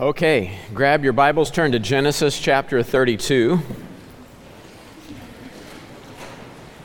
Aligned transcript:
Okay, 0.00 0.56
grab 0.74 1.02
your 1.02 1.12
Bibles, 1.12 1.50
turn 1.50 1.72
to 1.72 1.80
Genesis 1.80 2.38
chapter 2.38 2.84
32. 2.84 3.58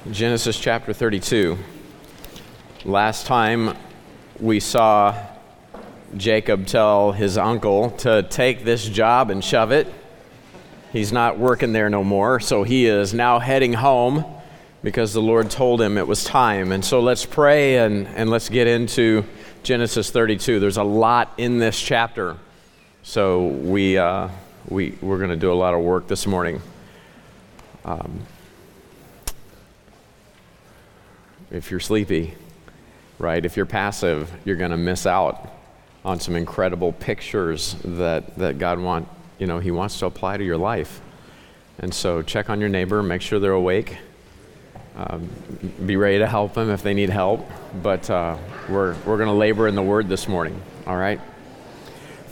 Genesis 0.10 0.60
chapter 0.60 0.94
32. 0.94 1.56
Last 2.86 3.28
time 3.28 3.78
we 4.40 4.60
saw 4.60 5.16
Jacob 6.18 6.66
tell 6.66 7.12
his 7.12 7.38
uncle 7.38 7.92
to 7.98 8.24
take 8.24 8.64
this 8.66 8.90
job 8.90 9.30
and 9.30 9.44
shove 9.44 9.72
it. 9.72 9.94
He's 10.92 11.12
not 11.12 11.38
working 11.38 11.72
there 11.72 11.92
no 11.92 12.04
more, 12.04 12.40
so 12.40 12.64
he 12.64 12.88
is 12.88 13.14
now 13.14 13.38
heading 13.38 13.74
home 13.74 14.26
because 14.82 15.14
the 15.14 15.22
Lord 15.22 15.52
told 15.52 15.80
him 15.80 16.00
it 16.00 16.08
was 16.08 16.24
time. 16.24 16.72
And 16.72 16.84
so 16.84 17.00
let's 17.00 17.28
pray 17.28 17.78
and, 17.78 18.08
and 18.08 18.32
let's 18.32 18.50
get 18.50 18.66
into 18.66 19.24
Genesis 19.62 20.10
32. 20.10 20.60
There's 20.60 20.78
a 20.78 20.84
lot 20.84 21.32
in 21.38 21.60
this 21.60 21.80
chapter. 21.80 22.38
So 23.06 23.48
we, 23.48 23.98
uh, 23.98 24.30
we, 24.70 24.98
we're 25.02 25.18
going 25.18 25.30
to 25.30 25.36
do 25.36 25.52
a 25.52 25.54
lot 25.54 25.74
of 25.74 25.82
work 25.82 26.08
this 26.08 26.26
morning. 26.26 26.62
Um, 27.84 28.22
if 31.52 31.70
you're 31.70 31.82
sleepy, 31.82 32.34
right, 33.20 33.44
if 33.44 33.58
you're 33.58 33.66
passive, 33.66 34.32
you're 34.46 34.56
going 34.56 34.72
to 34.72 34.78
miss 34.78 35.06
out 35.06 35.52
on 36.06 36.22
some 36.22 36.38
incredible 36.38 36.94
pictures 36.94 37.76
that, 37.84 38.38
that 38.38 38.58
God 38.58 38.80
want, 38.80 39.10
you 39.38 39.48
know, 39.48 39.60
he 39.60 39.70
wants 39.70 40.00
to 40.00 40.06
apply 40.06 40.38
to 40.38 40.44
your 40.46 40.58
life. 40.58 41.02
And 41.80 41.94
so 41.94 42.22
check 42.22 42.50
on 42.50 42.62
your 42.62 42.70
neighbor, 42.70 43.04
make 43.04 43.22
sure 43.22 43.38
they're 43.38 43.52
awake. 43.52 43.98
Um, 44.96 45.30
be 45.86 45.98
ready 45.98 46.20
to 46.20 46.28
help 46.28 46.54
them 46.54 46.70
if 46.70 46.82
they 46.84 46.94
need 46.94 47.10
help. 47.10 47.46
But 47.82 48.10
uh, 48.10 48.38
we're, 48.70 48.96
we're 49.06 49.18
going 49.18 49.28
to 49.28 49.34
labor 49.34 49.68
in 49.68 49.76
the 49.76 49.84
word 49.84 50.08
this 50.08 50.30
morning, 50.30 50.62
all 50.88 50.96
right? 50.96 51.20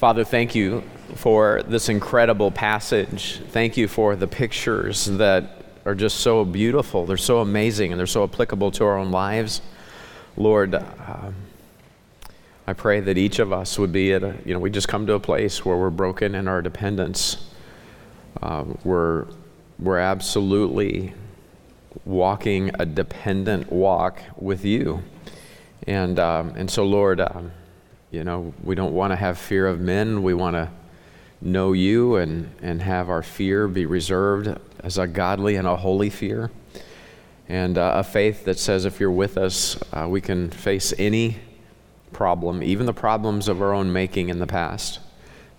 Father, 0.02 0.24
thank 0.24 0.56
you 0.56 0.82
for 1.14 1.62
this 1.68 1.88
incredible 1.88 2.50
passage. 2.50 3.40
Thank 3.50 3.78
you 3.78 3.88
for 3.88 4.16
the 4.16 4.26
pictures 4.26 5.06
that 5.06 5.64
are 5.86 5.94
just 5.94 6.22
so 6.22 6.44
beautiful. 6.44 7.06
They're 7.06 7.18
so 7.18 7.38
amazing 7.38 7.92
and 7.92 8.00
they're 8.00 8.08
so 8.08 8.24
applicable 8.24 8.72
to 8.72 8.86
our 8.86 8.98
own 8.98 9.12
lives. 9.12 9.62
Lord, 10.36 10.74
um, 10.74 11.36
I 12.66 12.74
pray 12.74 13.00
that 13.02 13.20
each 13.20 13.38
of 13.38 13.54
us 13.54 13.78
would 13.78 13.92
be 13.92 14.12
at 14.14 14.24
a, 14.24 14.36
you 14.44 14.56
know, 14.56 14.60
we 14.60 14.72
just 14.72 14.88
come 14.88 15.06
to 15.06 15.14
a 15.14 15.20
place 15.20 15.64
where 15.64 15.78
we're 15.78 15.92
broken 15.92 16.34
in 16.34 16.48
our 16.48 16.64
dependence. 16.64 17.52
Uh, 18.42 18.64
we're, 18.84 19.28
we're 19.78 20.00
absolutely 20.00 21.14
walking 22.06 22.72
a 22.80 22.88
dependent 22.88 23.72
walk 23.72 24.20
with 24.36 24.66
you. 24.66 25.04
And, 25.86 26.18
um, 26.18 26.56
and 26.56 26.72
so, 26.72 26.86
Lord, 26.86 27.22
um, 27.22 27.52
you 28.12 28.26
know, 28.26 28.54
we 28.62 28.76
don't 28.76 28.94
want 28.94 29.12
to 29.12 29.16
have 29.16 29.38
fear 29.38 29.66
of 29.68 29.80
men. 29.80 30.22
We 30.22 30.34
want 30.34 30.56
to 30.56 30.70
know 31.42 31.72
you 31.72 32.18
and, 32.18 32.54
and 32.62 32.82
have 32.82 33.10
our 33.10 33.24
fear 33.24 33.70
be 33.70 33.86
reserved 33.86 34.60
as 34.84 34.98
a 34.98 35.08
godly 35.08 35.56
and 35.56 35.66
a 35.66 35.78
holy 35.78 36.10
fear. 36.10 36.52
And 37.48 37.78
uh, 37.78 37.94
a 37.96 38.04
faith 38.04 38.44
that 38.46 38.60
says 38.60 38.84
if 38.84 39.00
you're 39.00 39.12
with 39.12 39.38
us, 39.38 39.82
uh, 39.94 40.08
we 40.10 40.20
can 40.20 40.50
face 40.50 40.94
any 40.98 41.38
problem, 42.12 42.62
even 42.62 42.86
the 42.86 42.94
problems 42.94 43.48
of 43.48 43.62
our 43.62 43.74
own 43.74 43.92
making 43.94 44.28
in 44.28 44.40
the 44.40 44.48
past. 44.48 45.00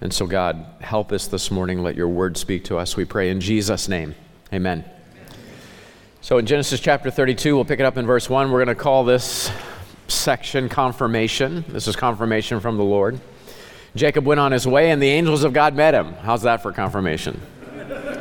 And 0.03 0.13
so, 0.13 0.27
God, 0.27 0.67
help 0.81 1.11
us 1.11 1.27
this 1.27 1.51
morning. 1.51 1.83
Let 1.83 1.97
your 1.97 2.09
word 2.09 2.37
speak 2.37 2.65
to 2.65 2.77
us. 2.77 2.97
We 2.97 3.05
pray 3.05 3.31
in 3.31 3.41
Jesus' 3.41 3.89
name. 3.89 4.15
Amen. 4.53 4.85
So, 6.21 6.39
in 6.39 6.47
Genesis 6.47 6.81
chapter 6.81 7.11
32, 7.11 7.55
we'll 7.55 7.65
pick 7.65 7.81
it 7.81 7.87
up 7.87 7.97
in 7.97 8.07
verse 8.07 8.29
1. 8.29 8.51
We're 8.51 8.65
going 8.65 8.77
to 8.77 8.83
call 8.83 9.05
this 9.05 9.51
section 10.13 10.69
confirmation. 10.69 11.65
This 11.69 11.89
is 11.89 11.97
confirmation 11.97 12.61
from 12.61 12.77
the 12.77 12.85
Lord. 12.85 13.21
Jacob 13.95 14.25
went 14.25 14.41
on 14.41 14.53
his 14.53 14.67
way, 14.67 14.91
and 14.91 15.03
the 15.03 15.09
angels 15.09 15.45
of 15.45 15.53
God 15.53 15.75
met 15.75 15.95
him. 15.95 16.15
How's 16.23 16.43
that 16.43 16.63
for 16.63 16.73
confirmation? 16.73 17.41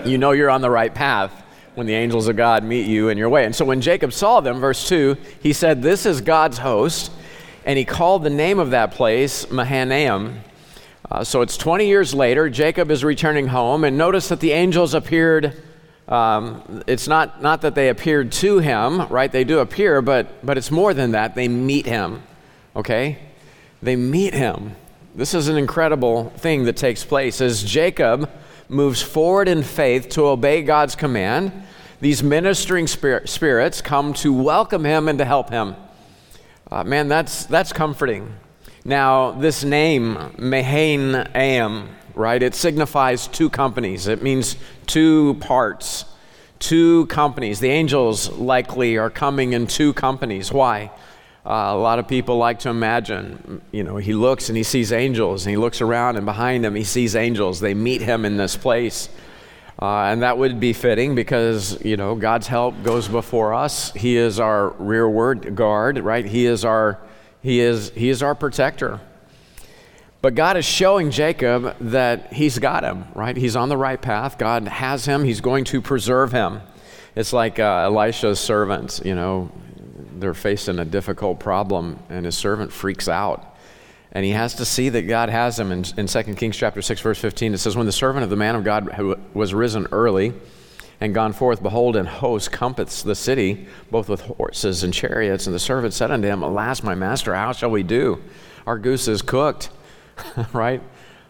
you 0.05 0.17
know 0.17 0.31
you're 0.31 0.49
on 0.49 0.61
the 0.61 0.69
right 0.69 0.93
path 0.93 1.31
when 1.75 1.87
the 1.87 1.93
angels 1.93 2.27
of 2.27 2.35
God 2.35 2.63
meet 2.63 2.87
you 2.87 3.09
in 3.09 3.17
your 3.17 3.29
way. 3.29 3.45
And 3.45 3.55
so 3.55 3.63
when 3.63 3.81
Jacob 3.81 4.11
saw 4.11 4.41
them, 4.41 4.59
verse 4.59 4.87
2, 4.87 5.15
he 5.41 5.53
said, 5.53 5.81
This 5.81 6.05
is 6.05 6.21
God's 6.21 6.57
host. 6.57 7.11
And 7.65 7.77
he 7.77 7.85
called 7.85 8.23
the 8.23 8.29
name 8.29 8.59
of 8.59 8.71
that 8.71 8.91
place 8.91 9.49
Mahanaim. 9.51 10.41
Uh, 11.09 11.23
so 11.23 11.41
it's 11.41 11.57
20 11.57 11.87
years 11.87 12.13
later. 12.13 12.49
Jacob 12.49 12.89
is 12.89 13.03
returning 13.03 13.47
home, 13.47 13.83
and 13.83 13.97
notice 13.97 14.29
that 14.29 14.39
the 14.39 14.51
angels 14.51 14.93
appeared 14.93 15.61
um, 16.11 16.83
it's 16.87 17.07
not, 17.07 17.41
not 17.41 17.61
that 17.61 17.73
they 17.73 17.87
appeared 17.87 18.33
to 18.33 18.59
him, 18.59 19.07
right? 19.07 19.31
They 19.31 19.45
do 19.45 19.59
appear, 19.59 20.01
but, 20.01 20.45
but 20.45 20.57
it's 20.57 20.69
more 20.69 20.93
than 20.93 21.11
that. 21.11 21.35
They 21.35 21.47
meet 21.47 21.85
him, 21.85 22.21
okay? 22.75 23.17
They 23.81 23.95
meet 23.95 24.33
him. 24.33 24.75
This 25.15 25.33
is 25.33 25.47
an 25.47 25.57
incredible 25.57 26.29
thing 26.31 26.65
that 26.65 26.75
takes 26.75 27.05
place 27.05 27.39
as 27.39 27.63
Jacob 27.63 28.29
moves 28.67 29.01
forward 29.01 29.47
in 29.47 29.63
faith 29.63 30.09
to 30.09 30.25
obey 30.27 30.63
God's 30.63 30.95
command. 30.95 31.51
These 32.01 32.21
ministering 32.23 32.87
spirit, 32.87 33.29
spirits 33.29 33.81
come 33.81 34.13
to 34.15 34.33
welcome 34.33 34.83
him 34.83 35.07
and 35.07 35.17
to 35.17 35.25
help 35.25 35.49
him. 35.49 35.75
Uh, 36.69 36.83
man, 36.83 37.07
that's, 37.07 37.45
that's 37.45 37.71
comforting. 37.71 38.35
Now, 38.83 39.31
this 39.31 39.63
name, 39.63 40.17
Mahanaim, 40.37 41.89
right? 42.15 42.41
It 42.41 42.55
signifies 42.55 43.27
two 43.27 43.49
companies. 43.49 44.07
It 44.07 44.21
means 44.21 44.55
two 44.85 45.35
parts, 45.35 46.05
two 46.59 47.05
companies. 47.07 47.59
The 47.59 47.69
angels 47.69 48.29
likely 48.29 48.97
are 48.97 49.09
coming 49.09 49.53
in 49.53 49.67
two 49.67 49.93
companies. 49.93 50.51
Why? 50.51 50.91
Uh, 51.43 51.73
a 51.73 51.77
lot 51.77 51.97
of 51.97 52.07
people 52.07 52.37
like 52.37 52.59
to 52.59 52.69
imagine, 52.69 53.61
you 53.71 53.83
know, 53.83 53.97
he 53.97 54.13
looks 54.13 54.49
and 54.49 54.55
he 54.55 54.63
sees 54.63 54.91
angels, 54.91 55.45
and 55.45 55.51
he 55.51 55.57
looks 55.57 55.81
around 55.81 56.15
and 56.17 56.25
behind 56.25 56.63
him 56.63 56.75
he 56.75 56.83
sees 56.83 57.15
angels. 57.15 57.59
They 57.59 57.73
meet 57.73 58.01
him 58.01 58.25
in 58.25 58.37
this 58.37 58.55
place. 58.55 59.09
Uh, 59.81 60.03
and 60.03 60.21
that 60.21 60.37
would 60.37 60.59
be 60.59 60.73
fitting 60.73 61.15
because, 61.15 61.83
you 61.83 61.97
know, 61.97 62.13
God's 62.13 62.45
help 62.45 62.83
goes 62.83 63.07
before 63.07 63.55
us. 63.55 63.91
He 63.93 64.15
is 64.15 64.39
our 64.39 64.69
rearward 64.77 65.55
guard, 65.55 65.97
right? 65.97 66.23
He 66.23 66.45
is 66.45 66.63
our, 66.63 66.99
he 67.41 67.59
is, 67.59 67.89
he 67.95 68.09
is 68.09 68.21
our 68.21 68.35
protector. 68.35 68.99
But 70.21 70.35
God 70.35 70.55
is 70.55 70.65
showing 70.65 71.09
Jacob 71.09 71.75
that 71.79 72.33
he's 72.33 72.59
got 72.59 72.83
him, 72.83 73.05
right? 73.15 73.35
He's 73.35 73.55
on 73.55 73.69
the 73.69 73.77
right 73.77 73.99
path. 73.99 74.37
God 74.37 74.67
has 74.67 75.05
him. 75.05 75.23
He's 75.23 75.41
going 75.41 75.65
to 75.65 75.81
preserve 75.81 76.31
him. 76.31 76.61
It's 77.15 77.33
like 77.33 77.59
uh, 77.59 77.85
Elisha's 77.85 78.39
servant, 78.39 79.01
you 79.03 79.15
know, 79.15 79.51
they're 80.13 80.33
facing 80.35 80.77
a 80.77 80.85
difficult 80.85 81.39
problem, 81.39 81.99
and 82.09 82.25
his 82.25 82.37
servant 82.37 82.71
freaks 82.71 83.09
out. 83.09 83.57
And 84.11 84.23
he 84.23 84.31
has 84.31 84.55
to 84.55 84.65
see 84.65 84.89
that 84.89 85.03
God 85.03 85.29
has 85.29 85.59
him. 85.59 85.71
In, 85.71 85.85
in 85.97 86.05
2 86.05 86.23
Kings 86.35 86.55
chapter 86.55 86.81
6, 86.81 87.01
verse 87.01 87.17
15, 87.17 87.55
it 87.55 87.57
says, 87.57 87.75
When 87.75 87.85
the 87.87 87.91
servant 87.91 88.23
of 88.23 88.29
the 88.29 88.35
man 88.35 88.55
of 88.55 88.63
God 88.63 89.17
was 89.33 89.53
risen 89.53 89.87
early 89.91 90.33
and 90.99 91.15
gone 91.15 91.33
forth, 91.33 91.63
behold, 91.63 91.95
an 91.95 92.05
host 92.05 92.51
compassed 92.51 93.05
the 93.05 93.15
city, 93.15 93.67
both 93.89 94.07
with 94.07 94.21
horses 94.21 94.83
and 94.83 94.93
chariots. 94.93 95.47
And 95.47 95.55
the 95.55 95.59
servant 95.59 95.93
said 95.93 96.11
unto 96.11 96.27
him, 96.27 96.43
Alas, 96.43 96.83
my 96.83 96.93
master, 96.93 97.33
how 97.33 97.53
shall 97.53 97.71
we 97.71 97.83
do? 97.83 98.21
Our 98.67 98.77
goose 98.77 99.07
is 99.07 99.21
cooked 99.21 99.69
right? 100.53 100.81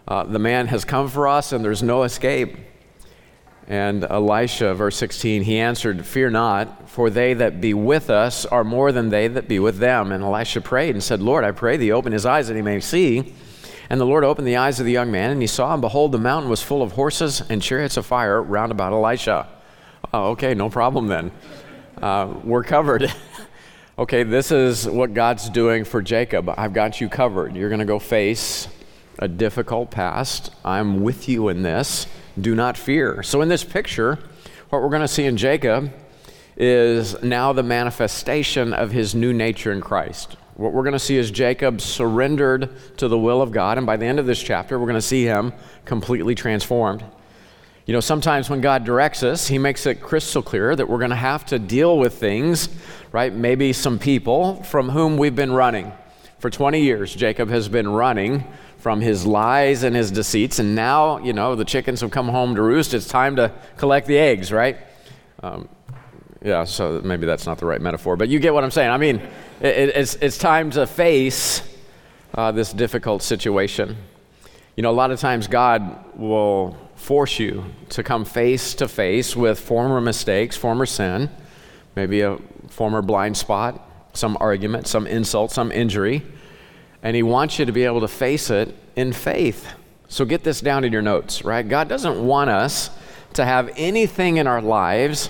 Uh, 0.07 0.23
the 0.23 0.39
man 0.39 0.67
has 0.67 0.83
come 0.85 1.07
for 1.07 1.27
us 1.27 1.51
and 1.51 1.63
there's 1.63 1.83
no 1.83 2.03
escape. 2.03 2.57
And 3.67 4.03
Elisha, 4.03 4.73
verse 4.73 4.97
16, 4.97 5.43
he 5.43 5.57
answered, 5.57 6.05
Fear 6.05 6.31
not, 6.31 6.89
for 6.89 7.09
they 7.09 7.33
that 7.35 7.61
be 7.61 7.73
with 7.73 8.09
us 8.09 8.45
are 8.45 8.63
more 8.63 8.91
than 8.91 9.09
they 9.09 9.29
that 9.29 9.47
be 9.47 9.59
with 9.59 9.77
them. 9.77 10.11
And 10.11 10.23
Elisha 10.23 10.59
prayed 10.59 10.95
and 10.95 11.03
said, 11.03 11.21
Lord, 11.21 11.45
I 11.45 11.51
pray 11.51 11.77
thee, 11.77 11.91
open 11.91 12.11
his 12.11 12.25
eyes 12.25 12.47
that 12.49 12.55
he 12.55 12.61
may 12.61 12.79
see. 12.81 13.33
And 13.89 13.99
the 13.99 14.05
Lord 14.05 14.23
opened 14.23 14.47
the 14.47 14.57
eyes 14.57 14.79
of 14.79 14.85
the 14.85 14.91
young 14.91 15.11
man, 15.11 15.31
and 15.31 15.41
he 15.41 15.47
saw, 15.47 15.73
and 15.73 15.81
behold, 15.81 16.11
the 16.11 16.17
mountain 16.17 16.49
was 16.49 16.61
full 16.61 16.81
of 16.81 16.93
horses 16.93 17.41
and 17.49 17.61
chariots 17.61 17.97
of 17.97 18.05
fire 18.05 18.41
round 18.41 18.71
about 18.71 18.93
Elisha. 18.93 19.47
Oh, 20.13 20.31
okay, 20.31 20.53
no 20.53 20.69
problem 20.69 21.07
then. 21.07 21.31
Uh, 22.01 22.33
we're 22.43 22.63
covered. 22.63 23.13
okay, 23.99 24.23
this 24.23 24.51
is 24.51 24.87
what 24.87 25.13
God's 25.13 25.49
doing 25.49 25.83
for 25.83 26.01
Jacob. 26.01 26.53
I've 26.57 26.73
got 26.73 26.99
you 26.99 27.09
covered. 27.09 27.55
You're 27.55 27.69
going 27.69 27.79
to 27.79 27.85
go 27.85 27.99
face 27.99 28.67
a 29.21 29.27
difficult 29.27 29.91
past. 29.91 30.51
I'm 30.65 31.01
with 31.01 31.29
you 31.29 31.47
in 31.49 31.61
this. 31.61 32.07
Do 32.39 32.55
not 32.55 32.75
fear. 32.75 33.21
So, 33.23 33.41
in 33.41 33.49
this 33.49 33.63
picture, 33.63 34.17
what 34.69 34.81
we're 34.81 34.89
going 34.89 35.01
to 35.01 35.07
see 35.07 35.25
in 35.25 35.37
Jacob 35.37 35.93
is 36.57 37.21
now 37.21 37.53
the 37.53 37.63
manifestation 37.63 38.73
of 38.73 38.91
his 38.91 39.15
new 39.15 39.31
nature 39.31 39.71
in 39.71 39.79
Christ. 39.79 40.35
What 40.55 40.73
we're 40.73 40.83
going 40.83 40.93
to 40.93 40.99
see 40.99 41.17
is 41.17 41.31
Jacob 41.31 41.81
surrendered 41.81 42.97
to 42.97 43.07
the 43.07 43.17
will 43.17 43.41
of 43.41 43.51
God, 43.51 43.77
and 43.77 43.87
by 43.87 43.95
the 43.95 44.05
end 44.05 44.19
of 44.19 44.25
this 44.25 44.41
chapter, 44.41 44.77
we're 44.77 44.85
going 44.85 44.95
to 44.95 45.01
see 45.01 45.23
him 45.23 45.53
completely 45.85 46.35
transformed. 46.35 47.03
You 47.85 47.93
know, 47.93 47.99
sometimes 47.99 48.49
when 48.49 48.61
God 48.61 48.85
directs 48.85 49.23
us, 49.23 49.47
He 49.47 49.57
makes 49.57 49.85
it 49.85 50.01
crystal 50.01 50.41
clear 50.41 50.75
that 50.75 50.87
we're 50.87 50.99
going 50.99 51.09
to 51.09 51.15
have 51.15 51.45
to 51.47 51.59
deal 51.59 51.97
with 51.97 52.13
things, 52.13 52.69
right? 53.11 53.33
Maybe 53.33 53.73
some 53.73 53.97
people 53.97 54.63
from 54.63 54.89
whom 54.89 55.17
we've 55.17 55.35
been 55.35 55.51
running. 55.51 55.91
For 56.39 56.49
20 56.49 56.81
years, 56.81 57.13
Jacob 57.13 57.49
has 57.49 57.67
been 57.69 57.89
running 57.89 58.45
from 58.81 58.99
his 58.99 59.25
lies 59.25 59.83
and 59.83 59.95
his 59.95 60.11
deceits. 60.11 60.59
And 60.59 60.75
now, 60.75 61.19
you 61.19 61.33
know, 61.33 61.55
the 61.55 61.63
chickens 61.65 62.01
have 62.01 62.11
come 62.11 62.27
home 62.27 62.55
to 62.55 62.61
roost. 62.61 62.93
It's 62.93 63.07
time 63.07 63.35
to 63.35 63.51
collect 63.77 64.07
the 64.07 64.17
eggs, 64.17 64.51
right? 64.51 64.75
Um, 65.43 65.69
yeah, 66.43 66.63
so 66.63 66.99
maybe 67.03 67.27
that's 67.27 67.45
not 67.45 67.59
the 67.59 67.67
right 67.67 67.79
metaphor, 67.79 68.17
but 68.17 68.27
you 68.27 68.39
get 68.39 68.53
what 68.53 68.63
I'm 68.63 68.71
saying. 68.71 68.89
I 68.89 68.97
mean, 68.97 69.17
it, 69.61 69.89
it's, 69.95 70.15
it's 70.15 70.37
time 70.39 70.71
to 70.71 70.87
face 70.87 71.61
uh, 72.33 72.51
this 72.51 72.73
difficult 72.73 73.21
situation. 73.21 73.95
You 74.75 74.81
You 74.81 74.83
know, 74.85 74.89
a 74.89 74.97
lot 74.97 75.11
of 75.11 75.19
times 75.19 75.45
God 75.45 76.17
will 76.17 76.75
force 76.95 77.37
you 77.37 77.65
to 77.89 78.01
come 78.01 78.25
face 78.25 78.73
to 78.73 78.87
face 78.87 79.35
with 79.35 79.59
former 79.59 80.01
mistakes, 80.01 80.57
former 80.57 80.87
sin, 80.87 81.29
maybe 81.95 82.21
a 82.21 82.39
former 82.67 83.03
blind 83.03 83.37
spot, 83.37 83.87
some 84.13 84.35
argument, 84.39 84.87
some 84.87 85.05
insult, 85.05 85.51
some 85.51 85.71
injury, 85.71 86.23
and 87.03 87.15
He 87.15 87.23
wants 87.23 87.59
you 87.59 87.65
to 87.65 87.71
be 87.71 87.83
able 87.83 88.01
to 88.01 88.07
face 88.07 88.49
it 88.49 88.75
in 88.95 89.13
faith. 89.13 89.67
So 90.07 90.25
get 90.25 90.43
this 90.43 90.61
down 90.61 90.83
in 90.83 90.91
your 90.91 91.01
notes, 91.01 91.43
right? 91.45 91.67
God 91.67 91.87
doesn't 91.87 92.25
want 92.25 92.49
us 92.49 92.89
to 93.33 93.45
have 93.45 93.71
anything 93.77 94.37
in 94.37 94.47
our 94.47 94.61
lives 94.61 95.29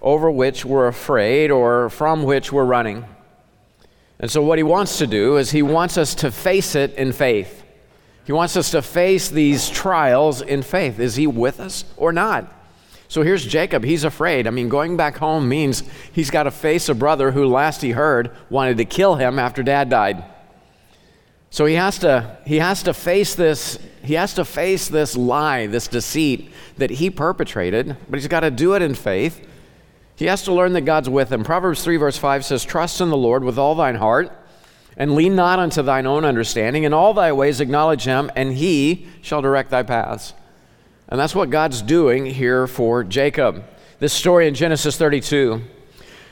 over 0.00 0.30
which 0.30 0.64
we're 0.64 0.86
afraid 0.86 1.50
or 1.50 1.90
from 1.90 2.22
which 2.22 2.52
we're 2.52 2.64
running. 2.64 3.04
And 4.20 4.30
so, 4.30 4.42
what 4.42 4.58
He 4.58 4.62
wants 4.62 4.98
to 4.98 5.06
do 5.06 5.36
is 5.36 5.50
He 5.50 5.62
wants 5.62 5.98
us 5.98 6.14
to 6.16 6.30
face 6.30 6.74
it 6.74 6.94
in 6.94 7.12
faith. 7.12 7.64
He 8.24 8.32
wants 8.32 8.56
us 8.56 8.70
to 8.70 8.82
face 8.82 9.28
these 9.28 9.68
trials 9.68 10.40
in 10.40 10.62
faith. 10.62 10.98
Is 10.98 11.14
he 11.14 11.26
with 11.26 11.60
us 11.60 11.84
or 11.96 12.12
not? 12.12 12.50
So 13.06 13.22
here's 13.22 13.44
Jacob. 13.44 13.84
He's 13.84 14.02
afraid. 14.02 14.46
I 14.46 14.50
mean, 14.50 14.68
going 14.70 14.96
back 14.96 15.18
home 15.18 15.48
means 15.48 15.82
he's 16.12 16.30
got 16.30 16.44
to 16.44 16.50
face 16.50 16.88
a 16.88 16.94
brother 16.94 17.32
who, 17.32 17.46
last 17.46 17.82
he 17.82 17.90
heard, 17.90 18.30
wanted 18.48 18.78
to 18.78 18.86
kill 18.86 19.16
him 19.16 19.38
after 19.38 19.62
dad 19.62 19.90
died. 19.90 20.24
So 21.54 21.66
he 21.66 21.74
has 21.74 22.00
to, 22.00 22.36
he 22.44 22.58
has 22.58 22.82
to 22.82 22.92
face 22.92 23.36
this, 23.36 23.78
he 24.02 24.14
has 24.14 24.34
to 24.34 24.44
face 24.44 24.88
this 24.88 25.16
lie, 25.16 25.68
this 25.68 25.86
deceit 25.86 26.50
that 26.78 26.90
he 26.90 27.10
perpetrated, 27.10 27.96
but 28.10 28.18
he's 28.18 28.26
got 28.26 28.40
to 28.40 28.50
do 28.50 28.74
it 28.74 28.82
in 28.82 28.96
faith. 28.96 29.46
He 30.16 30.24
has 30.24 30.42
to 30.42 30.52
learn 30.52 30.72
that 30.72 30.80
God's 30.80 31.08
with 31.08 31.30
him. 31.32 31.44
Proverbs 31.44 31.84
3, 31.84 31.96
verse 31.96 32.16
5 32.16 32.44
says, 32.44 32.64
Trust 32.64 33.00
in 33.00 33.08
the 33.08 33.16
Lord 33.16 33.44
with 33.44 33.56
all 33.56 33.76
thine 33.76 33.94
heart 33.94 34.32
and 34.96 35.14
lean 35.14 35.36
not 35.36 35.60
unto 35.60 35.80
thine 35.80 36.06
own 36.06 36.24
understanding. 36.24 36.82
In 36.82 36.92
all 36.92 37.14
thy 37.14 37.30
ways 37.30 37.60
acknowledge 37.60 38.02
him, 38.02 38.32
and 38.34 38.54
he 38.54 39.06
shall 39.22 39.40
direct 39.40 39.70
thy 39.70 39.84
paths. 39.84 40.34
And 41.06 41.20
that's 41.20 41.36
what 41.36 41.50
God's 41.50 41.82
doing 41.82 42.26
here 42.26 42.66
for 42.66 43.04
Jacob. 43.04 43.62
This 44.00 44.12
story 44.12 44.48
in 44.48 44.54
Genesis 44.54 44.96
32 44.96 45.62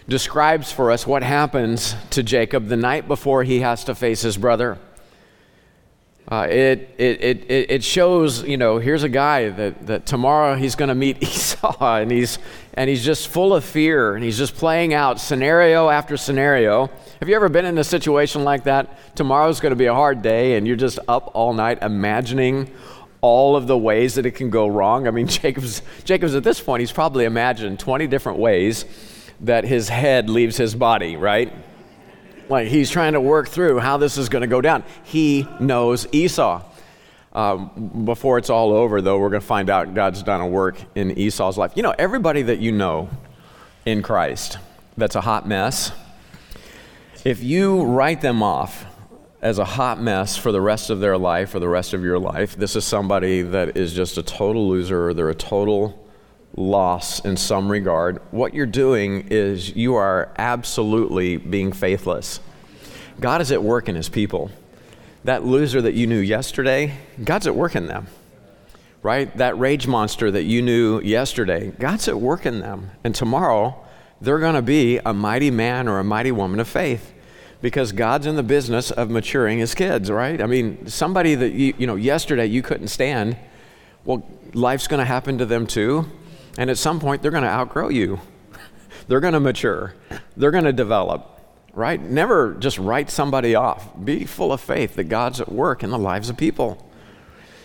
describes 0.08 0.72
for 0.72 0.90
us 0.90 1.06
what 1.06 1.22
happens 1.22 1.94
to 2.10 2.24
Jacob 2.24 2.66
the 2.66 2.76
night 2.76 3.06
before 3.06 3.44
he 3.44 3.60
has 3.60 3.84
to 3.84 3.94
face 3.94 4.22
his 4.22 4.36
brother. 4.36 4.78
Uh, 6.30 6.46
it, 6.48 6.94
it, 6.98 7.20
it, 7.20 7.70
it 7.70 7.84
shows, 7.84 8.44
you 8.44 8.56
know, 8.56 8.78
here's 8.78 9.02
a 9.02 9.08
guy 9.08 9.48
that, 9.48 9.86
that 9.86 10.06
tomorrow 10.06 10.54
he's 10.54 10.76
going 10.76 10.88
to 10.88 10.94
meet 10.94 11.20
Esau, 11.22 11.76
and 11.80 12.10
he's, 12.10 12.38
and 12.74 12.88
he's 12.88 13.04
just 13.04 13.28
full 13.28 13.52
of 13.52 13.64
fear, 13.64 14.14
and 14.14 14.24
he's 14.24 14.38
just 14.38 14.54
playing 14.54 14.94
out 14.94 15.20
scenario 15.20 15.88
after 15.88 16.16
scenario. 16.16 16.88
Have 17.18 17.28
you 17.28 17.34
ever 17.34 17.48
been 17.48 17.64
in 17.64 17.76
a 17.76 17.84
situation 17.84 18.44
like 18.44 18.64
that? 18.64 19.16
Tomorrow's 19.16 19.60
going 19.60 19.70
to 19.70 19.76
be 19.76 19.86
a 19.86 19.94
hard 19.94 20.22
day, 20.22 20.56
and 20.56 20.66
you're 20.66 20.76
just 20.76 21.00
up 21.08 21.32
all 21.34 21.52
night 21.52 21.78
imagining 21.82 22.70
all 23.20 23.56
of 23.56 23.66
the 23.66 23.76
ways 23.76 24.14
that 24.14 24.24
it 24.24 24.32
can 24.32 24.48
go 24.48 24.68
wrong. 24.68 25.08
I 25.08 25.10
mean, 25.10 25.26
Jacob's, 25.28 25.82
Jacob's 26.04 26.36
at 26.36 26.44
this 26.44 26.60
point, 26.60 26.80
he's 26.80 26.92
probably 26.92 27.24
imagined 27.24 27.80
20 27.80 28.06
different 28.06 28.38
ways 28.38 28.84
that 29.40 29.64
his 29.64 29.88
head 29.88 30.30
leaves 30.30 30.56
his 30.56 30.74
body, 30.74 31.16
right? 31.16 31.52
Like 32.52 32.68
he's 32.68 32.90
trying 32.90 33.14
to 33.14 33.20
work 33.20 33.48
through 33.48 33.78
how 33.78 33.96
this 33.96 34.18
is 34.18 34.28
going 34.28 34.42
to 34.42 34.46
go 34.46 34.60
down. 34.60 34.84
He 35.04 35.48
knows 35.58 36.06
Esau. 36.12 36.62
Um, 37.32 38.02
before 38.04 38.36
it's 38.36 38.50
all 38.50 38.74
over, 38.74 39.00
though, 39.00 39.18
we're 39.18 39.30
going 39.30 39.40
to 39.40 39.46
find 39.46 39.70
out 39.70 39.94
God's 39.94 40.22
done 40.22 40.42
a 40.42 40.46
work 40.46 40.76
in 40.94 41.16
Esau's 41.16 41.56
life. 41.56 41.72
You 41.76 41.82
know, 41.82 41.94
everybody 41.98 42.42
that 42.42 42.58
you 42.58 42.70
know 42.70 43.08
in 43.86 44.02
Christ 44.02 44.58
that's 44.98 45.14
a 45.14 45.22
hot 45.22 45.48
mess, 45.48 45.92
if 47.24 47.42
you 47.42 47.84
write 47.84 48.20
them 48.20 48.42
off 48.42 48.84
as 49.40 49.58
a 49.58 49.64
hot 49.64 49.98
mess 49.98 50.36
for 50.36 50.52
the 50.52 50.60
rest 50.60 50.90
of 50.90 51.00
their 51.00 51.16
life 51.16 51.54
or 51.54 51.58
the 51.58 51.70
rest 51.70 51.94
of 51.94 52.02
your 52.02 52.18
life, 52.18 52.54
this 52.54 52.76
is 52.76 52.84
somebody 52.84 53.40
that 53.40 53.78
is 53.78 53.94
just 53.94 54.18
a 54.18 54.22
total 54.22 54.68
loser. 54.68 55.14
They're 55.14 55.30
a 55.30 55.34
total 55.34 56.01
loss 56.56 57.20
in 57.20 57.36
some 57.36 57.70
regard, 57.70 58.20
what 58.30 58.54
you're 58.54 58.66
doing 58.66 59.28
is 59.30 59.74
you 59.74 59.94
are 59.94 60.32
absolutely 60.36 61.36
being 61.36 61.72
faithless. 61.72 62.40
God 63.20 63.40
is 63.40 63.52
at 63.52 63.62
work 63.62 63.88
in 63.88 63.94
his 63.94 64.08
people. 64.08 64.50
That 65.24 65.44
loser 65.44 65.80
that 65.82 65.94
you 65.94 66.06
knew 66.06 66.18
yesterday, 66.18 66.96
God's 67.22 67.46
at 67.46 67.54
work 67.54 67.76
in 67.76 67.86
them. 67.86 68.06
Right? 69.02 69.36
That 69.36 69.58
rage 69.58 69.86
monster 69.86 70.30
that 70.30 70.44
you 70.44 70.62
knew 70.62 71.00
yesterday, 71.00 71.72
God's 71.78 72.06
at 72.06 72.20
work 72.20 72.46
in 72.46 72.60
them. 72.60 72.90
And 73.02 73.14
tomorrow, 73.14 73.76
they're 74.20 74.38
going 74.38 74.54
to 74.54 74.62
be 74.62 74.98
a 74.98 75.12
mighty 75.12 75.50
man 75.50 75.88
or 75.88 75.98
a 75.98 76.04
mighty 76.04 76.30
woman 76.30 76.60
of 76.60 76.68
faith 76.68 77.12
because 77.60 77.92
God's 77.92 78.26
in 78.26 78.36
the 78.36 78.42
business 78.42 78.90
of 78.90 79.10
maturing 79.10 79.58
his 79.58 79.74
kids, 79.74 80.10
right? 80.10 80.40
I 80.40 80.46
mean, 80.46 80.86
somebody 80.88 81.34
that 81.34 81.52
you, 81.52 81.74
you 81.78 81.86
know, 81.86 81.96
yesterday 81.96 82.46
you 82.46 82.62
couldn't 82.62 82.88
stand, 82.88 83.36
well, 84.04 84.24
life's 84.52 84.88
going 84.88 84.98
to 84.98 85.04
happen 85.04 85.38
to 85.38 85.46
them 85.46 85.66
too. 85.66 86.06
And 86.58 86.70
at 86.70 86.78
some 86.78 87.00
point, 87.00 87.22
they're 87.22 87.30
going 87.30 87.44
to 87.44 87.48
outgrow 87.48 87.88
you. 87.88 88.20
they're 89.08 89.20
going 89.20 89.32
to 89.34 89.40
mature. 89.40 89.94
They're 90.36 90.50
going 90.50 90.64
to 90.64 90.72
develop, 90.72 91.40
right? 91.72 92.00
Never 92.00 92.54
just 92.54 92.78
write 92.78 93.10
somebody 93.10 93.54
off. 93.54 93.88
Be 94.04 94.24
full 94.24 94.52
of 94.52 94.60
faith 94.60 94.96
that 94.96 95.04
God's 95.04 95.40
at 95.40 95.50
work 95.50 95.82
in 95.82 95.90
the 95.90 95.98
lives 95.98 96.28
of 96.28 96.36
people. 96.36 96.90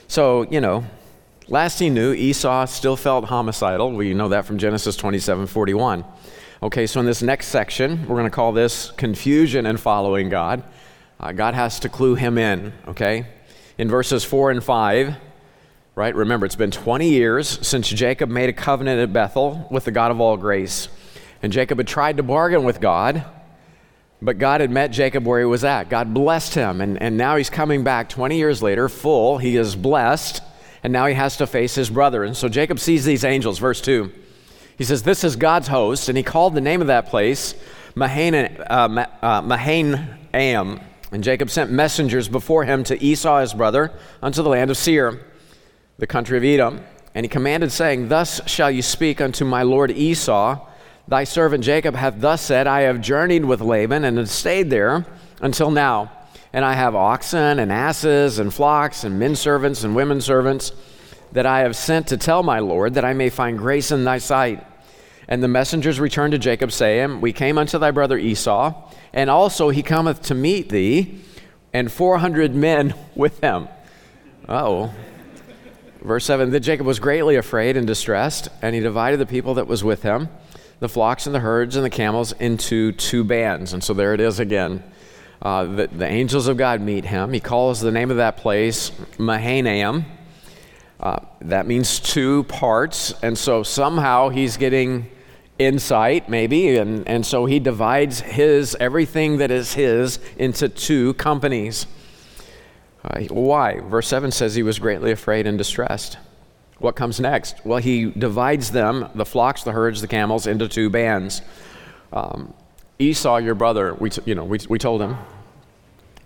So, 0.07 0.43
you 0.43 0.61
know, 0.61 0.85
last 1.47 1.79
he 1.79 1.89
knew, 1.89 2.13
Esau 2.13 2.65
still 2.65 2.95
felt 2.95 3.25
homicidal. 3.25 3.91
We 3.91 4.13
know 4.13 4.29
that 4.29 4.45
from 4.45 4.57
Genesis 4.57 4.95
27 4.95 5.47
41. 5.47 6.05
Okay, 6.63 6.87
so 6.87 6.99
in 6.99 7.05
this 7.05 7.21
next 7.21 7.47
section, 7.47 8.07
we're 8.07 8.15
going 8.15 8.23
to 8.23 8.31
call 8.31 8.51
this 8.51 8.89
confusion 8.91 9.67
and 9.67 9.79
following 9.79 10.29
God. 10.29 10.63
Uh, 11.19 11.31
God 11.31 11.53
has 11.53 11.79
to 11.81 11.89
clue 11.89 12.15
him 12.15 12.37
in, 12.37 12.73
okay? 12.87 13.27
In 13.77 13.89
verses 13.89 14.23
4 14.23 14.51
and 14.51 14.63
5, 14.63 15.15
right? 15.97 16.13
Remember, 16.13 16.45
it's 16.45 16.55
been 16.55 16.69
20 16.69 17.09
years 17.09 17.67
since 17.67 17.89
Jacob 17.89 18.29
made 18.29 18.49
a 18.49 18.53
covenant 18.53 19.01
at 19.01 19.11
Bethel 19.11 19.67
with 19.71 19.85
the 19.85 19.91
God 19.91 20.11
of 20.11 20.21
all 20.21 20.37
grace. 20.37 20.89
And 21.41 21.51
Jacob 21.51 21.79
had 21.79 21.87
tried 21.87 22.17
to 22.17 22.23
bargain 22.23 22.63
with 22.63 22.79
God, 22.79 23.25
but 24.21 24.37
God 24.37 24.61
had 24.61 24.69
met 24.69 24.91
Jacob 24.91 25.25
where 25.25 25.39
he 25.39 25.45
was 25.45 25.63
at. 25.63 25.89
God 25.89 26.13
blessed 26.13 26.53
him, 26.53 26.81
and, 26.81 27.01
and 27.01 27.17
now 27.17 27.35
he's 27.35 27.49
coming 27.49 27.83
back 27.83 28.09
20 28.09 28.37
years 28.37 28.61
later, 28.61 28.87
full. 28.89 29.39
He 29.39 29.57
is 29.57 29.75
blessed, 29.75 30.43
and 30.83 30.93
now 30.93 31.07
he 31.07 31.15
has 31.15 31.35
to 31.37 31.47
face 31.47 31.73
his 31.73 31.89
brother. 31.89 32.23
And 32.23 32.37
so 32.37 32.47
Jacob 32.47 32.77
sees 32.77 33.03
these 33.03 33.23
angels, 33.23 33.57
verse 33.57 33.81
2. 33.81 34.11
He 34.77 34.83
says, 34.83 35.01
This 35.01 35.23
is 35.23 35.35
God's 35.35 35.67
host, 35.67 36.09
and 36.09 36.17
he 36.17 36.23
called 36.23 36.53
the 36.53 36.61
name 36.61 36.81
of 36.81 36.87
that 36.87 37.07
place 37.07 37.55
Mahane, 37.95 38.63
uh, 38.69 39.07
uh, 39.25 39.41
Mahanaim. 39.41 40.79
And 41.11 41.23
Jacob 41.23 41.49
sent 41.49 41.71
messengers 41.71 42.27
before 42.27 42.65
him 42.65 42.83
to 42.83 43.03
Esau 43.03 43.39
his 43.39 43.55
brother 43.55 43.91
unto 44.21 44.43
the 44.43 44.49
land 44.49 44.69
of 44.69 44.77
Seir 44.77 45.23
the 45.97 46.07
country 46.07 46.37
of 46.37 46.43
Edom. 46.43 46.81
And 47.15 47.23
he 47.23 47.29
commanded, 47.29 47.71
saying, 47.71 48.09
Thus 48.09 48.41
shall 48.47 48.69
you 48.69 48.81
speak 48.81 49.19
unto 49.21 49.43
my 49.43 49.63
lord 49.63 49.91
Esau. 49.91 50.65
Thy 51.07 51.23
servant 51.23 51.63
Jacob 51.63 51.95
hath 51.95 52.19
thus 52.19 52.41
said, 52.41 52.67
I 52.67 52.81
have 52.81 53.01
journeyed 53.01 53.45
with 53.45 53.61
Laban 53.61 54.03
and 54.03 54.17
have 54.17 54.29
stayed 54.29 54.69
there 54.69 55.05
until 55.41 55.71
now. 55.71 56.11
And 56.53 56.63
I 56.63 56.73
have 56.73 56.95
oxen 56.95 57.59
and 57.59 57.71
asses 57.71 58.39
and 58.39 58.53
flocks 58.53 59.03
and 59.03 59.17
men 59.17 59.35
servants 59.35 59.83
and 59.83 59.95
women 59.95 60.21
servants 60.21 60.71
that 61.31 61.45
I 61.45 61.59
have 61.59 61.75
sent 61.75 62.07
to 62.07 62.17
tell 62.17 62.43
my 62.43 62.59
Lord 62.59 62.93
that 62.95 63.05
I 63.05 63.13
may 63.13 63.29
find 63.29 63.57
grace 63.57 63.91
in 63.91 64.03
thy 64.03 64.17
sight. 64.17 64.65
And 65.27 65.43
the 65.43 65.47
messengers 65.47 65.99
returned 65.99 66.31
to 66.31 66.37
Jacob, 66.37 66.71
saying, 66.71 67.19
We 67.19 67.33
came 67.33 67.57
unto 67.57 67.77
thy 67.77 67.91
brother 67.91 68.17
Esau, 68.17 68.91
and 69.11 69.29
also 69.29 69.69
he 69.69 69.83
cometh 69.83 70.21
to 70.23 70.35
meet 70.35 70.69
thee, 70.69 71.19
and 71.73 71.91
four 71.91 72.17
hundred 72.19 72.55
men 72.55 72.93
with 73.13 73.41
him. 73.41 73.67
Oh, 74.47 74.93
Verse 76.01 76.25
7 76.25 76.51
Then 76.51 76.61
Jacob 76.61 76.85
was 76.85 76.99
greatly 76.99 77.35
afraid 77.35 77.77
and 77.77 77.87
distressed, 77.87 78.49
and 78.61 78.75
he 78.75 78.81
divided 78.81 79.19
the 79.19 79.25
people 79.25 79.55
that 79.55 79.67
was 79.67 79.83
with 79.83 80.03
him, 80.03 80.29
the 80.79 80.89
flocks 80.89 81.25
and 81.25 81.35
the 81.35 81.39
herds 81.39 81.75
and 81.75 81.83
the 81.83 81.89
camels, 81.89 82.31
into 82.33 82.91
two 82.91 83.23
bands. 83.23 83.73
And 83.73 83.83
so 83.83 83.93
there 83.93 84.13
it 84.13 84.19
is 84.19 84.39
again. 84.39 84.83
Uh, 85.41 85.65
the, 85.65 85.87
the, 85.87 86.07
angels 86.07 86.47
of 86.47 86.57
God 86.57 86.81
meet 86.81 87.05
him. 87.05 87.31
He 87.31 87.39
calls 87.39 87.79
the 87.79 87.91
name 87.91 88.09
of 88.09 88.17
that 88.17 88.37
place 88.37 88.91
Mahanaim. 89.19 90.05
Uh, 90.99 91.19
that 91.41 91.67
means 91.67 91.99
two 91.99 92.43
parts. 92.45 93.13
And 93.21 93.37
so 93.37 93.61
somehow 93.61 94.29
he's 94.29 94.57
getting 94.57 95.09
insight, 95.59 96.27
maybe, 96.29 96.77
and, 96.77 97.07
and 97.07 97.25
so 97.25 97.45
he 97.45 97.59
divides 97.59 98.21
his, 98.21 98.75
everything 98.79 99.37
that 99.37 99.51
is 99.51 99.73
his, 99.73 100.19
into 100.37 100.69
two 100.69 101.13
companies. 101.15 101.85
Uh, 103.09 103.21
why? 103.29 103.79
Verse 103.79 104.07
7 104.07 104.31
says 104.31 104.55
he 104.55 104.63
was 104.63 104.79
greatly 104.79 105.11
afraid 105.11 105.47
and 105.47 105.57
distressed. 105.57 106.17
What 106.79 106.95
comes 106.95 107.19
next? 107.19 107.55
Well, 107.65 107.79
he 107.79 108.11
divides 108.11 108.71
them, 108.71 109.09
the 109.15 109.25
flocks, 109.25 109.63
the 109.63 109.71
herds, 109.71 110.01
the 110.01 110.07
camels, 110.07 110.45
into 110.45 110.67
two 110.67 110.89
bands. 110.89 111.41
Um, 112.13 112.53
Esau, 112.99 113.37
your 113.37 113.55
brother, 113.55 113.93
we, 113.93 114.09
t- 114.09 114.21
you 114.25 114.35
know, 114.35 114.43
we, 114.43 114.59
we 114.69 114.77
told 114.77 115.01
him, 115.01 115.17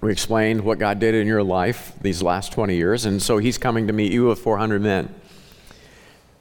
we 0.02 0.12
explained 0.12 0.62
what 0.62 0.80
God 0.80 1.00
did 1.00 1.14
in 1.14 1.28
your 1.28 1.44
life 1.44 1.94
these 2.02 2.24
last 2.24 2.52
20 2.52 2.76
years, 2.76 3.06
and 3.06 3.22
so 3.22 3.38
he's 3.38 3.58
coming 3.58 3.88
to 3.88 3.94
meet 3.94 4.12
you 4.12 4.26
with 4.26 4.40
400 4.40 4.82
men. 4.82 5.14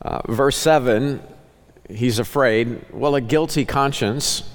Uh, 0.00 0.22
verse 0.32 0.56
7, 0.56 1.20
he's 1.88 2.18
afraid. 2.18 2.84
Well, 2.90 3.14
a 3.14 3.20
guilty 3.20 3.64
conscience 3.64 4.48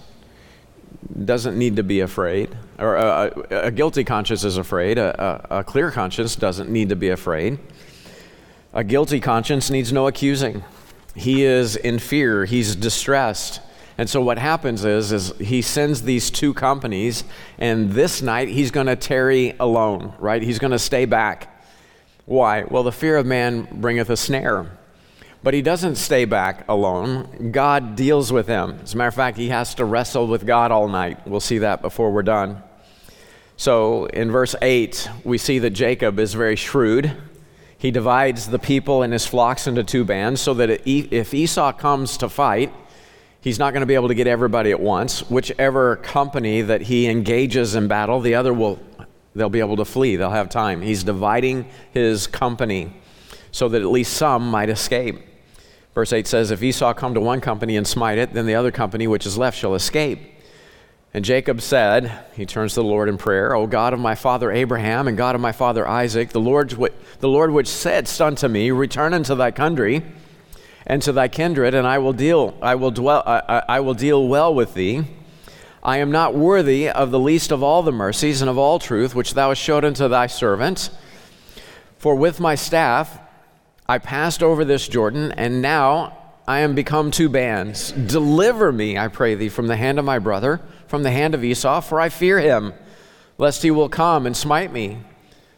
doesn't 1.24 1.58
need 1.58 1.76
to 1.76 1.84
be 1.84 2.00
afraid, 2.00 2.58
or 2.78 2.96
a, 2.96 3.48
a 3.50 3.72
guilty 3.72 4.04
conscience 4.04 4.44
is 4.44 4.58
afraid. 4.58 4.98
A, 4.98 5.50
a, 5.52 5.60
a 5.60 5.64
clear 5.64 5.92
conscience 5.92 6.36
doesn't 6.36 6.70
need 6.70 6.90
to 6.90 6.96
be 6.96 7.10
afraid. 7.10 7.60
A 8.74 8.84
guilty 8.84 9.20
conscience 9.20 9.70
needs 9.70 9.94
no 9.94 10.08
accusing. 10.08 10.64
He 11.16 11.44
is 11.44 11.76
in 11.78 12.00
fear, 12.00 12.46
he's 12.46 12.76
distressed. 12.76 13.62
And 13.98 14.10
so 14.10 14.22
what 14.22 14.38
happens 14.38 14.84
is, 14.84 15.14
is 15.14 15.34
he 15.38 15.62
sends 15.62 16.02
these 16.02 16.30
two 16.30 16.54
companies, 16.54 17.24
and 17.58 17.92
this 17.92 18.22
night 18.22 18.50
he's 18.50 18.70
going 18.70 18.88
to 18.88 18.98
tarry 18.98 19.56
alone, 19.58 20.14
right? 20.20 20.42
He's 20.42 20.60
going 20.60 20.72
to 20.72 20.80
stay 20.80 21.06
back. 21.06 21.64
Why? 22.26 22.64
Well, 22.64 22.84
the 22.84 22.92
fear 22.92 23.16
of 23.16 23.26
man 23.26 23.68
bringeth 23.72 24.10
a 24.10 24.18
snare. 24.18 24.78
But 25.46 25.54
he 25.54 25.62
doesn't 25.62 25.98
stay 25.98 26.26
back 26.26 26.66
alone. 26.68 27.52
God 27.52 27.96
deals 27.96 28.34
with 28.34 28.48
him. 28.48 28.80
As 28.82 28.96
a 28.96 28.98
matter 28.98 29.10
of 29.10 29.14
fact, 29.14 29.38
he 29.38 29.50
has 29.50 29.76
to 29.76 29.86
wrestle 29.86 30.26
with 30.26 30.44
God 30.44 30.72
all 30.72 30.88
night. 30.88 31.28
We'll 31.28 31.40
see 31.40 31.60
that 31.60 31.84
before 31.84 32.12
we're 32.12 32.24
done. 32.24 32.64
So 33.56 34.06
in 34.08 34.32
verse 34.32 34.56
8, 34.60 35.08
we 35.24 35.38
see 35.38 35.60
that 35.60 35.70
Jacob 35.70 36.18
is 36.18 36.34
very 36.34 36.56
shrewd. 36.56 37.16
He 37.78 37.92
divides 37.92 38.48
the 38.48 38.58
people 38.58 39.04
and 39.04 39.14
his 39.14 39.28
flocks 39.28 39.68
into 39.68 39.84
two 39.84 40.04
bands 40.04 40.42
so 40.42 40.56
that 40.56 40.82
if 40.90 41.32
Esau 41.32 41.74
comes 41.74 42.18
to 42.18 42.28
fight, 42.28 42.74
he's 43.40 43.60
not 43.60 43.72
going 43.72 43.82
to 43.82 43.86
be 43.86 43.94
able 43.94 44.08
to 44.08 44.16
get 44.16 44.26
everybody 44.26 44.72
at 44.72 44.80
once. 44.80 45.30
Whichever 45.30 45.98
company 45.98 46.64
that 46.64 46.82
he 46.82 47.06
engages 47.06 47.76
in 47.76 47.88
battle, 47.88 48.20
the 48.20 48.34
other 48.34 48.52
will 48.52 48.80
they'll 49.36 49.50
be 49.50 49.60
able 49.60 49.78
to 49.78 49.86
flee. 49.86 50.16
They'll 50.16 50.32
have 50.32 50.50
time. 50.50 50.82
He's 50.82 51.04
dividing 51.04 51.70
his 51.92 52.26
company 52.26 53.00
so 53.52 53.70
that 53.70 53.84
at 53.84 53.90
least 53.90 54.16
some 54.16 54.50
might 54.50 54.70
escape. 54.70 55.20
Verse 55.96 56.12
8 56.12 56.28
says, 56.28 56.52
If 56.52 56.62
Esau 56.62 56.94
come 56.94 57.14
to 57.14 57.22
one 57.22 57.40
company 57.40 57.78
and 57.78 57.88
smite 57.88 58.18
it, 58.18 58.34
then 58.34 58.46
the 58.46 58.56
other 58.56 58.72
company 58.72 59.08
which 59.08 59.26
is 59.26 59.38
left 59.38 59.58
shall 59.58 59.74
escape. 59.74 60.20
And 61.14 61.24
Jacob 61.24 61.62
said, 61.62 62.12
he 62.36 62.46
turns 62.46 62.74
to 62.74 62.82
the 62.82 62.88
Lord 62.88 63.08
in 63.08 63.18
prayer, 63.18 63.56
O 63.56 63.66
God 63.68 63.94
of 63.94 64.02
my 64.02 64.16
father 64.16 64.52
Abraham 64.52 65.08
and 65.08 65.16
God 65.16 65.34
of 65.34 65.40
my 65.40 65.54
father 65.54 65.88
Isaac, 65.88 66.32
the 66.32 66.42
Lord, 66.42 66.72
the 66.72 67.30
Lord 67.30 67.52
which 67.52 67.70
said 67.70 68.12
unto 68.20 68.50
me, 68.50 68.70
Return 68.72 69.14
unto 69.14 69.34
thy 69.34 69.52
country 69.52 70.04
and 70.86 71.02
to 71.02 71.14
thy 71.14 71.30
kindred, 71.30 71.74
and 71.74 71.88
I 71.88 72.00
will 72.00 72.12
deal, 72.12 72.58
I 72.62 72.76
will 72.76 72.92
dwell, 72.92 73.24
I, 73.26 73.64
I 73.70 73.80
will 73.80 73.94
deal 73.94 74.28
well 74.28 74.54
with 74.54 74.74
thee. 74.74 75.06
I 75.82 76.00
am 76.00 76.12
not 76.12 76.36
worthy 76.36 76.90
of 76.90 77.12
the 77.12 77.20
least 77.20 77.52
of 77.52 77.64
all 77.64 77.82
the 77.82 77.94
mercies 77.94 78.42
and 78.42 78.50
of 78.50 78.58
all 78.58 78.80
truth 78.80 79.16
which 79.16 79.36
thou 79.36 79.50
hast 79.50 79.62
showed 79.62 79.86
unto 79.86 80.10
thy 80.10 80.28
servant. 80.28 80.90
For 81.98 82.14
with 82.16 82.42
my 82.42 82.56
staff 82.56 83.20
I 83.88 83.98
passed 84.00 84.42
over 84.42 84.66
this 84.66 84.88
Jordan, 84.88 85.32
and 85.34 85.62
now 85.62 86.18
I 86.48 86.60
am 86.60 86.76
become 86.76 87.12
two 87.12 87.30
bands. 87.30 87.92
Deliver 87.92 88.72
me, 88.72 88.98
I 88.98 89.08
pray 89.08 89.36
thee, 89.36 89.50
from 89.50 89.68
the 89.68 89.76
hand 89.76 90.00
of 90.00 90.06
my 90.06 90.20
brother 90.20 90.62
from 90.88 91.04
the 91.04 91.12
hand 91.12 91.34
of 91.34 91.44
Esau, 91.44 91.82
for 91.82 92.00
I 92.00 92.10
fear 92.10 92.40
him, 92.40 92.74
lest 93.38 93.64
he 93.64 93.72
will 93.72 93.90
come 93.90 94.26
and 94.26 94.36
smite 94.36 94.72
me, 94.72 95.00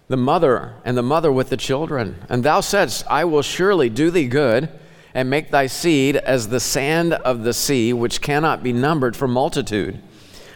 the 0.07 0.17
mother 0.17 0.75
and 0.85 0.97
the 0.97 1.03
mother 1.03 1.31
with 1.31 1.49
the 1.49 1.57
children. 1.57 2.23
And 2.29 2.43
thou 2.43 2.61
saidst, 2.61 3.05
I 3.07 3.25
will 3.25 3.41
surely 3.41 3.89
do 3.89 4.09
thee 4.09 4.27
good 4.27 4.69
and 5.13 5.29
make 5.29 5.51
thy 5.51 5.67
seed 5.67 6.15
as 6.15 6.47
the 6.47 6.59
sand 6.59 7.13
of 7.13 7.43
the 7.43 7.53
sea, 7.53 7.93
which 7.93 8.21
cannot 8.21 8.63
be 8.63 8.73
numbered 8.73 9.15
for 9.15 9.27
multitude. 9.27 10.01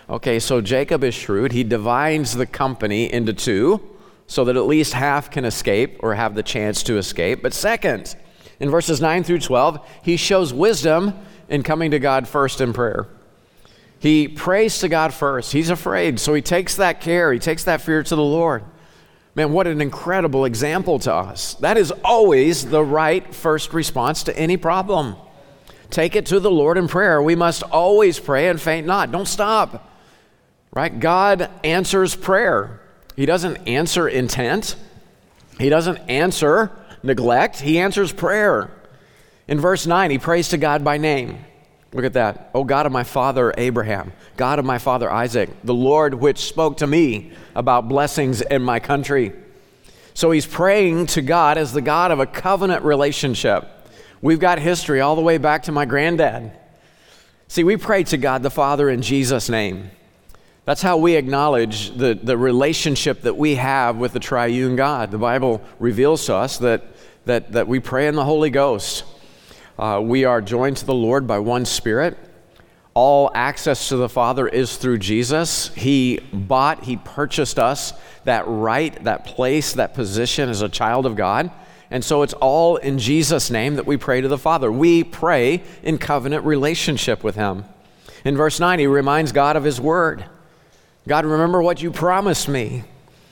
Okay, 0.10 0.40
so 0.40 0.62
Jacob 0.62 1.04
is 1.04 1.16
shrewd. 1.16 1.52
He 1.52 1.64
divides 1.64 2.36
the 2.36 2.46
company 2.46 3.12
into 3.12 3.34
two 3.34 3.88
so 4.32 4.46
that 4.46 4.56
at 4.56 4.66
least 4.66 4.94
half 4.94 5.30
can 5.30 5.44
escape 5.44 5.98
or 6.00 6.16
have 6.16 6.36
the 6.36 6.42
chance 6.42 6.84
to 6.84 6.98
escape. 6.98 7.44
But 7.44 7.54
second, 7.54 8.16
in 8.62 8.70
verses 8.70 9.02
9 9.02 9.26
through 9.26 9.40
12, 9.40 9.86
he 10.04 10.16
shows 10.16 10.54
wisdom 10.54 11.20
in 11.50 11.64
coming 11.64 11.92
to 11.92 12.00
God 12.00 12.30
first 12.30 12.62
in 12.62 12.72
prayer. 12.72 13.10
He 14.00 14.30
prays 14.30 14.80
to 14.80 14.88
God 14.88 15.14
first. 15.14 15.52
He's 15.52 15.70
afraid, 15.70 16.18
so 16.18 16.34
he 16.34 16.42
takes 16.42 16.78
that 16.78 17.02
care, 17.02 17.34
he 17.34 17.40
takes 17.40 17.66
that 17.66 17.82
fear 17.82 18.04
to 18.04 18.16
the 18.16 18.24
Lord. 18.24 18.64
Man, 19.36 19.52
what 19.52 19.68
an 19.68 19.82
incredible 19.82 20.46
example 20.46 20.98
to 21.00 21.14
us. 21.14 21.56
That 21.56 21.76
is 21.76 21.92
always 22.06 22.66
the 22.66 22.86
right 22.86 23.36
first 23.36 23.74
response 23.74 24.24
to 24.24 24.38
any 24.40 24.56
problem. 24.56 25.18
Take 25.90 26.16
it 26.16 26.28
to 26.28 26.40
the 26.40 26.50
Lord 26.50 26.78
in 26.78 26.88
prayer. 26.88 27.22
We 27.22 27.36
must 27.36 27.64
always 27.64 28.18
pray 28.18 28.48
and 28.48 28.62
faint 28.62 28.88
not. 28.88 29.12
Don't 29.12 29.28
stop. 29.28 29.92
Right? 30.74 30.98
God 30.98 31.50
answers 31.66 32.16
prayer. 32.16 32.81
He 33.16 33.26
doesn't 33.26 33.68
answer 33.68 34.08
intent. 34.08 34.76
He 35.60 35.70
doesn't 35.70 35.98
answer 36.10 36.72
neglect. 37.04 37.60
He 37.60 37.80
answers 37.80 38.12
prayer. 38.12 38.72
In 39.48 39.60
verse 39.60 39.86
9, 39.86 40.12
he 40.12 40.18
prays 40.18 40.50
to 40.50 40.58
God 40.58 40.84
by 40.84 40.98
name. 40.98 41.44
Look 41.94 42.06
at 42.06 42.14
that. 42.14 42.52
Oh 42.56 42.64
God 42.64 42.86
of 42.86 42.92
my 42.92 43.04
father 43.04 43.54
Abraham, 43.58 44.14
God 44.38 44.60
of 44.60 44.66
my 44.66 44.78
father 44.78 45.12
Isaac, 45.12 45.50
the 45.64 45.74
Lord 45.74 46.14
which 46.14 46.40
spoke 46.40 46.78
to 46.78 46.88
me 46.88 47.34
about 47.54 47.90
blessings 47.90 48.42
in 48.42 48.62
my 48.62 48.80
country. 48.80 49.34
So 50.14 50.32
he's 50.32 50.46
praying 50.46 51.08
to 51.08 51.22
God 51.22 51.58
as 51.58 51.74
the 51.74 51.82
God 51.82 52.12
of 52.12 52.20
a 52.20 52.26
covenant 52.26 52.84
relationship. 52.84 53.68
We've 54.22 54.40
got 54.40 54.60
history 54.60 55.02
all 55.02 55.16
the 55.16 55.22
way 55.22 55.38
back 55.38 55.64
to 55.64 55.72
my 55.72 55.86
granddad. 55.86 56.52
See, 57.48 57.64
we 57.64 57.76
pray 57.76 58.04
to 58.06 58.18
God 58.18 58.44
the 58.44 58.50
Father 58.50 58.90
in 58.90 59.02
Jesus' 59.02 59.50
name. 59.50 59.92
That's 60.72 60.82
how 60.82 60.96
we 60.96 61.16
acknowledge 61.16 61.98
the, 61.98 62.14
the 62.14 62.38
relationship 62.38 63.24
that 63.24 63.36
we 63.36 63.56
have 63.56 63.98
with 63.98 64.14
the 64.14 64.22
triune 64.22 64.78
God. 64.78 65.12
The 65.12 65.18
Bible 65.18 65.62
reveals 65.80 66.26
to 66.28 66.36
us 66.36 66.60
that, 66.60 66.86
that, 67.26 67.52
that 67.52 67.68
we 67.68 67.82
pray 67.82 68.08
in 68.08 68.16
the 68.16 68.24
Holy 68.24 68.50
Ghost. 68.50 69.04
Uh, 69.78 70.00
we 70.02 70.24
are 70.24 70.42
joined 70.42 70.78
to 70.78 70.86
the 70.86 70.94
Lord 70.94 71.28
by 71.28 71.40
one 71.40 71.66
Spirit. 71.66 72.18
All 72.94 73.30
access 73.36 73.90
to 73.90 73.98
the 73.98 74.08
Father 74.08 74.48
is 74.48 74.78
through 74.78 75.00
Jesus. 75.00 75.76
He 75.76 76.22
bought, 76.32 76.86
He 76.86 76.96
purchased 76.96 77.60
us 77.60 77.92
that 78.24 78.48
right, 78.48 79.04
that 79.04 79.26
place, 79.26 79.74
that 79.74 79.94
position 79.94 80.48
as 80.48 80.62
a 80.62 80.70
child 80.70 81.06
of 81.06 81.18
God. 81.18 81.52
And 81.90 82.02
so 82.02 82.22
it's 82.22 82.32
all 82.36 82.78
in 82.78 82.98
Jesus' 82.98 83.52
name 83.52 83.76
that 83.76 83.86
we 83.86 83.98
pray 83.98 84.22
to 84.22 84.30
the 84.30 84.38
Father. 84.38 84.72
We 84.72 85.04
pray 85.04 85.64
in 85.84 85.98
covenant 85.98 86.46
relationship 86.46 87.26
with 87.26 87.36
Him. 87.36 87.66
In 88.24 88.38
verse 88.38 88.58
9, 88.58 88.80
He 88.80 88.88
reminds 88.88 89.34
God 89.34 89.58
of 89.58 89.66
His 89.66 89.82
word 89.82 90.24
God, 91.08 91.26
remember 91.26 91.62
what 91.62 91.82
you 91.82 91.92
promised 91.92 92.48
me. 92.48 92.84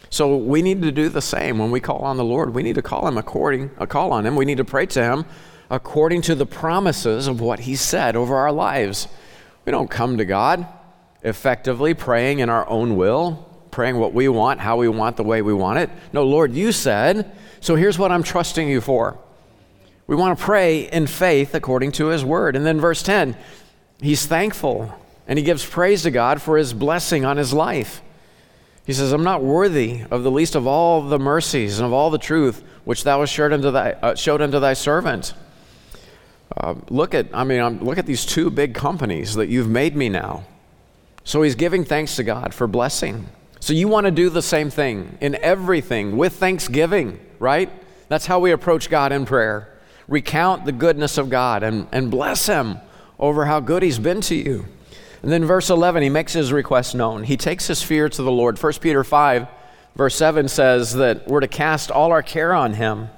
So 0.09 0.35
we 0.35 0.61
need 0.61 0.81
to 0.81 0.91
do 0.91 1.07
the 1.07 1.21
same 1.21 1.59
when 1.59 1.69
we 1.69 1.79
call 1.79 1.99
on 1.99 2.17
the 2.17 2.23
Lord. 2.23 2.53
We 2.53 2.63
need 2.63 2.75
to 2.75 2.81
call 2.81 3.07
Him 3.07 3.17
according, 3.17 3.69
a 3.77 3.85
call 3.85 4.11
on 4.11 4.25
Him. 4.25 4.35
We 4.35 4.45
need 4.45 4.57
to 4.57 4.65
pray 4.65 4.87
to 4.87 5.03
Him 5.03 5.25
according 5.69 6.23
to 6.23 6.35
the 6.35 6.47
promises 6.47 7.27
of 7.27 7.41
what 7.41 7.59
He 7.59 7.75
said 7.75 8.15
over 8.15 8.35
our 8.35 8.51
lives. 8.51 9.07
We 9.65 9.71
don't 9.71 9.89
come 9.89 10.17
to 10.17 10.25
God 10.25 10.67
effectively 11.21 11.93
praying 11.93 12.39
in 12.39 12.49
our 12.49 12.67
own 12.67 12.95
will, 12.95 13.47
praying 13.69 13.97
what 13.97 14.13
we 14.13 14.27
want, 14.29 14.59
how 14.59 14.77
we 14.77 14.87
want, 14.87 15.15
the 15.17 15.23
way 15.23 15.43
we 15.43 15.53
want 15.53 15.77
it. 15.77 15.91
No, 16.11 16.23
Lord, 16.23 16.53
you 16.53 16.71
said, 16.71 17.31
so 17.59 17.75
here's 17.75 17.99
what 17.99 18.11
I'm 18.11 18.23
trusting 18.23 18.67
you 18.67 18.81
for. 18.81 19.19
We 20.07 20.15
want 20.15 20.39
to 20.39 20.43
pray 20.43 20.89
in 20.89 21.05
faith 21.05 21.53
according 21.53 21.91
to 21.93 22.07
His 22.07 22.25
word. 22.25 22.55
And 22.55 22.65
then 22.65 22.79
verse 22.79 23.03
10, 23.03 23.37
He's 24.01 24.25
thankful 24.25 24.98
and 25.29 25.37
he 25.37 25.45
gives 25.45 25.63
praise 25.63 26.01
to 26.01 26.11
God 26.11 26.41
for 26.41 26.57
His 26.57 26.73
blessing 26.73 27.23
on 27.23 27.37
his 27.37 27.53
life. 27.53 28.01
He 28.85 28.93
says, 28.93 29.13
I'm 29.13 29.23
not 29.23 29.43
worthy 29.43 30.01
of 30.09 30.23
the 30.23 30.31
least 30.31 30.55
of 30.55 30.65
all 30.65 31.03
the 31.03 31.19
mercies 31.19 31.77
and 31.77 31.85
of 31.85 31.93
all 31.93 32.09
the 32.09 32.17
truth 32.17 32.63
which 32.83 33.03
thou 33.03 33.19
hast 33.19 33.31
showed 33.31 33.53
unto 33.53 33.69
thy, 33.69 33.91
uh, 33.91 34.15
showed 34.15 34.41
unto 34.41 34.59
thy 34.59 34.73
servant. 34.73 35.35
Uh, 36.57 36.73
look 36.89 37.13
at, 37.13 37.27
I 37.31 37.43
mean, 37.43 37.59
um, 37.59 37.79
look 37.81 37.99
at 37.99 38.07
these 38.07 38.25
two 38.25 38.49
big 38.49 38.73
companies 38.73 39.35
that 39.35 39.49
you've 39.49 39.69
made 39.69 39.95
me 39.95 40.09
now. 40.09 40.45
So 41.23 41.43
he's 41.43 41.53
giving 41.53 41.85
thanks 41.85 42.15
to 42.15 42.23
God 42.23 42.51
for 42.51 42.65
blessing. 42.65 43.29
So 43.59 43.73
you 43.73 43.87
want 43.87 44.05
to 44.05 44.11
do 44.11 44.31
the 44.31 44.41
same 44.41 44.71
thing 44.71 45.15
in 45.21 45.35
everything 45.35 46.17
with 46.17 46.37
thanksgiving, 46.37 47.19
right? 47.37 47.69
That's 48.07 48.25
how 48.25 48.39
we 48.39 48.51
approach 48.51 48.89
God 48.89 49.11
in 49.11 49.27
prayer. 49.27 49.77
Recount 50.07 50.65
the 50.65 50.71
goodness 50.71 51.19
of 51.19 51.29
God 51.29 51.61
and, 51.61 51.87
and 51.91 52.09
bless 52.09 52.47
Him 52.47 52.79
over 53.19 53.45
how 53.45 53.59
good 53.59 53.83
He's 53.83 53.99
been 53.99 54.21
to 54.21 54.35
you. 54.35 54.65
And 55.21 55.31
then 55.31 55.45
verse 55.45 55.69
11, 55.69 56.03
he 56.03 56.09
makes 56.09 56.33
his 56.33 56.53
request 56.53 56.95
known. 56.95 57.23
He 57.23 57.37
takes 57.37 57.67
his 57.67 57.83
fear 57.83 58.07
to 58.09 58.23
the 58.23 58.31
Lord. 58.31 58.61
1 58.61 58.73
Peter 58.73 59.03
5, 59.03 59.47
verse 59.95 60.15
7 60.15 60.47
says 60.47 60.93
that 60.93 61.27
we're 61.27 61.41
to 61.41 61.47
cast 61.47 61.91
all 61.91 62.11
our 62.11 62.23
care 62.23 62.53
on 62.53 62.73
him 62.73 63.09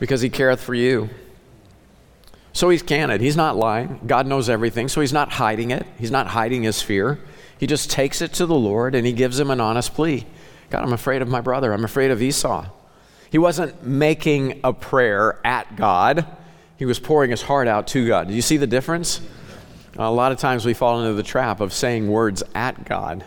because 0.00 0.20
he 0.20 0.28
careth 0.28 0.60
for 0.60 0.74
you. 0.74 1.08
So 2.52 2.68
he's 2.68 2.82
candid. 2.82 3.20
He's 3.20 3.36
not 3.36 3.56
lying. 3.56 4.00
God 4.06 4.26
knows 4.26 4.48
everything, 4.48 4.88
so 4.88 5.00
he's 5.00 5.12
not 5.12 5.30
hiding 5.30 5.70
it. 5.70 5.86
He's 5.98 6.10
not 6.10 6.26
hiding 6.26 6.64
his 6.64 6.82
fear. 6.82 7.18
He 7.58 7.66
just 7.66 7.90
takes 7.90 8.20
it 8.20 8.32
to 8.34 8.46
the 8.46 8.54
Lord 8.54 8.94
and 8.94 9.06
he 9.06 9.12
gives 9.12 9.38
him 9.38 9.50
an 9.50 9.60
honest 9.60 9.94
plea 9.94 10.26
God, 10.68 10.84
I'm 10.84 10.94
afraid 10.94 11.20
of 11.20 11.28
my 11.28 11.42
brother. 11.42 11.72
I'm 11.74 11.84
afraid 11.84 12.10
of 12.10 12.22
Esau. 12.22 12.66
He 13.30 13.36
wasn't 13.36 13.84
making 13.84 14.60
a 14.64 14.72
prayer 14.72 15.38
at 15.44 15.76
God, 15.76 16.26
he 16.78 16.86
was 16.86 16.98
pouring 16.98 17.30
his 17.30 17.42
heart 17.42 17.68
out 17.68 17.86
to 17.88 18.08
God. 18.08 18.28
Do 18.28 18.34
you 18.34 18.42
see 18.42 18.56
the 18.56 18.66
difference? 18.66 19.20
A 19.98 20.10
lot 20.10 20.32
of 20.32 20.38
times 20.38 20.64
we 20.64 20.74
fall 20.74 21.00
into 21.00 21.14
the 21.14 21.22
trap 21.22 21.60
of 21.60 21.72
saying 21.72 22.08
words 22.08 22.42
at 22.54 22.84
God. 22.86 23.24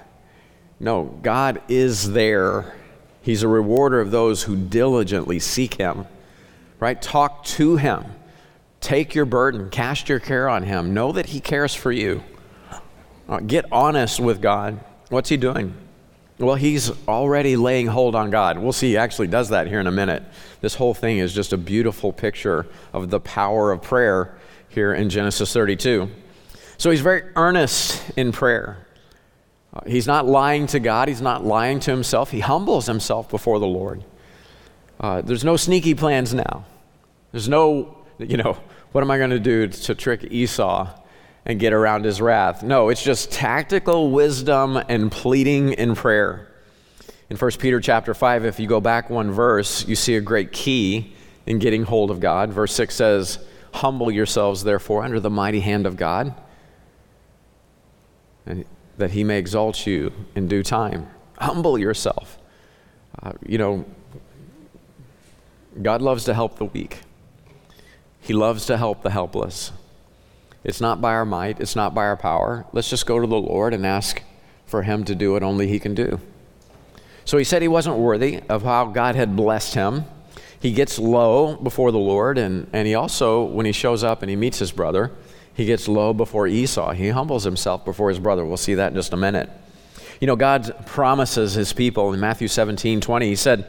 No, 0.80 1.04
God 1.22 1.62
is 1.68 2.12
there. 2.12 2.76
He's 3.22 3.44
a 3.44 3.48
rewarder 3.48 4.02
of 4.02 4.12
those 4.12 4.44
who 4.44 4.56
diligently 4.56 5.40
seek 5.40 5.76
Him, 5.76 6.06
right? 6.80 7.00
Talk 7.02 7.44
to 7.46 7.78
Him. 7.78 8.06
Take 8.82 9.16
your 9.16 9.26
burden, 9.26 9.70
cast 9.70 10.10
your 10.10 10.20
care 10.20 10.50
on 10.50 10.64
Him. 10.64 10.94
Know 10.94 11.12
that 11.12 11.28
He 11.28 11.40
cares 11.40 11.74
for 11.74 11.92
you. 11.92 12.24
Uh, 13.28 13.40
get 13.40 13.66
honest 13.72 14.20
with 14.20 14.42
God. 14.42 14.80
What's 15.10 15.30
he 15.30 15.38
doing? 15.38 15.74
Well, 16.38 16.56
he's 16.56 16.92
already 17.08 17.56
laying 17.56 17.88
hold 17.88 18.14
on 18.14 18.30
God. 18.30 18.60
We'll 18.60 18.74
see 18.74 18.90
he 18.90 18.98
actually 18.98 19.28
does 19.28 19.50
that 19.50 19.68
here 19.68 19.80
in 19.80 19.88
a 19.88 19.92
minute. 19.92 20.22
This 20.62 20.76
whole 20.76 20.94
thing 20.94 21.20
is 21.20 21.34
just 21.34 21.54
a 21.54 21.58
beautiful 21.58 22.12
picture 22.12 22.68
of 22.92 23.10
the 23.10 23.20
power 23.20 23.72
of 23.72 23.82
prayer 23.82 24.38
here 24.68 24.94
in 24.94 25.10
Genesis 25.10 25.54
32. 25.54 26.10
So 26.77 26.91
he's 26.91 27.01
very 27.01 27.24
earnest 27.36 28.03
in 28.17 28.32
prayer. 28.32 28.86
Uh, 29.74 29.82
he's 29.88 30.08
not 30.08 30.25
lying 30.25 30.67
to 30.67 30.79
God, 30.79 31.08
he's 31.08 31.22
not 31.22 31.46
lying 31.46 31.79
to 31.82 31.91
himself. 31.91 32.32
He 32.32 32.39
humbles 32.39 32.86
himself 32.86 33.29
before 33.29 33.60
the 33.60 33.67
Lord. 33.67 34.03
Uh, 35.00 35.22
there's 35.22 35.44
no 35.44 35.58
sneaky 35.58 35.94
plans 35.94 36.34
now. 36.34 36.65
There's 37.32 37.50
no, 37.50 37.98
you 38.17 38.38
know, 38.38 38.58
what 38.94 39.03
am 39.03 39.12
I 39.12 39.17
going 39.17 39.32
to 39.32 39.39
do 39.39 39.67
to 39.67 39.96
trick 39.96 40.25
Esau 40.32 40.89
and 41.46 41.60
get 41.60 41.74
around 41.74 42.05
his 42.05 42.22
wrath. 42.22 42.63
No, 42.63 42.89
it's 42.89 43.03
just 43.03 43.32
tactical 43.32 44.10
wisdom 44.12 44.77
and 44.89 45.12
pleading 45.12 45.74
in 45.74 45.96
prayer. 45.96 46.51
In 47.29 47.38
1 47.38 47.51
Peter 47.60 47.79
chapter 47.79 48.13
5, 48.13 48.46
if 48.46 48.60
you 48.60 48.67
go 48.67 48.79
back 48.79 49.10
one 49.10 49.32
verse, 49.32 49.88
you 49.88 49.96
see 49.96 50.15
a 50.15 50.22
great 50.22 50.51
key 50.51 51.13
in 51.46 51.60
getting 51.60 51.84
hold 51.84 52.12
of 52.12 52.20
God. 52.20 52.51
Verse 52.51 52.74
6 52.74 52.96
says, 52.96 53.39
Humble 53.74 54.10
yourselves, 54.10 54.63
therefore, 54.63 55.03
under 55.03 55.20
the 55.20 55.29
mighty 55.29 55.60
hand 55.60 55.86
of 55.86 55.98
God, 55.98 56.34
and 58.46 58.66
that 58.98 59.12
he 59.12 59.24
may 59.24 59.38
exalt 59.38 59.86
you 59.86 60.12
in 60.36 60.48
due 60.48 60.64
time. 60.64 61.10
Humble 61.38 61.78
yourself. 61.78 62.38
Uh, 63.22 63.34
you 63.46 63.58
know, 63.58 63.86
God 65.82 66.02
loves 66.02 66.24
to 66.25 66.34
help 66.34 66.58
the 66.58 66.66
weak, 66.66 67.02
He 68.20 68.34
loves 68.34 68.66
to 68.68 68.78
help 68.78 69.04
the 69.04 69.12
helpless. 69.12 69.72
It's 70.64 70.82
not 70.82 71.00
by 71.00 71.14
our 71.14 71.25
might, 71.25 71.60
it's 71.60 71.75
not 71.75 71.94
by 71.94 72.06
our 72.06 72.18
power. 72.18 72.66
Let's 72.74 72.90
just 72.90 73.06
go 73.06 73.20
to 73.20 73.28
the 73.28 73.36
Lord 73.36 73.74
and 73.74 73.86
ask 73.86 74.24
for 74.66 74.84
Him 74.84 75.04
to 75.06 75.14
do 75.14 75.34
what 75.34 75.44
only 75.44 75.68
He 75.68 75.80
can 75.80 75.94
do. 75.94 76.20
So 77.25 77.40
he 77.40 77.44
said 77.44 77.64
he 77.64 77.68
wasn't 77.68 77.98
worthy 77.98 78.42
of 78.48 78.62
how 78.62 78.86
God 78.86 79.16
had 79.16 79.36
blessed 79.36 79.74
him. 79.74 80.06
He 80.60 80.72
gets 80.72 81.00
low 81.00 81.56
before 81.56 81.92
the 81.92 81.98
Lord, 81.98 82.38
and, 82.38 82.68
and 82.72 82.88
he 82.88 82.94
also, 82.94 83.44
when 83.44 83.66
he 83.66 83.72
shows 83.72 84.04
up 84.04 84.22
and 84.22 84.30
he 84.30 84.36
meets 84.36 84.60
his 84.60 84.72
brother, 84.72 85.12
he 85.56 85.66
gets 85.66 85.88
low 85.88 86.14
before 86.14 86.48
Esau. 86.48 86.92
He 86.92 87.10
humbles 87.10 87.44
himself 87.44 87.84
before 87.84 88.10
his 88.10 88.20
brother. 88.20 88.46
We'll 88.46 88.58
see 88.58 88.76
that 88.76 88.92
in 88.92 88.96
just 88.96 89.14
a 89.14 89.18
minute. 89.18 89.50
You 90.22 90.28
know, 90.28 90.36
God 90.36 90.86
promises 90.86 91.54
his 91.54 91.74
people 91.74 92.14
in 92.14 92.20
Matthew 92.20 92.48
17 92.48 93.02
20, 93.02 93.28
he 93.28 93.36
said, 93.36 93.66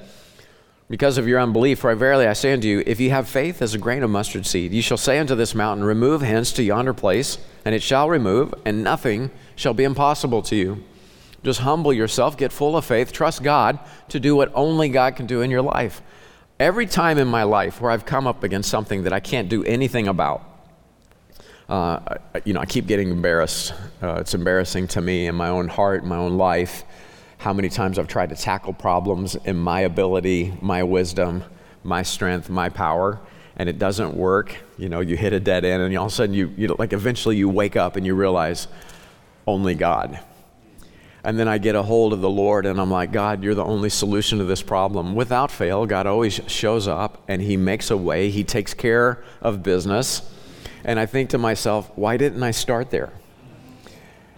because 0.88 1.18
of 1.18 1.26
your 1.26 1.40
unbelief, 1.40 1.80
for 1.80 1.90
I 1.90 1.94
verily 1.94 2.28
I 2.28 2.32
say 2.32 2.52
unto 2.52 2.68
you, 2.68 2.84
if 2.86 3.00
you 3.00 3.10
have 3.10 3.28
faith 3.28 3.60
as 3.60 3.74
a 3.74 3.78
grain 3.78 4.04
of 4.04 4.10
mustard 4.10 4.46
seed, 4.46 4.72
you 4.72 4.82
shall 4.82 4.96
say 4.96 5.18
unto 5.18 5.34
this 5.34 5.52
mountain, 5.52 5.84
Remove 5.84 6.22
hence 6.22 6.52
to 6.52 6.62
yonder 6.62 6.94
place, 6.94 7.38
and 7.64 7.74
it 7.74 7.82
shall 7.82 8.08
remove, 8.08 8.54
and 8.64 8.84
nothing 8.84 9.32
shall 9.56 9.74
be 9.74 9.82
impossible 9.82 10.42
to 10.42 10.54
you. 10.54 10.84
Just 11.42 11.60
humble 11.60 11.92
yourself, 11.92 12.36
get 12.36 12.52
full 12.52 12.76
of 12.76 12.84
faith, 12.84 13.12
trust 13.12 13.42
God 13.42 13.80
to 14.10 14.20
do 14.20 14.36
what 14.36 14.52
only 14.54 14.88
God 14.88 15.16
can 15.16 15.26
do 15.26 15.42
in 15.42 15.50
your 15.50 15.62
life. 15.62 16.02
Every 16.60 16.86
time 16.86 17.18
in 17.18 17.26
my 17.26 17.42
life 17.42 17.80
where 17.80 17.90
I've 17.90 18.06
come 18.06 18.28
up 18.28 18.44
against 18.44 18.70
something 18.70 19.02
that 19.02 19.12
I 19.12 19.20
can't 19.20 19.48
do 19.48 19.64
anything 19.64 20.06
about, 20.06 20.55
uh, 21.68 22.00
you 22.44 22.52
know, 22.52 22.60
I 22.60 22.66
keep 22.66 22.86
getting 22.86 23.10
embarrassed. 23.10 23.74
Uh, 24.02 24.16
it's 24.20 24.34
embarrassing 24.34 24.88
to 24.88 25.00
me 25.00 25.26
in 25.26 25.34
my 25.34 25.48
own 25.48 25.68
heart, 25.68 26.02
in 26.02 26.08
my 26.08 26.16
own 26.16 26.36
life 26.36 26.84
how 27.38 27.52
many 27.52 27.68
times 27.68 27.98
I've 27.98 28.08
tried 28.08 28.30
to 28.30 28.36
tackle 28.36 28.72
problems 28.72 29.34
in 29.34 29.56
my 29.56 29.80
ability, 29.80 30.54
my 30.60 30.82
wisdom, 30.82 31.44
my 31.84 32.02
strength, 32.02 32.48
my 32.48 32.68
power, 32.68 33.20
and 33.56 33.68
it 33.68 33.78
doesn't 33.78 34.14
work. 34.14 34.56
You 34.78 34.88
know, 34.88 35.00
you 35.00 35.16
hit 35.16 35.32
a 35.32 35.40
dead 35.40 35.64
end, 35.64 35.82
and 35.82 35.96
all 35.96 36.06
of 36.06 36.12
a 36.12 36.14
sudden, 36.14 36.34
you, 36.34 36.52
you 36.56 36.68
know, 36.68 36.76
like 36.78 36.92
eventually 36.92 37.36
you 37.36 37.48
wake 37.48 37.76
up 37.76 37.96
and 37.96 38.06
you 38.06 38.14
realize 38.14 38.68
only 39.46 39.74
God. 39.74 40.18
And 41.24 41.38
then 41.38 41.48
I 41.48 41.58
get 41.58 41.74
a 41.74 41.82
hold 41.82 42.12
of 42.12 42.20
the 42.20 42.30
Lord, 42.30 42.66
and 42.66 42.80
I'm 42.80 42.90
like, 42.90 43.12
God, 43.12 43.42
you're 43.42 43.54
the 43.54 43.64
only 43.64 43.90
solution 43.90 44.38
to 44.38 44.44
this 44.44 44.62
problem. 44.62 45.14
Without 45.14 45.50
fail, 45.50 45.84
God 45.84 46.06
always 46.06 46.40
shows 46.46 46.86
up 46.88 47.22
and 47.28 47.42
He 47.42 47.56
makes 47.56 47.90
a 47.90 47.96
way. 47.96 48.30
He 48.30 48.44
takes 48.44 48.74
care 48.74 49.22
of 49.40 49.62
business. 49.62 50.22
And 50.86 50.98
I 50.98 51.04
think 51.04 51.30
to 51.30 51.38
myself, 51.38 51.90
why 51.96 52.16
didn't 52.16 52.42
I 52.42 52.52
start 52.52 52.90
there? 52.90 53.12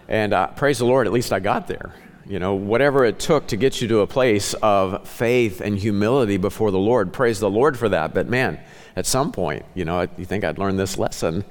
And 0.09 0.33
uh, 0.33 0.47
praise 0.47 0.79
the 0.79 0.85
Lord, 0.85 1.07
at 1.07 1.13
least 1.13 1.31
I 1.31 1.39
got 1.39 1.67
there 1.67 1.93
you 2.29 2.37
know, 2.37 2.53
whatever 2.53 3.05
it 3.05 3.17
took 3.17 3.47
to 3.47 3.57
get 3.57 3.81
you 3.81 3.87
to 3.87 4.01
a 4.01 4.07
place 4.07 4.53
of 4.61 5.07
faith 5.07 5.61
and 5.61 5.75
humility 5.75 6.37
before 6.37 6.69
the 6.69 6.77
Lord. 6.77 7.11
Praise 7.11 7.39
the 7.39 7.49
Lord 7.49 7.75
for 7.75 7.89
that. 7.89 8.13
But 8.13 8.27
man, 8.27 8.59
at 8.95 9.07
some 9.07 9.31
point, 9.31 9.65
you 9.73 9.83
know, 9.83 10.07
you 10.15 10.25
think 10.25 10.43
I'd 10.43 10.59
learn 10.59 10.77
this 10.77 10.99
lesson. 10.99 11.43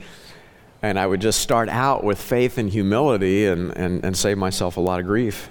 And 0.81 0.97
I 0.97 1.05
would 1.05 1.21
just 1.21 1.41
start 1.41 1.69
out 1.69 2.05
with 2.05 2.21
faith 2.21 2.59
and 2.59 2.71
humility 2.71 3.47
and, 3.47 3.77
and, 3.77 4.05
and 4.05 4.17
save 4.17 4.39
myself 4.39 4.77
a 4.77 4.81
lot 4.81 5.01
of 5.01 5.07
grief. 5.07 5.51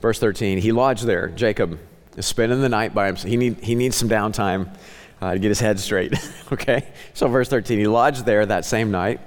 Verse 0.00 0.18
13, 0.18 0.58
he 0.58 0.72
lodged 0.72 1.04
there. 1.04 1.28
Jacob 1.28 1.78
is 2.16 2.26
spending 2.26 2.60
the 2.60 2.68
night 2.68 2.92
by 2.92 3.06
himself. 3.06 3.30
He, 3.30 3.36
need, 3.36 3.60
he 3.60 3.76
needs 3.76 3.94
some 3.94 4.08
downtime 4.08 4.76
uh, 5.22 5.32
to 5.32 5.38
get 5.38 5.48
his 5.48 5.60
head 5.60 5.78
straight. 5.78 6.12
okay? 6.52 6.88
So, 7.14 7.28
verse 7.28 7.48
13, 7.48 7.78
he 7.78 7.86
lodged 7.86 8.26
there 8.26 8.44
that 8.44 8.64
same 8.64 8.90
night 8.90 9.20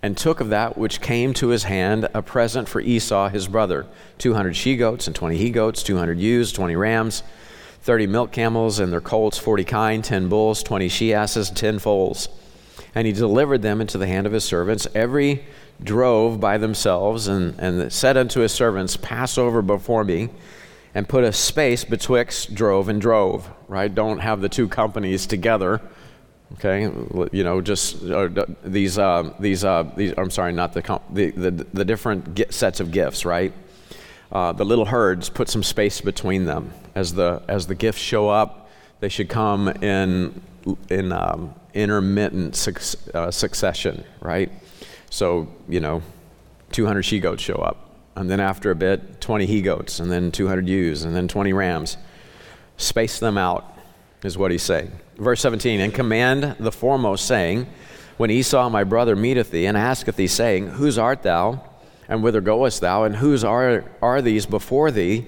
and 0.00 0.16
took 0.16 0.40
of 0.40 0.50
that 0.50 0.78
which 0.78 1.00
came 1.00 1.34
to 1.34 1.48
his 1.48 1.64
hand 1.64 2.08
a 2.14 2.22
present 2.22 2.68
for 2.68 2.80
Esau 2.80 3.28
his 3.28 3.48
brother 3.48 3.86
200 4.18 4.54
she 4.54 4.76
goats 4.76 5.06
and 5.06 5.16
20 5.16 5.36
he 5.36 5.50
goats, 5.50 5.82
200 5.82 6.18
ewes, 6.18 6.52
20 6.52 6.76
rams, 6.76 7.24
30 7.82 8.06
milk 8.06 8.30
camels 8.30 8.78
and 8.78 8.92
their 8.92 9.00
colts, 9.00 9.36
40 9.36 9.64
kine, 9.64 10.02
10 10.02 10.28
bulls, 10.28 10.62
20 10.62 10.88
she 10.88 11.12
asses, 11.12 11.50
10 11.50 11.80
foals. 11.80 12.28
And 12.94 13.06
he 13.06 13.12
delivered 13.12 13.62
them 13.62 13.80
into 13.80 13.98
the 13.98 14.06
hand 14.06 14.26
of 14.26 14.32
his 14.32 14.44
servants. 14.44 14.86
Every 14.94 15.44
drove 15.82 16.38
by 16.38 16.58
themselves, 16.58 17.26
and, 17.26 17.58
and 17.58 17.92
said 17.92 18.16
unto 18.16 18.40
his 18.40 18.52
servants, 18.52 18.96
Pass 18.96 19.36
over 19.36 19.62
before 19.62 20.04
me, 20.04 20.28
and 20.94 21.08
put 21.08 21.24
a 21.24 21.32
space 21.32 21.84
betwixt 21.84 22.54
drove 22.54 22.88
and 22.88 23.00
drove, 23.00 23.50
right? 23.68 23.92
Don't 23.92 24.20
have 24.20 24.40
the 24.40 24.48
two 24.48 24.68
companies 24.68 25.26
together 25.26 25.80
Okay, 26.54 26.82
you 27.32 27.42
know, 27.42 27.60
just 27.60 28.04
uh, 28.04 28.28
these, 28.62 28.96
uh, 28.96 29.32
these, 29.40 29.64
uh, 29.64 29.82
these, 29.96 30.14
I'm 30.16 30.30
sorry, 30.30 30.52
not 30.52 30.72
the, 30.72 31.00
the, 31.10 31.30
the, 31.30 31.50
the 31.50 31.84
different 31.84 32.52
sets 32.52 32.78
of 32.78 32.92
gifts, 32.92 33.24
right? 33.24 33.52
Uh, 34.30 34.52
the 34.52 34.64
little 34.64 34.84
herds 34.84 35.28
put 35.28 35.48
some 35.48 35.64
space 35.64 36.00
between 36.00 36.44
them. 36.44 36.72
As 36.94 37.14
the, 37.14 37.42
as 37.48 37.66
the 37.66 37.74
gifts 37.74 38.00
show 38.00 38.28
up, 38.28 38.70
they 39.00 39.08
should 39.08 39.28
come 39.28 39.68
in, 39.68 40.40
in 40.90 41.10
um, 41.12 41.54
intermittent 41.72 42.54
su- 42.54 42.98
uh, 43.12 43.32
succession, 43.32 44.04
right? 44.20 44.52
So, 45.10 45.48
you 45.68 45.80
know, 45.80 46.02
200 46.70 47.02
she 47.02 47.18
goats 47.18 47.42
show 47.42 47.56
up. 47.56 47.83
And 48.16 48.30
then 48.30 48.40
after 48.40 48.70
a 48.70 48.76
bit, 48.76 49.20
20 49.20 49.46
he 49.46 49.60
goats, 49.60 49.98
and 49.98 50.10
then 50.10 50.30
200 50.30 50.68
ewes, 50.68 51.02
and 51.02 51.16
then 51.16 51.26
20 51.28 51.52
rams. 51.52 51.96
Space 52.76 53.18
them 53.18 53.36
out 53.36 53.76
is 54.22 54.38
what 54.38 54.50
he's 54.50 54.62
saying. 54.62 54.92
Verse 55.16 55.40
17, 55.40 55.80
and 55.80 55.92
command 55.92 56.56
the 56.58 56.72
foremost, 56.72 57.26
saying, 57.26 57.66
When 58.16 58.30
Esau 58.30 58.68
my 58.68 58.84
brother 58.84 59.16
meeteth 59.16 59.50
thee, 59.50 59.66
and 59.66 59.76
asketh 59.76 60.16
thee, 60.16 60.26
saying, 60.26 60.68
Whose 60.68 60.98
art 60.98 61.22
thou, 61.22 61.62
and 62.08 62.22
whither 62.22 62.40
goest 62.40 62.80
thou, 62.80 63.04
and 63.04 63.16
whose 63.16 63.42
are, 63.44 63.84
are 64.00 64.22
these 64.22 64.46
before 64.46 64.90
thee? 64.90 65.26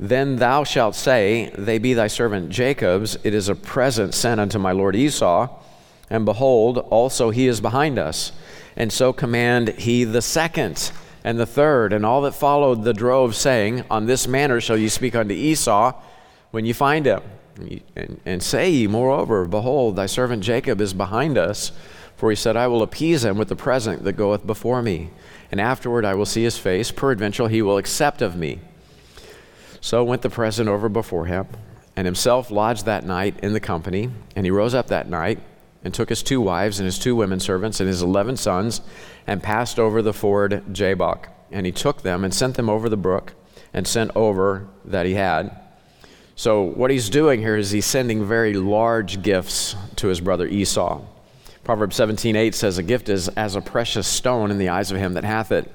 Then 0.00 0.36
thou 0.36 0.64
shalt 0.64 0.94
say, 0.94 1.52
They 1.56 1.78
be 1.78 1.94
thy 1.94 2.06
servant 2.06 2.50
Jacob's, 2.50 3.16
it 3.24 3.34
is 3.34 3.48
a 3.48 3.54
present 3.54 4.14
sent 4.14 4.40
unto 4.40 4.58
my 4.58 4.72
lord 4.72 4.96
Esau, 4.96 5.48
and 6.10 6.24
behold, 6.24 6.78
also 6.78 7.30
he 7.30 7.46
is 7.48 7.60
behind 7.60 7.98
us. 7.98 8.32
And 8.76 8.92
so 8.92 9.12
command 9.12 9.70
he 9.70 10.04
the 10.04 10.22
second 10.22 10.92
and 11.28 11.38
the 11.38 11.44
third, 11.44 11.92
and 11.92 12.06
all 12.06 12.22
that 12.22 12.32
followed 12.32 12.84
the 12.84 12.94
drove, 12.94 13.36
saying, 13.36 13.84
On 13.90 14.06
this 14.06 14.26
manner 14.26 14.62
shall 14.62 14.78
ye 14.78 14.88
speak 14.88 15.14
unto 15.14 15.34
Esau 15.34 15.92
when 16.52 16.64
you 16.64 16.72
find 16.72 17.04
him. 17.04 17.20
And, 17.94 18.18
and 18.24 18.42
say 18.42 18.70
ye, 18.70 18.86
moreover, 18.86 19.44
behold, 19.44 19.96
thy 19.96 20.06
servant 20.06 20.42
Jacob 20.42 20.80
is 20.80 20.94
behind 20.94 21.36
us. 21.36 21.70
For 22.16 22.30
he 22.30 22.34
said, 22.34 22.56
I 22.56 22.66
will 22.68 22.82
appease 22.82 23.26
him 23.26 23.36
with 23.36 23.48
the 23.48 23.56
present 23.56 24.04
that 24.04 24.14
goeth 24.14 24.46
before 24.46 24.80
me, 24.80 25.10
and 25.52 25.60
afterward 25.60 26.06
I 26.06 26.14
will 26.14 26.24
see 26.24 26.44
his 26.44 26.56
face. 26.56 26.90
Peradventure 26.90 27.48
he 27.48 27.60
will 27.60 27.76
accept 27.76 28.22
of 28.22 28.34
me. 28.34 28.60
So 29.82 30.02
went 30.02 30.22
the 30.22 30.30
present 30.30 30.70
over 30.70 30.88
before 30.88 31.26
him, 31.26 31.46
and 31.94 32.06
himself 32.06 32.50
lodged 32.50 32.86
that 32.86 33.04
night 33.04 33.38
in 33.42 33.52
the 33.52 33.60
company. 33.60 34.08
And 34.34 34.46
he 34.46 34.50
rose 34.50 34.74
up 34.74 34.86
that 34.86 35.10
night, 35.10 35.40
and 35.84 35.92
took 35.92 36.08
his 36.08 36.22
two 36.22 36.40
wives, 36.40 36.80
and 36.80 36.86
his 36.86 36.98
two 36.98 37.14
women 37.14 37.38
servants, 37.38 37.80
and 37.80 37.86
his 37.86 38.00
eleven 38.00 38.38
sons, 38.38 38.80
and 39.28 39.42
passed 39.42 39.78
over 39.78 40.00
the 40.00 40.14
ford 40.14 40.64
Jabbok. 40.72 41.28
And 41.52 41.66
he 41.66 41.70
took 41.70 42.02
them, 42.02 42.24
and 42.24 42.34
sent 42.34 42.56
them 42.56 42.68
over 42.68 42.88
the 42.88 42.96
brook, 42.96 43.34
and 43.72 43.86
sent 43.86 44.10
over 44.16 44.66
that 44.86 45.06
he 45.06 45.14
had. 45.14 45.54
So, 46.34 46.62
what 46.62 46.90
he's 46.90 47.10
doing 47.10 47.40
here 47.40 47.56
is 47.56 47.70
he's 47.70 47.86
sending 47.86 48.24
very 48.24 48.54
large 48.54 49.22
gifts 49.22 49.76
to 49.96 50.08
his 50.08 50.20
brother 50.20 50.46
Esau. 50.46 51.02
Proverbs 51.62 51.96
17:8 51.98 52.54
says, 52.54 52.78
A 52.78 52.82
gift 52.82 53.10
is 53.10 53.28
as 53.28 53.54
a 53.54 53.60
precious 53.60 54.06
stone 54.06 54.50
in 54.50 54.56
the 54.56 54.70
eyes 54.70 54.90
of 54.90 54.96
him 54.96 55.12
that 55.14 55.24
hath 55.24 55.52
it. 55.52 55.70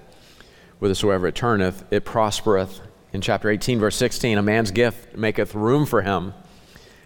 Whithersoever 0.80 1.28
it 1.28 1.36
turneth, 1.36 1.84
it 1.92 2.06
prospereth. 2.06 2.82
In 3.12 3.22
chapter 3.22 3.50
18, 3.50 3.80
verse 3.80 3.96
16, 3.98 4.40
a 4.40 4.42
man's 4.42 4.72
gift 4.72 5.16
maketh 5.16 5.54
room 5.54 5.86
for 5.86 6.02
him 6.02 6.34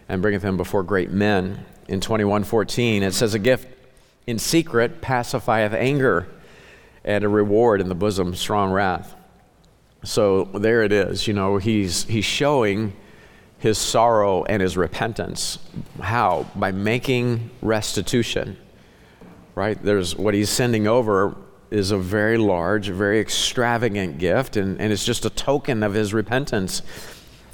and 0.08 0.22
bringeth 0.22 0.44
him 0.44 0.56
before 0.56 0.84
great 0.84 1.12
men. 1.12 1.66
In 1.90 2.00
21:14, 2.00 3.02
it 3.02 3.14
says, 3.14 3.34
A 3.34 3.40
gift 3.40 3.68
in 4.26 4.40
secret 4.40 5.02
pacifieth 5.02 5.74
anger. 5.74 6.28
And 7.08 7.24
a 7.24 7.30
reward 7.30 7.80
in 7.82 7.88
the 7.88 7.96
bosom, 7.96 8.36
strong 8.36 8.70
wrath. 8.70 9.16
So 10.04 10.44
there 10.44 10.84
it 10.84 10.92
is. 10.92 11.26
You 11.26 11.34
know, 11.34 11.58
he's, 11.58 12.04
he's 12.04 12.26
showing 12.26 12.94
his 13.58 13.78
sorrow 13.78 14.44
and 14.44 14.62
his 14.62 14.78
repentance. 14.78 15.58
How? 16.02 16.46
By 16.54 16.72
making 16.72 17.50
restitution. 17.62 18.58
Right? 19.56 19.82
There's 19.82 20.16
what 20.16 20.34
he's 20.34 20.50
sending 20.50 20.86
over 20.86 21.36
is 21.72 21.92
a 21.92 21.98
very 21.98 22.38
large, 22.38 22.90
very 22.90 23.20
extravagant 23.20 24.20
gift, 24.20 24.56
and, 24.56 24.80
and 24.80 24.94
it's 24.94 25.06
just 25.06 25.26
a 25.26 25.30
token 25.30 25.84
of 25.84 25.94
his 25.94 26.14
repentance. 26.14 26.82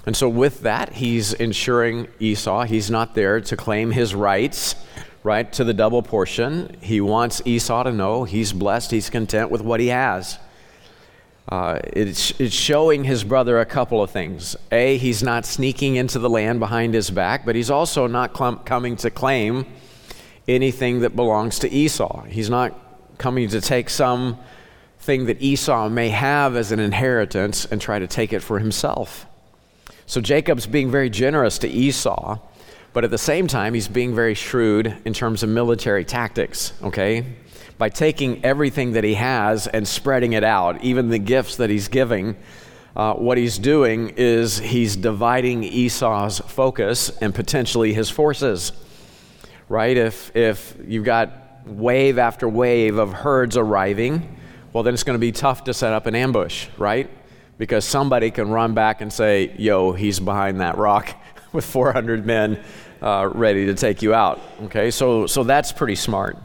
And 0.06 0.16
so, 0.16 0.28
with 0.28 0.62
that, 0.62 0.94
he's 0.94 1.34
ensuring 1.34 2.08
Esau, 2.20 2.64
he's 2.66 2.92
not 2.92 3.16
there 3.16 3.40
to 3.40 3.56
claim 3.56 3.92
his 3.92 4.14
rights, 4.14 4.76
right, 5.24 5.52
to 5.54 5.64
the 5.64 5.74
double 5.74 6.04
portion. 6.04 6.76
He 6.82 7.02
wants 7.02 7.42
Esau 7.46 7.84
to 7.84 7.92
know 7.92 8.24
he's 8.24 8.54
blessed, 8.54 8.92
he's 8.92 9.10
content 9.10 9.50
with 9.50 9.62
what 9.62 9.80
he 9.80 9.88
has. 9.88 10.38
Uh, 11.50 11.80
it's, 11.84 12.32
it's 12.40 12.56
showing 12.56 13.04
his 13.04 13.24
brother 13.24 13.60
a 13.60 13.66
couple 13.66 14.02
of 14.02 14.10
things. 14.10 14.56
A, 14.72 14.98
he's 14.98 15.22
not 15.22 15.46
sneaking 15.46 15.98
into 15.98 16.18
the 16.20 16.30
land 16.30 16.60
behind 16.60 16.94
his 16.94 17.10
back, 17.10 17.46
but 17.46 17.56
he's 17.56 17.70
also 17.70 18.08
not 18.08 18.34
coming 18.66 18.96
to 18.98 19.10
claim 19.10 19.66
anything 20.48 21.02
that 21.02 21.16
belongs 21.16 21.60
to 21.60 21.70
Esau. 21.70 22.24
He's 22.24 22.50
not 22.50 22.80
coming 23.18 23.50
to 23.50 23.62
take 23.62 23.90
some 23.90 24.38
thing 25.00 25.26
that 25.26 25.42
Esau 25.42 25.90
may 25.90 26.10
have 26.10 26.56
as 26.56 26.72
an 26.72 26.80
inheritance 26.80 27.66
and 27.66 27.82
try 27.82 28.00
to 28.00 28.08
take 28.08 28.32
it 28.32 28.40
for 28.40 28.60
himself. 28.60 29.26
So 30.06 30.22
Jacob's 30.22 30.66
being 30.66 30.90
very 30.90 31.10
generous 31.10 31.58
to 31.60 31.68
Esau, 31.68 32.40
but 32.94 33.04
at 33.04 33.12
the 33.12 33.18
same 33.18 33.48
time, 33.48 33.74
he's 33.74 33.88
being 33.88 34.16
very 34.16 34.36
shrewd 34.36 34.96
in 35.04 35.14
terms 35.14 35.44
of 35.44 35.50
military 35.50 36.06
tactics, 36.06 36.74
okay? 36.82 37.26
by 37.78 37.90
taking 37.90 38.44
everything 38.46 38.94
that 38.94 39.04
he 39.04 39.16
has 39.16 39.68
and 39.68 39.88
spreading 39.88 40.34
it 40.34 40.44
out, 40.44 40.84
even 40.84 41.10
the 41.10 41.20
gifts 41.20 41.58
that 41.58 41.70
he's 41.70 41.88
giving. 41.88 42.36
Uh, 42.96 43.14
what 43.16 43.38
he's 43.38 43.58
doing 43.58 44.14
is 44.16 44.60
he's 44.60 44.96
dividing 44.96 45.64
Esau's 45.64 46.40
focus 46.40 47.10
and 47.18 47.34
potentially 47.34 47.94
his 47.94 48.10
forces. 48.10 48.72
Right? 49.68 49.98
If, 49.98 50.36
if 50.36 50.78
you've 50.86 51.06
got 51.06 51.66
wave 51.66 52.20
after 52.20 52.48
wave 52.48 52.98
of 52.98 53.14
herds 53.14 53.58
arriving, 53.58 54.38
well, 54.72 54.84
then 54.84 54.94
it's 54.94 55.04
going 55.04 55.16
to 55.16 55.20
be 55.20 55.32
tough 55.32 55.64
to 55.66 55.74
set 55.74 55.94
up 55.94 56.06
an 56.06 56.16
ambush, 56.16 56.68
right? 56.78 57.10
Because 57.58 57.86
somebody 57.86 58.32
can 58.32 58.50
run 58.50 58.74
back 58.74 59.02
and 59.02 59.12
say, 59.12 59.54
yo, 59.58 59.94
he's 59.94 60.20
behind 60.20 60.62
that 60.62 60.78
rock 60.78 61.16
with 61.54 61.66
400 61.66 62.26
men 62.26 62.60
uh, 63.02 63.30
ready 63.34 63.66
to 63.68 63.74
take 63.74 64.02
you 64.02 64.14
out. 64.14 64.42
Okay, 64.64 64.92
so, 64.92 65.28
so 65.28 65.44
that's 65.44 65.72
pretty 65.72 65.96
smart. 65.96 66.38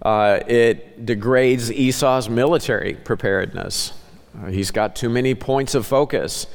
Uh, 0.00 0.40
it 0.46 1.04
degrades 1.04 1.72
Esau's 1.72 2.28
military 2.28 2.94
preparedness. 2.94 3.92
Uh, 4.40 4.46
he's 4.46 4.70
got 4.70 4.94
too 4.94 5.08
many 5.08 5.34
points 5.34 5.74
of 5.74 5.86
focus. 5.86 6.46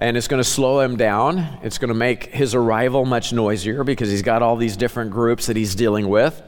And 0.00 0.16
it's 0.16 0.28
going 0.28 0.42
to 0.42 0.48
slow 0.48 0.80
him 0.80 0.96
down. 0.96 1.58
It's 1.62 1.78
going 1.78 1.88
to 1.88 1.94
make 1.94 2.26
his 2.26 2.54
arrival 2.54 3.04
much 3.04 3.32
noisier 3.32 3.82
because 3.82 4.10
he's 4.10 4.22
got 4.22 4.42
all 4.42 4.56
these 4.56 4.76
different 4.76 5.10
groups 5.10 5.46
that 5.46 5.56
he's 5.56 5.74
dealing 5.74 6.08
with. 6.08 6.40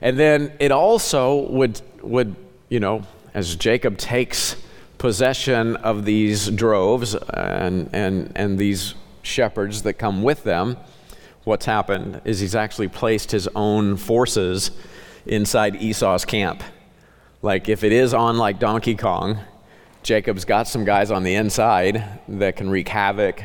And 0.00 0.18
then 0.18 0.52
it 0.60 0.70
also 0.70 1.48
would, 1.50 1.80
would 2.02 2.36
you 2.68 2.80
know, 2.80 3.02
as 3.34 3.56
Jacob 3.56 3.98
takes 3.98 4.56
possession 4.98 5.76
of 5.76 6.04
these 6.04 6.48
droves 6.48 7.14
and, 7.14 7.90
and, 7.92 8.32
and 8.36 8.56
these 8.56 8.94
shepherds 9.22 9.82
that 9.82 9.94
come 9.94 10.22
with 10.22 10.44
them, 10.44 10.76
what's 11.44 11.66
happened 11.66 12.20
is 12.24 12.40
he's 12.40 12.54
actually 12.54 12.88
placed 12.88 13.30
his 13.30 13.48
own 13.54 13.96
forces 13.96 14.70
inside 15.26 15.76
Esau's 15.76 16.24
camp. 16.24 16.62
Like 17.40 17.68
if 17.68 17.82
it 17.84 17.92
is 17.92 18.14
on 18.14 18.38
like 18.38 18.58
Donkey 18.58 18.94
Kong, 18.94 19.38
Jacob's 20.02 20.44
got 20.44 20.66
some 20.68 20.84
guys 20.84 21.10
on 21.10 21.22
the 21.22 21.34
inside 21.34 22.20
that 22.28 22.56
can 22.56 22.68
wreak 22.68 22.88
havoc 22.88 23.42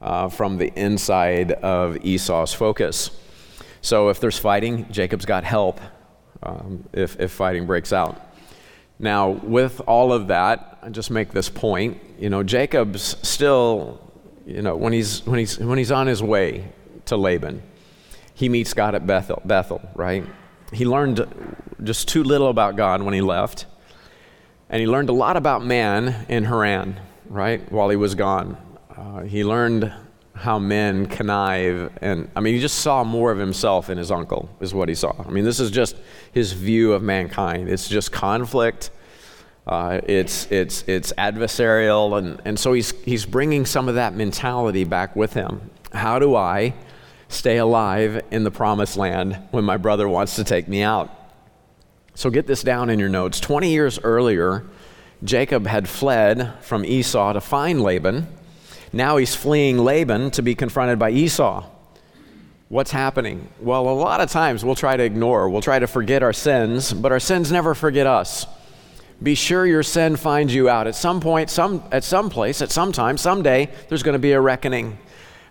uh, 0.00 0.28
from 0.28 0.56
the 0.56 0.72
inside 0.76 1.52
of 1.52 2.04
Esau's 2.04 2.54
focus. 2.54 3.10
So 3.80 4.08
if 4.08 4.20
there's 4.20 4.38
fighting, 4.38 4.90
Jacob's 4.90 5.26
got 5.26 5.44
help 5.44 5.80
um, 6.42 6.84
if, 6.92 7.18
if 7.20 7.32
fighting 7.32 7.66
breaks 7.66 7.92
out. 7.92 8.20
Now, 8.98 9.30
with 9.30 9.80
all 9.86 10.12
of 10.12 10.28
that, 10.28 10.78
I 10.82 10.88
just 10.88 11.10
make 11.10 11.30
this 11.30 11.48
point. 11.48 12.00
You 12.18 12.30
know, 12.30 12.42
Jacob's 12.42 13.16
still, 13.26 14.00
you 14.46 14.62
know, 14.62 14.76
when 14.76 14.92
he's 14.92 15.26
when 15.26 15.38
he's 15.38 15.58
when 15.58 15.76
he's 15.76 15.92
on 15.92 16.06
his 16.06 16.22
way 16.22 16.72
to 17.06 17.16
Laban, 17.16 17.62
he 18.32 18.48
meets 18.48 18.72
God 18.72 18.94
at 18.94 19.06
Bethel, 19.06 19.42
Bethel, 19.44 19.82
right? 19.94 20.24
he 20.72 20.84
learned 20.84 21.26
just 21.82 22.08
too 22.08 22.24
little 22.24 22.48
about 22.48 22.76
God 22.76 23.02
when 23.02 23.14
he 23.14 23.20
left. 23.20 23.66
And 24.68 24.80
he 24.80 24.86
learned 24.86 25.08
a 25.08 25.12
lot 25.12 25.36
about 25.36 25.64
man 25.64 26.26
in 26.28 26.44
Haran, 26.44 26.98
right, 27.28 27.70
while 27.70 27.88
he 27.88 27.96
was 27.96 28.14
gone. 28.14 28.56
Uh, 28.96 29.22
he 29.22 29.44
learned 29.44 29.92
how 30.34 30.58
men 30.58 31.06
connive. 31.06 31.92
And 32.00 32.28
I 32.34 32.40
mean, 32.40 32.54
he 32.54 32.60
just 32.60 32.80
saw 32.80 33.04
more 33.04 33.30
of 33.30 33.38
himself 33.38 33.88
in 33.88 33.96
his 33.96 34.10
uncle, 34.10 34.50
is 34.60 34.74
what 34.74 34.88
he 34.88 34.94
saw. 34.94 35.14
I 35.24 35.30
mean, 35.30 35.44
this 35.44 35.60
is 35.60 35.70
just 35.70 35.96
his 36.32 36.52
view 36.52 36.92
of 36.92 37.02
mankind. 37.02 37.68
It's 37.68 37.88
just 37.88 38.10
conflict. 38.10 38.90
Uh, 39.66 40.00
it's, 40.04 40.50
it's, 40.50 40.84
it's 40.86 41.12
adversarial. 41.14 42.18
And, 42.18 42.40
and 42.44 42.58
so 42.58 42.72
he's, 42.72 42.92
he's 43.02 43.26
bringing 43.26 43.66
some 43.66 43.88
of 43.88 43.96
that 43.96 44.14
mentality 44.14 44.84
back 44.84 45.16
with 45.16 45.32
him. 45.34 45.70
How 45.92 46.18
do 46.18 46.36
I 46.36 46.74
stay 47.28 47.58
alive 47.58 48.24
in 48.30 48.44
the 48.44 48.50
promised 48.50 48.96
land 48.96 49.38
when 49.50 49.64
my 49.64 49.76
brother 49.76 50.08
wants 50.08 50.36
to 50.36 50.44
take 50.44 50.68
me 50.68 50.82
out. 50.82 51.10
So 52.14 52.30
get 52.30 52.46
this 52.46 52.62
down 52.62 52.88
in 52.90 52.98
your 52.98 53.08
notes. 53.08 53.40
20 53.40 53.70
years 53.70 53.98
earlier, 54.02 54.64
Jacob 55.24 55.66
had 55.66 55.88
fled 55.88 56.52
from 56.62 56.84
Esau 56.84 57.32
to 57.32 57.40
find 57.40 57.82
Laban. 57.82 58.26
Now 58.92 59.16
he's 59.16 59.34
fleeing 59.34 59.78
Laban 59.78 60.30
to 60.32 60.42
be 60.42 60.54
confronted 60.54 60.98
by 60.98 61.10
Esau. 61.10 61.68
What's 62.68 62.90
happening? 62.90 63.48
Well, 63.60 63.88
a 63.88 63.90
lot 63.90 64.20
of 64.20 64.30
times 64.30 64.64
we'll 64.64 64.74
try 64.74 64.96
to 64.96 65.02
ignore, 65.02 65.48
we'll 65.48 65.62
try 65.62 65.78
to 65.78 65.86
forget 65.86 66.22
our 66.22 66.32
sins, 66.32 66.92
but 66.92 67.12
our 67.12 67.20
sins 67.20 67.52
never 67.52 67.74
forget 67.74 68.06
us. 68.06 68.46
Be 69.22 69.34
sure 69.34 69.64
your 69.64 69.82
sin 69.82 70.16
finds 70.16 70.54
you 70.54 70.68
out. 70.68 70.86
At 70.86 70.94
some 70.94 71.20
point, 71.20 71.48
some, 71.48 71.82
at 71.90 72.04
some 72.04 72.28
place, 72.28 72.60
at 72.60 72.70
some 72.70 72.92
time, 72.92 73.16
someday, 73.16 73.70
there's 73.88 74.02
going 74.02 74.12
to 74.12 74.18
be 74.18 74.32
a 74.32 74.40
reckoning. 74.40 74.98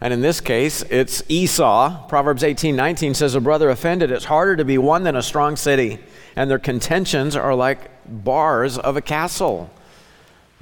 And 0.01 0.13
in 0.13 0.21
this 0.21 0.39
case, 0.39 0.83
it's 0.83 1.23
Esau. 1.29 2.07
Proverbs 2.07 2.43
18 2.43 2.75
19 2.75 3.13
says, 3.15 3.33
A 3.33 3.41
brother 3.41 3.69
offended, 3.69 4.11
it's 4.11 4.25
harder 4.25 4.55
to 4.57 4.65
be 4.65 4.77
one 4.77 5.03
than 5.03 5.15
a 5.15 5.23
strong 5.23 5.55
city, 5.55 5.99
and 6.35 6.49
their 6.49 6.59
contentions 6.59 7.35
are 7.35 7.55
like 7.55 7.89
bars 8.05 8.77
of 8.77 8.97
a 8.97 9.01
castle. 9.01 9.71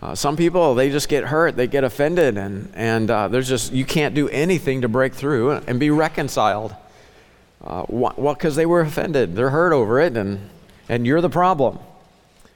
Uh, 0.02 0.16
some 0.16 0.38
people, 0.38 0.76
they 0.76 0.90
just 0.90 1.10
get 1.10 1.26
hurt, 1.26 1.56
they 1.56 1.68
get 1.68 1.84
offended, 1.84 2.38
and, 2.38 2.72
and 2.74 3.10
uh, 3.10 3.28
there's 3.28 3.48
just, 3.48 3.72
you 3.72 3.86
can't 3.86 4.14
do 4.16 4.28
anything 4.30 4.82
to 4.82 4.88
break 4.88 5.14
through 5.14 5.52
and 5.52 5.80
be 5.80 5.90
reconciled. 5.90 6.76
Uh, 7.64 7.86
well, 7.88 8.34
because 8.34 8.56
they 8.56 8.66
were 8.66 8.82
offended, 8.82 9.36
they're 9.36 9.50
hurt 9.50 9.72
over 9.72 10.00
it, 10.00 10.18
and, 10.18 10.50
and 10.90 11.06
you're 11.08 11.22
the 11.22 11.30
problem. 11.30 11.80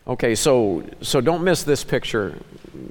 Okay, 0.08 0.36
so, 0.36 0.84
so 1.02 1.20
don't 1.22 1.44
miss 1.44 1.64
this 1.64 1.84
picture. 1.84 2.40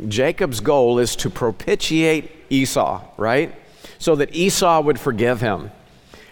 Jacob's 0.08 0.60
goal 0.60 0.98
is 0.98 1.16
to 1.16 1.30
propitiate 1.30 2.30
Esau, 2.50 3.02
right? 3.16 3.54
so 3.98 4.16
that 4.16 4.34
Esau 4.34 4.80
would 4.80 5.00
forgive 5.00 5.40
him. 5.40 5.70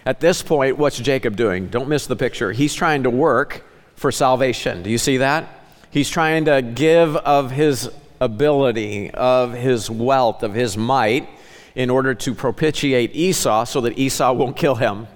At 0.07 0.20
this 0.20 0.42
point, 0.42 0.77
what's 0.77 0.99
Jacob 0.99 1.37
doing? 1.37 1.68
Don't 1.68 1.88
miss 1.88 2.07
the 2.07 2.16
picture. 2.16 2.53
He's 2.53 2.75
trying 2.75 3.05
to 3.05 3.11
work 3.11 3.64
for 3.97 4.12
salvation. 4.12 4.83
Do 4.83 4.90
you 4.90 4.99
see 4.99 5.18
that? 5.18 5.49
He's 5.90 6.11
trying 6.11 6.44
to 6.47 6.61
give 6.61 7.16
of 7.16 7.51
his 7.51 7.90
ability, 8.20 9.11
of 9.12 9.53
his 9.53 9.90
wealth, 9.90 10.42
of 10.42 10.55
his 10.55 10.77
might, 10.77 11.29
in 11.75 11.90
order 11.90 12.14
to 12.14 12.35
propitiate 12.35 13.14
Esau 13.14 13.64
so 13.64 13.81
that 13.83 13.99
Esau 13.99 14.33
won't 14.33 14.57
kill 14.57 14.75
him. 14.75 15.07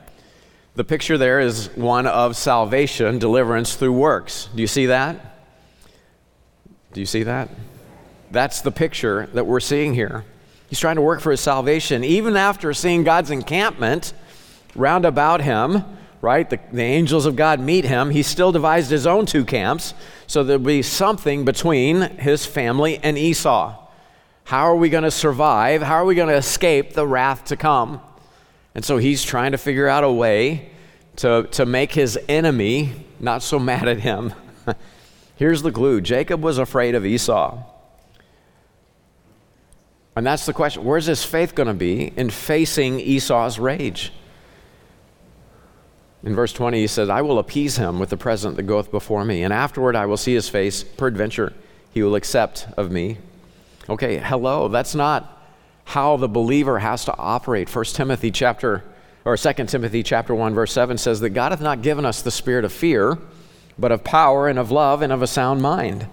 The 0.74 0.84
picture 0.84 1.18
there 1.18 1.40
is 1.40 1.68
one 1.76 2.06
of 2.06 2.36
salvation, 2.36 3.18
deliverance 3.18 3.74
through 3.74 3.92
works. 3.92 4.48
Do 4.54 4.62
you 4.62 4.68
see 4.68 4.86
that? 4.86 5.37
Do 6.98 7.02
you 7.02 7.06
see 7.06 7.22
that? 7.22 7.48
That's 8.32 8.60
the 8.60 8.72
picture 8.72 9.28
that 9.32 9.46
we're 9.46 9.60
seeing 9.60 9.94
here. 9.94 10.24
He's 10.68 10.80
trying 10.80 10.96
to 10.96 11.02
work 11.02 11.20
for 11.20 11.30
his 11.30 11.40
salvation. 11.40 12.02
Even 12.02 12.36
after 12.36 12.74
seeing 12.74 13.04
God's 13.04 13.30
encampment 13.30 14.12
round 14.74 15.04
about 15.04 15.40
him, 15.40 15.84
right? 16.20 16.50
The, 16.50 16.58
the, 16.72 16.82
angels 16.82 17.24
of 17.24 17.36
God 17.36 17.60
meet 17.60 17.84
him. 17.84 18.10
He 18.10 18.24
still 18.24 18.50
devised 18.50 18.90
his 18.90 19.06
own 19.06 19.26
two 19.26 19.44
camps, 19.44 19.94
so 20.26 20.42
there'll 20.42 20.60
be 20.60 20.82
something 20.82 21.44
between 21.44 22.00
his 22.18 22.44
family 22.44 22.98
and 23.00 23.16
Esau. 23.16 23.76
How 24.42 24.64
are 24.64 24.74
we 24.74 24.88
going 24.88 25.04
to 25.04 25.12
survive? 25.12 25.82
How 25.82 25.94
are 25.94 26.04
we 26.04 26.16
going 26.16 26.30
to 26.30 26.34
escape 26.34 26.94
the 26.94 27.06
wrath 27.06 27.44
to 27.44 27.56
come? 27.56 28.00
And 28.74 28.84
so 28.84 28.96
he's 28.96 29.22
trying 29.22 29.52
to 29.52 29.58
figure 29.58 29.86
out 29.86 30.02
a 30.02 30.10
way 30.10 30.72
to, 31.18 31.46
to 31.52 31.64
make 31.64 31.92
his 31.92 32.18
enemy 32.28 33.06
not 33.20 33.44
so 33.44 33.56
mad 33.60 33.86
at 33.86 34.00
him. 34.00 34.34
Here's 35.38 35.62
the 35.62 35.72
clue 35.72 36.00
Jacob 36.00 36.42
was 36.42 36.58
afraid 36.58 36.94
of 36.94 37.06
Esau. 37.06 37.62
And 40.16 40.26
that's 40.26 40.46
the 40.46 40.52
question 40.52 40.84
where's 40.84 41.06
his 41.06 41.24
faith 41.24 41.54
going 41.54 41.68
to 41.68 41.74
be 41.74 42.12
in 42.16 42.28
facing 42.28 42.98
Esau's 42.98 43.58
rage? 43.58 44.12
In 46.24 46.34
verse 46.34 46.52
20, 46.52 46.80
he 46.80 46.88
says, 46.88 47.08
I 47.08 47.22
will 47.22 47.38
appease 47.38 47.76
him 47.76 48.00
with 48.00 48.10
the 48.10 48.16
present 48.16 48.56
that 48.56 48.64
goeth 48.64 48.90
before 48.90 49.24
me, 49.24 49.44
and 49.44 49.52
afterward 49.52 49.94
I 49.94 50.06
will 50.06 50.16
see 50.16 50.34
his 50.34 50.48
face. 50.48 50.82
Peradventure, 50.82 51.52
he 51.94 52.02
will 52.02 52.16
accept 52.16 52.66
of 52.76 52.90
me. 52.90 53.18
Okay, 53.88 54.18
hello, 54.18 54.66
that's 54.66 54.96
not 54.96 55.40
how 55.84 56.16
the 56.16 56.28
believer 56.28 56.80
has 56.80 57.04
to 57.04 57.16
operate. 57.16 57.72
1 57.72 57.84
Timothy 57.84 58.32
chapter 58.32 58.82
or 59.24 59.36
2 59.36 59.52
Timothy 59.66 60.02
chapter 60.02 60.34
1 60.34 60.54
verse 60.54 60.72
7 60.72 60.98
says 60.98 61.20
that 61.20 61.30
God 61.30 61.52
hath 61.52 61.60
not 61.60 61.82
given 61.82 62.04
us 62.04 62.22
the 62.22 62.30
spirit 62.32 62.64
of 62.64 62.72
fear, 62.72 63.18
but 63.78 63.92
of 63.92 64.04
power 64.04 64.48
and 64.48 64.58
of 64.58 64.70
love 64.70 65.02
and 65.02 65.12
of 65.12 65.22
a 65.22 65.26
sound 65.26 65.62
mind. 65.62 66.06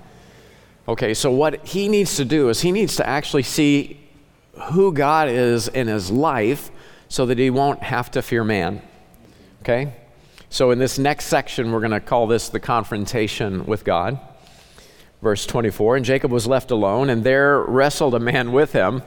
Okay, 0.88 1.14
so 1.14 1.32
what 1.32 1.66
he 1.66 1.88
needs 1.88 2.16
to 2.18 2.26
do 2.26 2.50
is 2.50 2.62
he 2.62 2.72
needs 2.72 2.96
to 2.98 3.08
actually 3.08 3.44
see 3.44 4.00
who 4.72 4.94
God 4.94 5.30
is 5.30 5.68
in 5.68 5.88
his 5.88 6.12
life 6.12 6.70
so 7.10 7.26
that 7.26 7.38
he 7.38 7.50
won't 7.50 7.84
have 7.84 8.12
to 8.12 8.22
fear 8.22 8.44
man. 8.44 8.82
Okay? 9.62 9.94
So 10.50 10.72
in 10.72 10.80
this 10.80 11.00
next 11.00 11.26
section, 11.26 11.72
we're 11.72 11.80
going 11.80 11.92
to 11.92 12.00
call 12.00 12.28
this 12.28 12.50
the 12.50 12.60
confrontation 12.60 13.66
with 13.66 13.84
God. 13.84 14.20
Verse 15.22 15.46
24 15.46 15.98
And 15.98 16.06
Jacob 16.06 16.32
was 16.32 16.46
left 16.46 16.72
alone, 16.72 17.10
and 17.10 17.24
there 17.24 17.62
wrestled 17.62 18.14
a 18.14 18.20
man 18.20 18.52
with 18.52 18.72
him. 18.74 19.02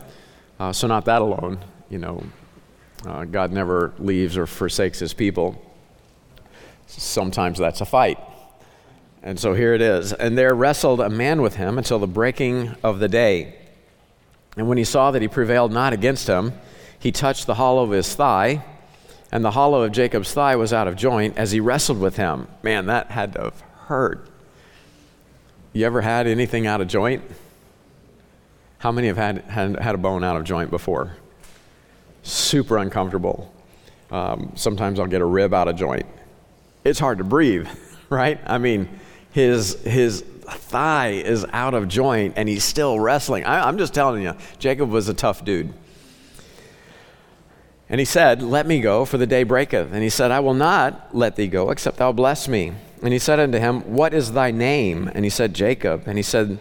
Uh, 0.59 0.73
so, 0.73 0.89
not 0.89 1.05
that 1.05 1.23
alone. 1.23 1.61
You 1.89 1.99
know, 1.99 2.25
uh, 3.07 3.25
God 3.25 3.53
never 3.53 3.93
leaves 3.99 4.37
or 4.37 4.47
forsakes 4.47 4.99
his 4.99 5.15
people. 5.15 5.65
Sometimes 6.89 7.59
that's 7.59 7.81
a 7.81 7.87
fight. 7.87 8.19
And 9.23 9.39
so 9.39 9.55
here 9.55 9.75
it 9.75 9.83
is. 9.83 10.13
And 10.13 10.39
there 10.39 10.55
wrestled 10.55 11.01
a 11.01 11.11
man 11.11 11.43
with 11.43 11.57
him 11.57 11.79
until 11.79 11.99
the 11.99 12.07
breaking 12.07 12.77
of 12.83 12.99
the 12.99 13.09
day. 13.09 13.55
And 14.57 14.69
when 14.69 14.79
he 14.79 14.85
saw 14.85 15.11
that 15.11 15.23
he 15.23 15.29
prevailed 15.29 15.73
not 15.73 15.93
against 15.93 16.27
him, 16.29 16.53
he 16.99 17.13
touched 17.13 17.47
the 17.47 17.55
hollow 17.55 17.85
of 17.85 17.91
his 17.91 18.15
thigh, 18.15 18.65
and 19.31 19.45
the 19.45 19.53
hollow 19.53 19.83
of 19.83 19.93
Jacob's 19.93 20.33
thigh 20.33 20.57
was 20.57 20.73
out 20.73 20.89
of 20.89 20.97
joint 20.97 21.37
as 21.37 21.53
he 21.53 21.61
wrestled 21.61 22.01
with 22.01 22.17
him. 22.17 22.49
Man, 22.63 22.87
that 22.87 23.11
had 23.11 23.35
to 23.35 23.43
have 23.43 23.61
hurt. 23.87 24.29
You 25.73 25.87
ever 25.87 26.01
had 26.01 26.27
anything 26.27 26.67
out 26.67 26.81
of 26.81 26.89
joint? 26.89 27.23
How 28.79 28.91
many 28.91 29.09
have 29.09 29.17
had, 29.17 29.39
had, 29.43 29.79
had 29.79 29.95
a 29.95 29.99
bone 29.99 30.25
out 30.25 30.37
of 30.37 30.45
joint 30.45 30.71
before? 30.71 31.17
Super 32.23 32.79
uncomfortable. 32.79 33.53
Um, 34.11 34.53
sometimes 34.57 34.99
I'll 34.99 35.07
get 35.07 35.21
a 35.21 35.27
rib 35.27 35.53
out 35.53 35.69
of 35.69 35.77
joint. 35.77 36.07
It's 36.85 36.99
hard 36.99 37.19
to 37.19 37.25
breathe, 37.25 37.69
right? 38.09 38.41
I 38.47 38.59
mean, 38.59 38.89
his, 39.39 39.81
his 39.83 40.23
thigh 40.23 41.11
is 41.11 41.47
out 41.53 41.75
of 41.75 41.87
joint 41.87 42.35
and 42.37 42.49
he's 42.49 42.65
still 42.65 42.99
wrestling. 42.99 43.45
I, 43.45 43.69
I'm 43.69 43.79
just 43.79 43.95
telling 43.95 44.23
you, 44.23 44.35
Jacob 44.59 44.91
was 44.91 45.09
a 45.09 45.15
tough 45.15 45.45
dude. 45.45 45.73
And 47.89 48.01
he 48.01 48.05
said, 48.05 48.43
Let 48.43 48.67
me 48.67 48.81
go, 48.81 49.05
for 49.05 49.17
the 49.17 49.27
day 49.27 49.45
breaketh. 49.45 49.93
And 49.93 50.03
he 50.03 50.11
said, 50.11 50.31
I 50.31 50.41
will 50.41 50.55
not 50.55 51.15
let 51.15 51.37
thee 51.37 51.47
go, 51.47 51.71
except 51.71 51.99
thou 51.99 52.13
bless 52.13 52.49
me. 52.49 52.73
And 53.03 53.13
he 53.13 53.19
said 53.19 53.39
unto 53.39 53.59
him, 53.59 53.81
What 53.95 54.13
is 54.13 54.33
thy 54.33 54.51
name? 54.51 55.11
And 55.15 55.25
he 55.25 55.31
said, 55.31 55.55
Jacob. 55.55 56.03
And 56.07 56.19
he 56.19 56.23
said, 56.23 56.59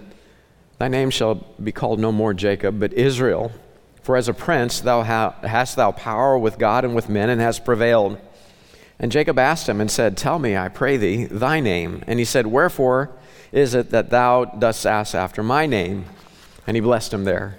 Thy 0.77 0.87
name 0.87 1.09
shall 1.09 1.35
be 1.61 1.71
called 1.71 1.99
no 1.99 2.11
more 2.11 2.33
Jacob, 2.33 2.79
but 2.79 2.93
Israel. 2.93 3.51
For 4.03 4.15
as 4.15 4.29
a 4.29 4.33
prince 4.33 4.79
thou 4.79 5.03
ha- 5.03 5.35
hast 5.41 5.75
thou 5.75 5.91
power 5.91 6.37
with 6.37 6.59
God 6.59 6.85
and 6.85 6.95
with 6.95 7.09
men, 7.09 7.29
and 7.29 7.41
hast 7.41 7.65
prevailed. 7.65 8.19
And 8.99 9.11
Jacob 9.11 9.37
asked 9.37 9.69
him 9.69 9.79
and 9.79 9.91
said, 9.91 10.17
Tell 10.17 10.39
me, 10.39 10.57
I 10.57 10.69
pray 10.69 10.97
thee, 10.97 11.25
thy 11.25 11.59
name. 11.59 12.03
And 12.07 12.19
he 12.19 12.25
said, 12.25 12.47
Wherefore 12.47 13.11
is 13.51 13.75
it 13.75 13.91
that 13.91 14.09
thou 14.09 14.45
dost 14.45 14.85
ask 14.85 15.15
after 15.15 15.43
my 15.43 15.65
name? 15.65 16.05
And 16.65 16.75
he 16.75 16.81
blessed 16.81 17.13
him 17.13 17.23
there. 17.23 17.57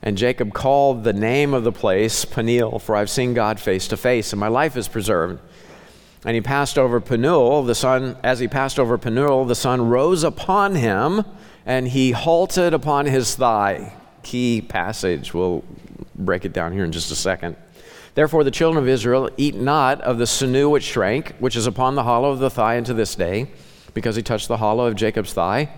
And 0.00 0.16
Jacob 0.16 0.54
called 0.54 1.02
the 1.02 1.12
name 1.12 1.52
of 1.52 1.64
the 1.64 1.72
place 1.72 2.24
Peniel, 2.24 2.78
for 2.78 2.94
I've 2.94 3.10
seen 3.10 3.34
God 3.34 3.58
face 3.58 3.88
to 3.88 3.96
face, 3.96 4.32
and 4.32 4.38
my 4.38 4.48
life 4.48 4.76
is 4.76 4.86
preserved. 4.86 5.40
And 6.24 6.34
he 6.34 6.40
passed 6.40 6.78
over 6.78 7.00
Penuel, 7.00 7.62
the 7.62 7.74
sun, 7.74 8.16
as 8.22 8.38
he 8.38 8.48
passed 8.48 8.78
over 8.78 8.98
Penuel, 8.98 9.44
the 9.44 9.54
sun 9.54 9.88
rose 9.88 10.24
upon 10.24 10.76
him, 10.76 11.24
and 11.66 11.88
he 11.88 12.12
halted 12.12 12.74
upon 12.74 13.06
his 13.06 13.34
thigh. 13.34 13.92
Key 14.22 14.60
passage. 14.60 15.32
We'll 15.34 15.64
break 16.14 16.44
it 16.44 16.52
down 16.52 16.72
here 16.72 16.84
in 16.84 16.92
just 16.92 17.10
a 17.10 17.14
second. 17.16 17.56
Therefore, 18.18 18.42
the 18.42 18.50
children 18.50 18.82
of 18.82 18.88
Israel 18.88 19.30
eat 19.36 19.54
not 19.54 20.00
of 20.00 20.18
the 20.18 20.26
sinew 20.26 20.68
which 20.68 20.82
shrank, 20.82 21.36
which 21.38 21.54
is 21.54 21.68
upon 21.68 21.94
the 21.94 22.02
hollow 22.02 22.32
of 22.32 22.40
the 22.40 22.50
thigh 22.50 22.76
unto 22.76 22.92
this 22.92 23.14
day, 23.14 23.46
because 23.94 24.16
he 24.16 24.24
touched 24.24 24.48
the 24.48 24.56
hollow 24.56 24.88
of 24.88 24.96
Jacob's 24.96 25.32
thigh 25.32 25.68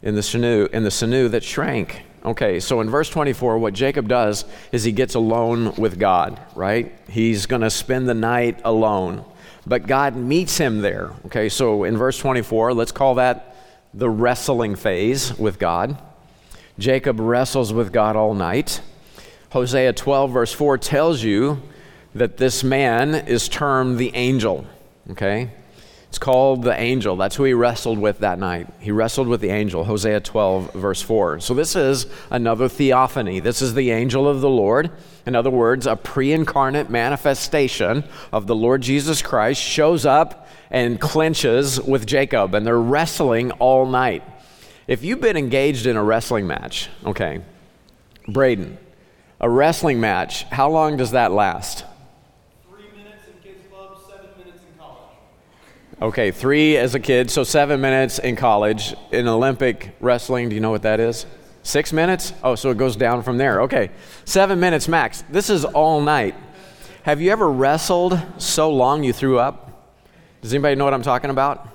in 0.00 0.14
the 0.14 0.22
sinew, 0.22 0.70
in 0.72 0.84
the 0.84 0.90
sinew 0.90 1.28
that 1.28 1.44
shrank. 1.44 2.00
Okay, 2.24 2.60
so 2.60 2.80
in 2.80 2.88
verse 2.88 3.10
24, 3.10 3.58
what 3.58 3.74
Jacob 3.74 4.08
does 4.08 4.46
is 4.72 4.84
he 4.84 4.92
gets 4.92 5.14
alone 5.14 5.74
with 5.74 5.98
God, 5.98 6.40
right? 6.54 6.94
He's 7.10 7.44
going 7.44 7.60
to 7.60 7.68
spend 7.68 8.08
the 8.08 8.14
night 8.14 8.58
alone. 8.64 9.22
But 9.66 9.86
God 9.86 10.16
meets 10.16 10.56
him 10.56 10.80
there. 10.80 11.12
Okay, 11.26 11.50
so 11.50 11.84
in 11.84 11.98
verse 11.98 12.18
24, 12.18 12.72
let's 12.72 12.90
call 12.90 13.16
that 13.16 13.54
the 13.92 14.08
wrestling 14.08 14.76
phase 14.76 15.38
with 15.38 15.58
God. 15.58 16.00
Jacob 16.78 17.20
wrestles 17.20 17.70
with 17.70 17.92
God 17.92 18.16
all 18.16 18.32
night. 18.32 18.80
Hosea 19.50 19.92
12, 19.92 20.30
verse 20.30 20.52
4 20.52 20.78
tells 20.78 21.22
you 21.22 21.62
that 22.14 22.36
this 22.36 22.64
man 22.64 23.14
is 23.14 23.48
termed 23.48 23.98
the 23.98 24.14
angel. 24.14 24.66
Okay? 25.10 25.50
It's 26.08 26.18
called 26.18 26.62
the 26.62 26.78
angel. 26.78 27.16
That's 27.16 27.36
who 27.36 27.44
he 27.44 27.52
wrestled 27.52 27.98
with 27.98 28.20
that 28.20 28.38
night. 28.38 28.68
He 28.80 28.90
wrestled 28.90 29.28
with 29.28 29.40
the 29.40 29.50
angel, 29.50 29.84
Hosea 29.84 30.20
12, 30.20 30.72
verse 30.72 31.02
4. 31.02 31.40
So 31.40 31.52
this 31.52 31.76
is 31.76 32.06
another 32.30 32.68
theophany. 32.68 33.40
This 33.40 33.60
is 33.60 33.74
the 33.74 33.90
angel 33.90 34.26
of 34.26 34.40
the 34.40 34.48
Lord. 34.48 34.90
In 35.26 35.34
other 35.34 35.50
words, 35.50 35.86
a 35.86 35.94
pre 35.94 36.32
incarnate 36.32 36.88
manifestation 36.88 38.04
of 38.32 38.46
the 38.46 38.54
Lord 38.54 38.80
Jesus 38.80 39.20
Christ 39.20 39.60
shows 39.60 40.06
up 40.06 40.48
and 40.70 41.00
clinches 41.00 41.80
with 41.82 42.06
Jacob, 42.06 42.54
and 42.54 42.66
they're 42.66 42.78
wrestling 42.78 43.50
all 43.52 43.84
night. 43.84 44.22
If 44.86 45.04
you've 45.04 45.20
been 45.20 45.36
engaged 45.36 45.86
in 45.86 45.96
a 45.96 46.02
wrestling 46.02 46.46
match, 46.46 46.88
okay, 47.04 47.42
Braden, 48.28 48.78
a 49.40 49.50
wrestling 49.50 50.00
match, 50.00 50.44
how 50.44 50.70
long 50.70 50.96
does 50.96 51.10
that 51.10 51.32
last? 51.32 51.84
Three 52.68 52.84
minutes 52.96 53.26
in 53.26 53.34
kids' 53.42 53.66
club, 53.70 53.98
seven 54.08 54.30
minutes 54.38 54.62
in 54.62 54.78
college. 54.78 55.10
Okay, 56.00 56.30
three 56.30 56.76
as 56.76 56.94
a 56.94 57.00
kid, 57.00 57.30
so 57.30 57.44
seven 57.44 57.80
minutes 57.80 58.18
in 58.18 58.36
college. 58.36 58.94
In 59.12 59.28
Olympic 59.28 59.94
wrestling, 60.00 60.48
do 60.48 60.54
you 60.54 60.60
know 60.60 60.70
what 60.70 60.82
that 60.82 61.00
is? 61.00 61.26
Six 61.62 61.92
minutes? 61.92 62.32
Oh, 62.42 62.54
so 62.54 62.70
it 62.70 62.78
goes 62.78 62.96
down 62.96 63.22
from 63.22 63.36
there. 63.36 63.62
Okay, 63.62 63.90
seven 64.24 64.58
minutes 64.58 64.88
max. 64.88 65.22
This 65.30 65.50
is 65.50 65.64
all 65.64 66.00
night. 66.00 66.34
Have 67.02 67.20
you 67.20 67.30
ever 67.30 67.50
wrestled 67.50 68.20
so 68.38 68.70
long 68.72 69.04
you 69.04 69.12
threw 69.12 69.38
up? 69.38 69.92
Does 70.40 70.54
anybody 70.54 70.76
know 70.76 70.84
what 70.84 70.94
I'm 70.94 71.02
talking 71.02 71.30
about? 71.30 71.68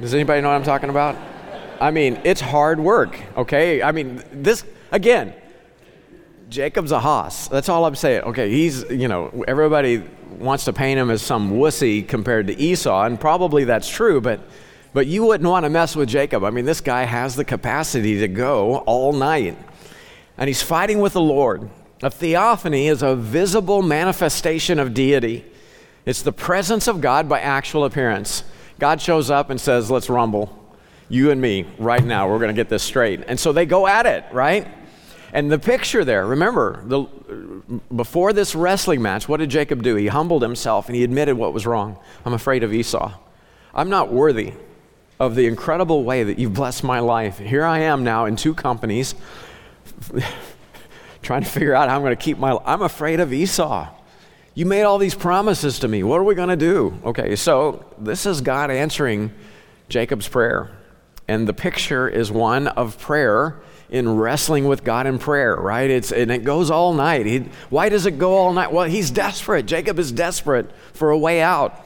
Does 0.00 0.14
anybody 0.14 0.40
know 0.40 0.48
what 0.48 0.56
I'm 0.56 0.64
talking 0.64 0.90
about? 0.90 1.16
I 1.80 1.90
mean, 1.90 2.20
it's 2.24 2.40
hard 2.40 2.80
work, 2.80 3.20
okay? 3.36 3.82
I 3.82 3.92
mean, 3.92 4.22
this, 4.32 4.64
again, 4.90 5.34
Jacob's 6.54 6.92
a 6.92 7.00
hoss. 7.00 7.48
That's 7.48 7.68
all 7.68 7.84
I'm 7.84 7.96
saying. 7.96 8.22
Okay, 8.22 8.48
he's, 8.48 8.88
you 8.88 9.08
know, 9.08 9.42
everybody 9.48 10.04
wants 10.38 10.64
to 10.66 10.72
paint 10.72 11.00
him 11.00 11.10
as 11.10 11.20
some 11.20 11.50
wussy 11.50 12.06
compared 12.06 12.46
to 12.46 12.56
Esau, 12.56 13.02
and 13.02 13.18
probably 13.18 13.64
that's 13.64 13.88
true, 13.88 14.20
but, 14.20 14.38
but 14.92 15.08
you 15.08 15.24
wouldn't 15.24 15.50
want 15.50 15.64
to 15.64 15.70
mess 15.70 15.96
with 15.96 16.08
Jacob. 16.08 16.44
I 16.44 16.50
mean, 16.50 16.64
this 16.64 16.80
guy 16.80 17.02
has 17.02 17.34
the 17.34 17.44
capacity 17.44 18.20
to 18.20 18.28
go 18.28 18.78
all 18.86 19.12
night, 19.12 19.58
and 20.38 20.46
he's 20.46 20.62
fighting 20.62 21.00
with 21.00 21.14
the 21.14 21.20
Lord. 21.20 21.68
A 22.02 22.10
theophany 22.10 22.86
is 22.86 23.02
a 23.02 23.16
visible 23.16 23.82
manifestation 23.82 24.78
of 24.78 24.94
deity, 24.94 25.44
it's 26.06 26.22
the 26.22 26.32
presence 26.32 26.86
of 26.86 27.00
God 27.00 27.28
by 27.28 27.40
actual 27.40 27.84
appearance. 27.84 28.44
God 28.78 29.00
shows 29.00 29.28
up 29.28 29.50
and 29.50 29.60
says, 29.60 29.90
Let's 29.90 30.08
rumble. 30.08 30.56
You 31.08 31.32
and 31.32 31.40
me, 31.40 31.66
right 31.78 32.04
now, 32.04 32.28
we're 32.30 32.38
going 32.38 32.48
to 32.48 32.54
get 32.54 32.68
this 32.68 32.82
straight. 32.82 33.24
And 33.26 33.40
so 33.40 33.52
they 33.52 33.66
go 33.66 33.86
at 33.88 34.06
it, 34.06 34.24
right? 34.32 34.68
And 35.34 35.50
the 35.50 35.58
picture 35.58 36.04
there, 36.04 36.24
remember, 36.24 36.80
the, 36.86 37.06
before 37.94 38.32
this 38.32 38.54
wrestling 38.54 39.02
match, 39.02 39.28
what 39.28 39.40
did 39.40 39.50
Jacob 39.50 39.82
do? 39.82 39.96
He 39.96 40.06
humbled 40.06 40.42
himself 40.42 40.86
and 40.86 40.94
he 40.94 41.02
admitted 41.02 41.36
what 41.36 41.52
was 41.52 41.66
wrong. 41.66 41.98
I'm 42.24 42.34
afraid 42.34 42.62
of 42.62 42.72
Esau. 42.72 43.12
I'm 43.74 43.90
not 43.90 44.12
worthy 44.12 44.52
of 45.18 45.34
the 45.34 45.46
incredible 45.46 46.04
way 46.04 46.22
that 46.22 46.38
you've 46.38 46.54
blessed 46.54 46.84
my 46.84 47.00
life. 47.00 47.38
Here 47.38 47.64
I 47.64 47.80
am 47.80 48.04
now 48.04 48.26
in 48.26 48.36
two 48.36 48.54
companies 48.54 49.16
trying 51.22 51.42
to 51.42 51.50
figure 51.50 51.74
out 51.74 51.88
how 51.88 51.96
I'm 51.96 52.02
going 52.02 52.16
to 52.16 52.22
keep 52.22 52.38
my 52.38 52.56
I'm 52.64 52.82
afraid 52.82 53.18
of 53.18 53.32
Esau. 53.32 53.88
You 54.54 54.66
made 54.66 54.84
all 54.84 54.98
these 54.98 55.16
promises 55.16 55.80
to 55.80 55.88
me. 55.88 56.04
What 56.04 56.20
are 56.20 56.24
we 56.24 56.36
going 56.36 56.48
to 56.50 56.56
do? 56.56 56.96
Okay, 57.04 57.34
so 57.34 57.84
this 57.98 58.24
is 58.24 58.40
God 58.40 58.70
answering 58.70 59.32
Jacob's 59.88 60.28
prayer. 60.28 60.70
And 61.26 61.48
the 61.48 61.54
picture 61.54 62.08
is 62.08 62.30
one 62.30 62.68
of 62.68 63.00
prayer 63.00 63.60
in 63.90 64.16
wrestling 64.16 64.66
with 64.66 64.84
God 64.84 65.06
in 65.06 65.18
prayer, 65.18 65.56
right? 65.56 65.88
It's, 65.90 66.12
and 66.12 66.30
it 66.30 66.44
goes 66.44 66.70
all 66.70 66.94
night. 66.94 67.26
He, 67.26 67.44
why 67.70 67.88
does 67.88 68.06
it 68.06 68.18
go 68.18 68.34
all 68.34 68.52
night? 68.52 68.72
Well, 68.72 68.88
he's 68.88 69.10
desperate. 69.10 69.66
Jacob 69.66 69.98
is 69.98 70.10
desperate 70.12 70.70
for 70.92 71.10
a 71.10 71.18
way 71.18 71.42
out. 71.42 71.80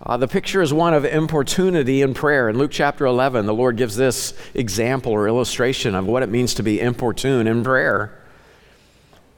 Uh, 0.00 0.16
the 0.16 0.28
picture 0.28 0.62
is 0.62 0.72
one 0.72 0.94
of 0.94 1.04
importunity 1.04 2.02
in 2.02 2.14
prayer. 2.14 2.48
In 2.48 2.56
Luke 2.56 2.70
chapter 2.70 3.04
11, 3.04 3.46
the 3.46 3.54
Lord 3.54 3.76
gives 3.76 3.96
this 3.96 4.32
example 4.54 5.12
or 5.12 5.26
illustration 5.26 5.94
of 5.94 6.06
what 6.06 6.22
it 6.22 6.28
means 6.28 6.54
to 6.54 6.62
be 6.62 6.80
importune 6.80 7.46
in 7.46 7.64
prayer. 7.64 8.12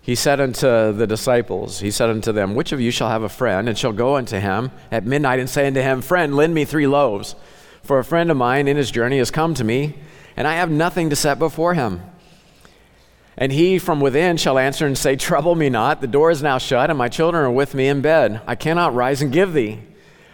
he 0.02 0.14
said 0.14 0.40
unto 0.40 0.92
the 0.92 1.06
disciples, 1.06 1.80
He 1.80 1.90
said 1.90 2.10
unto 2.10 2.32
them, 2.32 2.54
Which 2.54 2.72
of 2.72 2.80
you 2.80 2.90
shall 2.90 3.08
have 3.08 3.22
a 3.22 3.28
friend, 3.28 3.68
and 3.68 3.78
shall 3.78 3.92
go 3.92 4.16
unto 4.16 4.38
him 4.38 4.70
at 4.90 5.06
midnight 5.06 5.40
and 5.40 5.48
say 5.48 5.66
unto 5.66 5.80
him, 5.80 6.02
Friend, 6.02 6.34
lend 6.34 6.52
me 6.54 6.64
three 6.64 6.86
loaves? 6.86 7.36
For 7.82 7.98
a 7.98 8.04
friend 8.04 8.30
of 8.30 8.36
mine 8.36 8.68
in 8.68 8.76
his 8.76 8.90
journey 8.90 9.18
has 9.18 9.30
come 9.30 9.54
to 9.54 9.64
me, 9.64 9.94
and 10.36 10.46
I 10.46 10.54
have 10.54 10.70
nothing 10.70 11.10
to 11.10 11.16
set 11.16 11.38
before 11.38 11.74
him. 11.74 12.02
And 13.36 13.52
he 13.52 13.78
from 13.78 14.00
within 14.00 14.36
shall 14.36 14.58
answer 14.58 14.86
and 14.86 14.98
say, 14.98 15.16
Trouble 15.16 15.54
me 15.54 15.70
not, 15.70 16.00
the 16.00 16.06
door 16.06 16.30
is 16.30 16.42
now 16.42 16.58
shut, 16.58 16.90
and 16.90 16.98
my 16.98 17.08
children 17.08 17.44
are 17.44 17.50
with 17.50 17.74
me 17.74 17.88
in 17.88 18.00
bed. 18.02 18.42
I 18.46 18.54
cannot 18.54 18.94
rise 18.94 19.22
and 19.22 19.32
give 19.32 19.52
thee. 19.52 19.80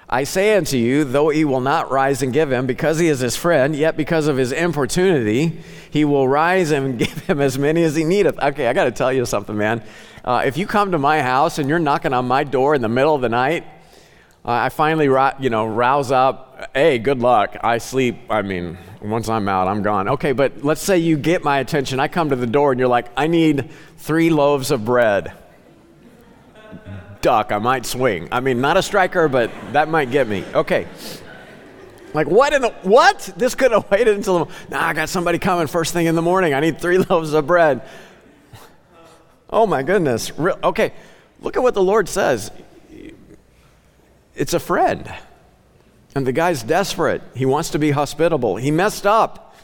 I 0.09 0.23
say 0.23 0.57
unto 0.57 0.77
you, 0.77 1.03
though 1.03 1.31
he 1.31 1.45
will 1.45 1.61
not 1.61 1.91
rise 1.91 2.23
and 2.23 2.33
give 2.33 2.53
him, 2.53 2.67
because 2.67 2.99
he 2.99 3.09
is 3.09 3.19
his 3.21 3.37
friend, 3.37 3.75
yet 3.75 3.97
because 3.97 4.29
of 4.29 4.37
his 4.37 4.53
importunity, 4.53 5.61
he 5.91 6.05
will 6.05 6.29
rise 6.29 6.71
and 6.71 6.99
give 6.99 7.27
him 7.27 7.41
as 7.41 7.59
many 7.59 7.83
as 7.83 7.97
he 7.97 8.05
needeth. 8.05 8.39
Okay, 8.41 8.69
I 8.69 8.73
got 8.73 8.85
to 8.85 8.93
tell 8.93 9.13
you 9.13 9.27
something, 9.27 9.57
man. 9.57 9.83
Uh, 10.25 10.43
if 10.45 10.57
you 10.57 10.67
come 10.67 10.93
to 10.93 10.99
my 10.99 11.23
house 11.23 11.59
and 11.59 11.69
you're 11.69 11.79
knocking 11.79 12.13
on 12.13 12.27
my 12.27 12.45
door 12.45 12.75
in 12.75 12.83
the 12.83 12.89
middle 12.89 13.15
of 13.15 13.21
the 13.21 13.29
night, 13.29 13.65
uh, 14.45 14.51
I 14.51 14.69
finally, 14.69 15.07
you 15.41 15.51
know, 15.51 15.67
rouse 15.67 16.13
up. 16.13 16.71
Hey, 16.73 16.99
good 16.99 17.19
luck. 17.19 17.57
I 17.63 17.79
sleep. 17.79 18.17
I 18.31 18.43
mean, 18.43 18.79
once 19.11 19.29
I'm 19.29 19.49
out, 19.49 19.69
I'm 19.69 19.83
gone. 19.83 20.09
Okay, 20.09 20.33
but 20.33 20.65
let's 20.65 20.83
say 20.83 20.99
you 20.99 21.17
get 21.17 21.45
my 21.45 21.59
attention. 21.59 22.01
I 22.01 22.09
come 22.09 22.31
to 22.31 22.37
the 22.37 22.47
door 22.47 22.73
and 22.73 22.79
you're 22.79 22.89
like, 22.89 23.09
I 23.17 23.27
need 23.27 23.71
three 23.99 24.31
loaves 24.31 24.71
of 24.71 24.85
bread. 24.85 25.33
Duck, 27.21 27.53
I 27.53 27.59
might 27.59 27.87
swing. 27.87 28.29
I 28.33 28.41
mean, 28.41 28.61
not 28.61 28.77
a 28.77 28.83
striker, 28.83 29.29
but 29.29 29.51
that 29.73 29.89
might 29.89 30.11
get 30.11 30.29
me. 30.29 30.45
Okay. 30.55 30.87
Like, 32.15 32.29
what 32.29 32.53
in 32.53 32.63
the, 32.63 32.71
what? 32.83 33.33
This 33.37 33.55
could 33.55 33.73
have 33.73 33.91
waited 33.91 34.17
until, 34.17 34.51
nah, 34.71 34.89
I 34.89 34.93
got 34.93 35.09
somebody 35.09 35.39
coming 35.39 35.67
first 35.67 35.93
thing 35.93 36.07
in 36.07 36.15
the 36.15 36.23
morning. 36.23 36.55
I 36.55 36.61
need 36.61 36.81
three 36.81 36.99
loaves 37.11 37.33
of 37.33 37.47
bread. 37.47 37.83
Oh 39.51 39.67
my 39.67 39.83
goodness. 39.83 40.33
Okay, 40.39 40.93
look 41.41 41.57
at 41.57 41.63
what 41.63 41.75
the 41.75 41.83
Lord 41.83 42.09
says. 42.09 42.51
It's 44.35 44.55
a 44.55 44.61
friend. 44.61 45.13
And 46.17 46.27
the 46.27 46.33
guy's 46.33 46.63
desperate. 46.63 47.21
He 47.35 47.45
wants 47.45 47.69
to 47.71 47.79
be 47.79 47.91
hospitable. 47.91 48.57
He 48.57 48.71
messed 48.71 49.07
up. 49.07 49.55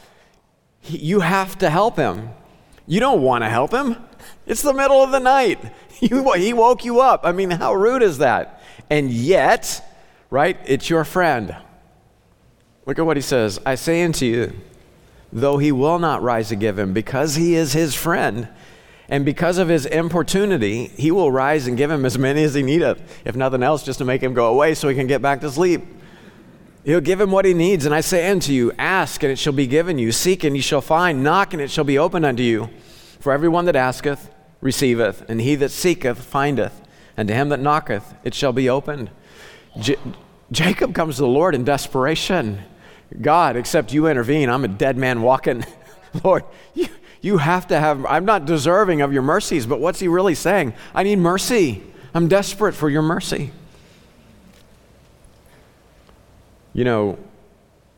He, 0.81 0.99
you 0.99 1.21
have 1.21 1.57
to 1.57 1.69
help 1.71 1.97
him. 1.97 2.29
You 2.85 2.99
don't 2.99 3.23
want 3.23 3.43
to 3.43 3.49
help 3.49 3.73
him. 3.73 3.95
It's 4.45 4.61
the 4.61 4.71
middle 4.71 5.01
of 5.01 5.11
the 5.11 5.19
night. 5.19 5.59
You, 5.99 6.33
he 6.33 6.51
woke 6.51 6.83
you 6.83 6.99
up. 6.99 7.21
I 7.23 7.31
mean, 7.31 7.49
how 7.49 7.73
rude 7.73 8.03
is 8.03 8.17
that? 8.17 8.61
And 8.89 9.09
yet, 9.09 9.81
right, 10.29 10.57
it's 10.65 10.89
your 10.89 11.05
friend. 11.05 11.55
Look 12.85 12.99
at 12.99 13.05
what 13.05 13.15
he 13.15 13.21
says 13.21 13.57
I 13.65 13.75
say 13.75 14.03
unto 14.03 14.25
you, 14.25 14.51
though 15.31 15.59
he 15.59 15.71
will 15.71 15.99
not 15.99 16.21
rise 16.21 16.49
to 16.49 16.57
give 16.57 16.77
him, 16.77 16.91
because 16.91 17.35
he 17.35 17.55
is 17.55 17.71
his 17.71 17.95
friend, 17.95 18.49
and 19.07 19.23
because 19.23 19.57
of 19.59 19.69
his 19.69 19.85
importunity, 19.85 20.87
he 20.87 21.09
will 21.09 21.31
rise 21.31 21.67
and 21.67 21.77
give 21.77 21.89
him 21.89 22.03
as 22.03 22.17
many 22.17 22.43
as 22.43 22.53
he 22.53 22.63
needeth, 22.63 23.21
if 23.23 23.37
nothing 23.37 23.63
else, 23.63 23.81
just 23.81 23.99
to 23.99 24.05
make 24.05 24.21
him 24.21 24.33
go 24.33 24.47
away 24.47 24.73
so 24.73 24.89
he 24.89 24.95
can 24.95 25.07
get 25.07 25.21
back 25.21 25.39
to 25.39 25.49
sleep. 25.49 25.83
He'll 26.83 27.01
give 27.01 27.21
him 27.21 27.31
what 27.31 27.45
he 27.45 27.53
needs. 27.53 27.85
And 27.85 27.95
I 27.95 28.01
say 28.01 28.29
unto 28.29 28.51
you, 28.51 28.71
ask, 28.77 29.23
and 29.23 29.31
it 29.31 29.39
shall 29.39 29.53
be 29.53 29.67
given 29.67 29.97
you. 29.97 30.11
Seek, 30.11 30.43
and 30.43 30.55
ye 30.55 30.61
shall 30.61 30.81
find. 30.81 31.23
Knock, 31.23 31.53
and 31.53 31.61
it 31.61 31.71
shall 31.71 31.83
be 31.83 31.97
opened 31.97 32.25
unto 32.25 32.43
you. 32.43 32.69
For 33.19 33.31
everyone 33.31 33.65
that 33.65 33.75
asketh, 33.75 34.29
receiveth, 34.59 35.23
and 35.29 35.39
he 35.39 35.55
that 35.55 35.69
seeketh, 35.69 36.21
findeth. 36.21 36.81
And 37.15 37.27
to 37.27 37.33
him 37.33 37.49
that 37.49 37.59
knocketh, 37.59 38.13
it 38.23 38.33
shall 38.33 38.51
be 38.51 38.69
opened. 38.69 39.11
J- 39.79 39.97
Jacob 40.51 40.93
comes 40.93 41.15
to 41.15 41.21
the 41.21 41.27
Lord 41.27 41.55
in 41.55 41.63
desperation. 41.63 42.61
God, 43.21 43.55
except 43.55 43.93
you 43.93 44.07
intervene, 44.07 44.49
I'm 44.49 44.65
a 44.65 44.67
dead 44.67 44.97
man 44.97 45.21
walking. 45.21 45.65
Lord, 46.23 46.43
you, 46.73 46.87
you 47.21 47.37
have 47.37 47.67
to 47.67 47.79
have, 47.79 48.05
I'm 48.05 48.25
not 48.25 48.45
deserving 48.45 49.01
of 49.01 49.13
your 49.13 49.21
mercies, 49.21 49.65
but 49.65 49.79
what's 49.79 49.99
he 49.99 50.07
really 50.07 50.35
saying? 50.35 50.73
I 50.93 51.03
need 51.03 51.19
mercy. 51.19 51.83
I'm 52.13 52.27
desperate 52.27 52.73
for 52.73 52.89
your 52.89 53.01
mercy. 53.01 53.51
You 56.73 56.83
know, 56.83 57.17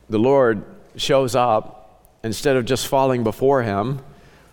the 0.09 0.19
Lord 0.19 0.63
shows 0.95 1.35
up, 1.35 1.81
instead 2.23 2.55
of 2.55 2.65
just 2.65 2.87
falling 2.87 3.23
before 3.23 3.63
him, 3.63 4.01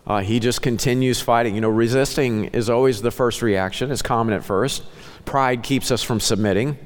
uh, 0.07 0.21
he 0.21 0.41
just 0.41 0.63
continues 0.63 1.21
fighting. 1.21 1.55
You 1.55 1.61
know, 1.61 1.69
resisting 1.69 2.47
is 2.47 2.69
always 2.69 3.03
the 3.03 3.11
first 3.11 3.43
reaction, 3.43 3.91
it's 3.91 4.03
common 4.03 4.35
at 4.35 4.45
first. 4.45 4.83
Pride 5.25 5.63
keeps 5.63 5.91
us 5.91 6.03
from 6.03 6.21
submitting. 6.21 6.79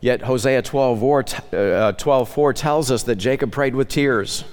Yet 0.00 0.22
Hosea 0.22 0.62
12 0.62 1.00
4, 1.00 1.24
uh, 1.52 1.92
12, 1.92 2.28
4 2.28 2.52
tells 2.52 2.90
us 2.90 3.02
that 3.04 3.16
Jacob 3.16 3.50
prayed 3.50 3.74
with 3.74 3.88
tears. 3.88 4.44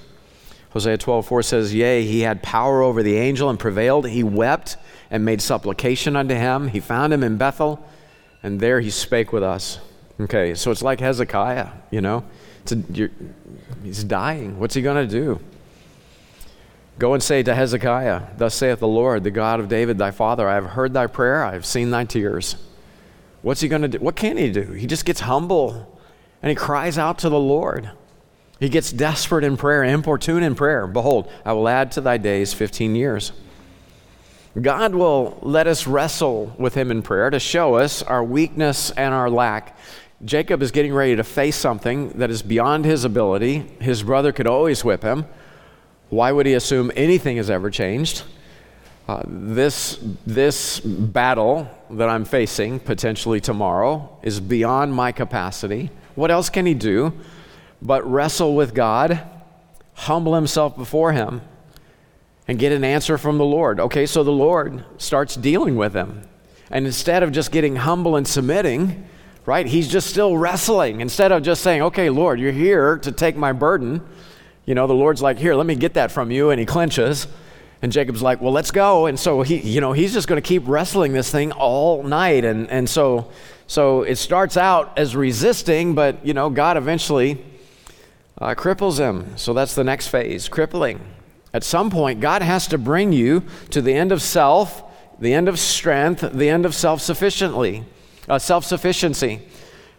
Hosea 0.70 0.98
12 0.98 1.26
4 1.26 1.42
says, 1.42 1.74
Yea, 1.74 2.04
he 2.04 2.20
had 2.20 2.42
power 2.42 2.82
over 2.82 3.02
the 3.02 3.16
angel 3.16 3.50
and 3.50 3.58
prevailed. 3.58 4.08
He 4.08 4.22
wept 4.22 4.76
and 5.10 5.24
made 5.24 5.40
supplication 5.40 6.16
unto 6.16 6.34
him. 6.34 6.68
He 6.68 6.80
found 6.80 7.12
him 7.12 7.22
in 7.22 7.36
Bethel, 7.36 7.86
and 8.42 8.58
there 8.58 8.80
he 8.80 8.90
spake 8.90 9.32
with 9.32 9.42
us. 9.42 9.78
Okay, 10.20 10.54
so 10.54 10.70
it's 10.70 10.82
like 10.82 11.00
Hezekiah, 11.00 11.68
you 11.90 12.00
know? 12.00 12.24
A, 12.70 13.08
he's 13.82 14.04
dying. 14.04 14.58
What's 14.58 14.74
he 14.74 14.82
going 14.82 15.08
to 15.08 15.12
do? 15.12 15.40
Go 16.98 17.14
and 17.14 17.22
say 17.22 17.42
to 17.42 17.54
Hezekiah, 17.54 18.22
Thus 18.36 18.54
saith 18.54 18.78
the 18.78 18.88
Lord, 18.88 19.24
the 19.24 19.32
God 19.32 19.58
of 19.58 19.68
David 19.68 19.98
thy 19.98 20.12
father, 20.12 20.48
I 20.48 20.54
have 20.54 20.66
heard 20.66 20.92
thy 20.92 21.08
prayer, 21.08 21.42
I 21.42 21.52
have 21.52 21.66
seen 21.66 21.90
thy 21.90 22.04
tears. 22.04 22.56
What's 23.42 23.60
he 23.60 23.68
going 23.68 23.82
to 23.82 23.88
do? 23.88 23.98
What 23.98 24.14
can 24.16 24.36
he 24.36 24.50
do? 24.50 24.72
He 24.72 24.86
just 24.86 25.04
gets 25.04 25.20
humble 25.20 26.00
and 26.40 26.48
he 26.48 26.54
cries 26.54 26.96
out 26.96 27.18
to 27.18 27.28
the 27.28 27.38
Lord. 27.38 27.90
He 28.60 28.68
gets 28.68 28.92
desperate 28.92 29.44
in 29.44 29.56
prayer, 29.56 29.82
importune 29.82 30.42
in 30.42 30.54
prayer. 30.54 30.86
Behold, 30.86 31.30
I 31.44 31.52
will 31.52 31.68
add 31.68 31.90
to 31.92 32.00
thy 32.00 32.16
days 32.16 32.54
15 32.54 32.94
years. 32.94 33.32
God 34.60 34.94
will 34.94 35.38
let 35.42 35.66
us 35.66 35.86
wrestle 35.86 36.54
with 36.58 36.74
him 36.74 36.92
in 36.92 37.02
prayer 37.02 37.28
to 37.28 37.40
show 37.40 37.74
us 37.74 38.02
our 38.02 38.22
weakness 38.22 38.92
and 38.92 39.12
our 39.12 39.28
lack. 39.28 39.76
Jacob 40.24 40.62
is 40.62 40.70
getting 40.70 40.94
ready 40.94 41.16
to 41.16 41.24
face 41.24 41.56
something 41.56 42.08
that 42.10 42.30
is 42.30 42.42
beyond 42.42 42.84
his 42.84 43.04
ability. 43.04 43.58
His 43.80 44.02
brother 44.02 44.32
could 44.32 44.46
always 44.46 44.82
whip 44.84 45.02
him. 45.02 45.26
Why 46.08 46.32
would 46.32 46.46
he 46.46 46.54
assume 46.54 46.90
anything 46.96 47.36
has 47.36 47.50
ever 47.50 47.70
changed? 47.70 48.22
Uh, 49.06 49.22
this, 49.26 49.98
this 50.26 50.80
battle 50.80 51.68
that 51.90 52.08
I'm 52.08 52.24
facing 52.24 52.80
potentially 52.80 53.38
tomorrow 53.38 54.16
is 54.22 54.40
beyond 54.40 54.94
my 54.94 55.12
capacity. 55.12 55.90
What 56.14 56.30
else 56.30 56.48
can 56.48 56.64
he 56.64 56.74
do 56.74 57.12
but 57.82 58.08
wrestle 58.10 58.54
with 58.54 58.72
God, 58.72 59.20
humble 59.92 60.34
himself 60.34 60.74
before 60.74 61.12
him, 61.12 61.42
and 62.48 62.58
get 62.58 62.72
an 62.72 62.82
answer 62.82 63.18
from 63.18 63.36
the 63.36 63.44
Lord? 63.44 63.78
Okay, 63.78 64.06
so 64.06 64.24
the 64.24 64.32
Lord 64.32 64.84
starts 64.96 65.34
dealing 65.34 65.76
with 65.76 65.92
him. 65.92 66.22
And 66.70 66.86
instead 66.86 67.22
of 67.22 67.30
just 67.30 67.52
getting 67.52 67.76
humble 67.76 68.16
and 68.16 68.26
submitting, 68.26 69.06
right? 69.46 69.66
He's 69.66 69.88
just 69.88 70.08
still 70.08 70.36
wrestling. 70.36 71.00
Instead 71.00 71.32
of 71.32 71.42
just 71.42 71.62
saying, 71.62 71.82
okay, 71.82 72.10
Lord, 72.10 72.40
you're 72.40 72.52
here 72.52 72.98
to 72.98 73.12
take 73.12 73.36
my 73.36 73.52
burden, 73.52 74.00
you 74.64 74.74
know, 74.74 74.86
the 74.86 74.94
Lord's 74.94 75.20
like, 75.20 75.38
here, 75.38 75.54
let 75.54 75.66
me 75.66 75.74
get 75.74 75.94
that 75.94 76.10
from 76.10 76.30
you. 76.30 76.50
And 76.50 76.58
he 76.58 76.64
clenches. 76.64 77.26
And 77.82 77.92
Jacob's 77.92 78.22
like, 78.22 78.40
well, 78.40 78.52
let's 78.52 78.70
go. 78.70 79.06
And 79.06 79.20
so 79.20 79.42
he, 79.42 79.58
you 79.58 79.80
know, 79.82 79.92
he's 79.92 80.14
just 80.14 80.26
going 80.26 80.40
to 80.40 80.46
keep 80.46 80.66
wrestling 80.66 81.12
this 81.12 81.30
thing 81.30 81.52
all 81.52 82.02
night. 82.02 82.44
And, 82.44 82.70
and 82.70 82.88
so, 82.88 83.30
so 83.66 84.02
it 84.02 84.16
starts 84.16 84.56
out 84.56 84.96
as 84.96 85.14
resisting, 85.14 85.94
but, 85.94 86.24
you 86.24 86.32
know, 86.32 86.48
God 86.48 86.78
eventually 86.78 87.44
uh, 88.38 88.54
cripples 88.54 88.98
him. 88.98 89.36
So 89.36 89.52
that's 89.52 89.74
the 89.74 89.84
next 89.84 90.08
phase, 90.08 90.48
crippling. 90.48 90.98
At 91.52 91.62
some 91.62 91.90
point, 91.90 92.20
God 92.20 92.40
has 92.40 92.66
to 92.68 92.78
bring 92.78 93.12
you 93.12 93.42
to 93.70 93.82
the 93.82 93.92
end 93.92 94.12
of 94.12 94.22
self, 94.22 94.82
the 95.20 95.34
end 95.34 95.48
of 95.48 95.58
strength, 95.58 96.22
the 96.32 96.48
end 96.48 96.64
of 96.64 96.74
self 96.74 97.02
sufficiently 97.02 97.84
uh, 98.28 98.38
self 98.38 98.64
sufficiency. 98.64 99.40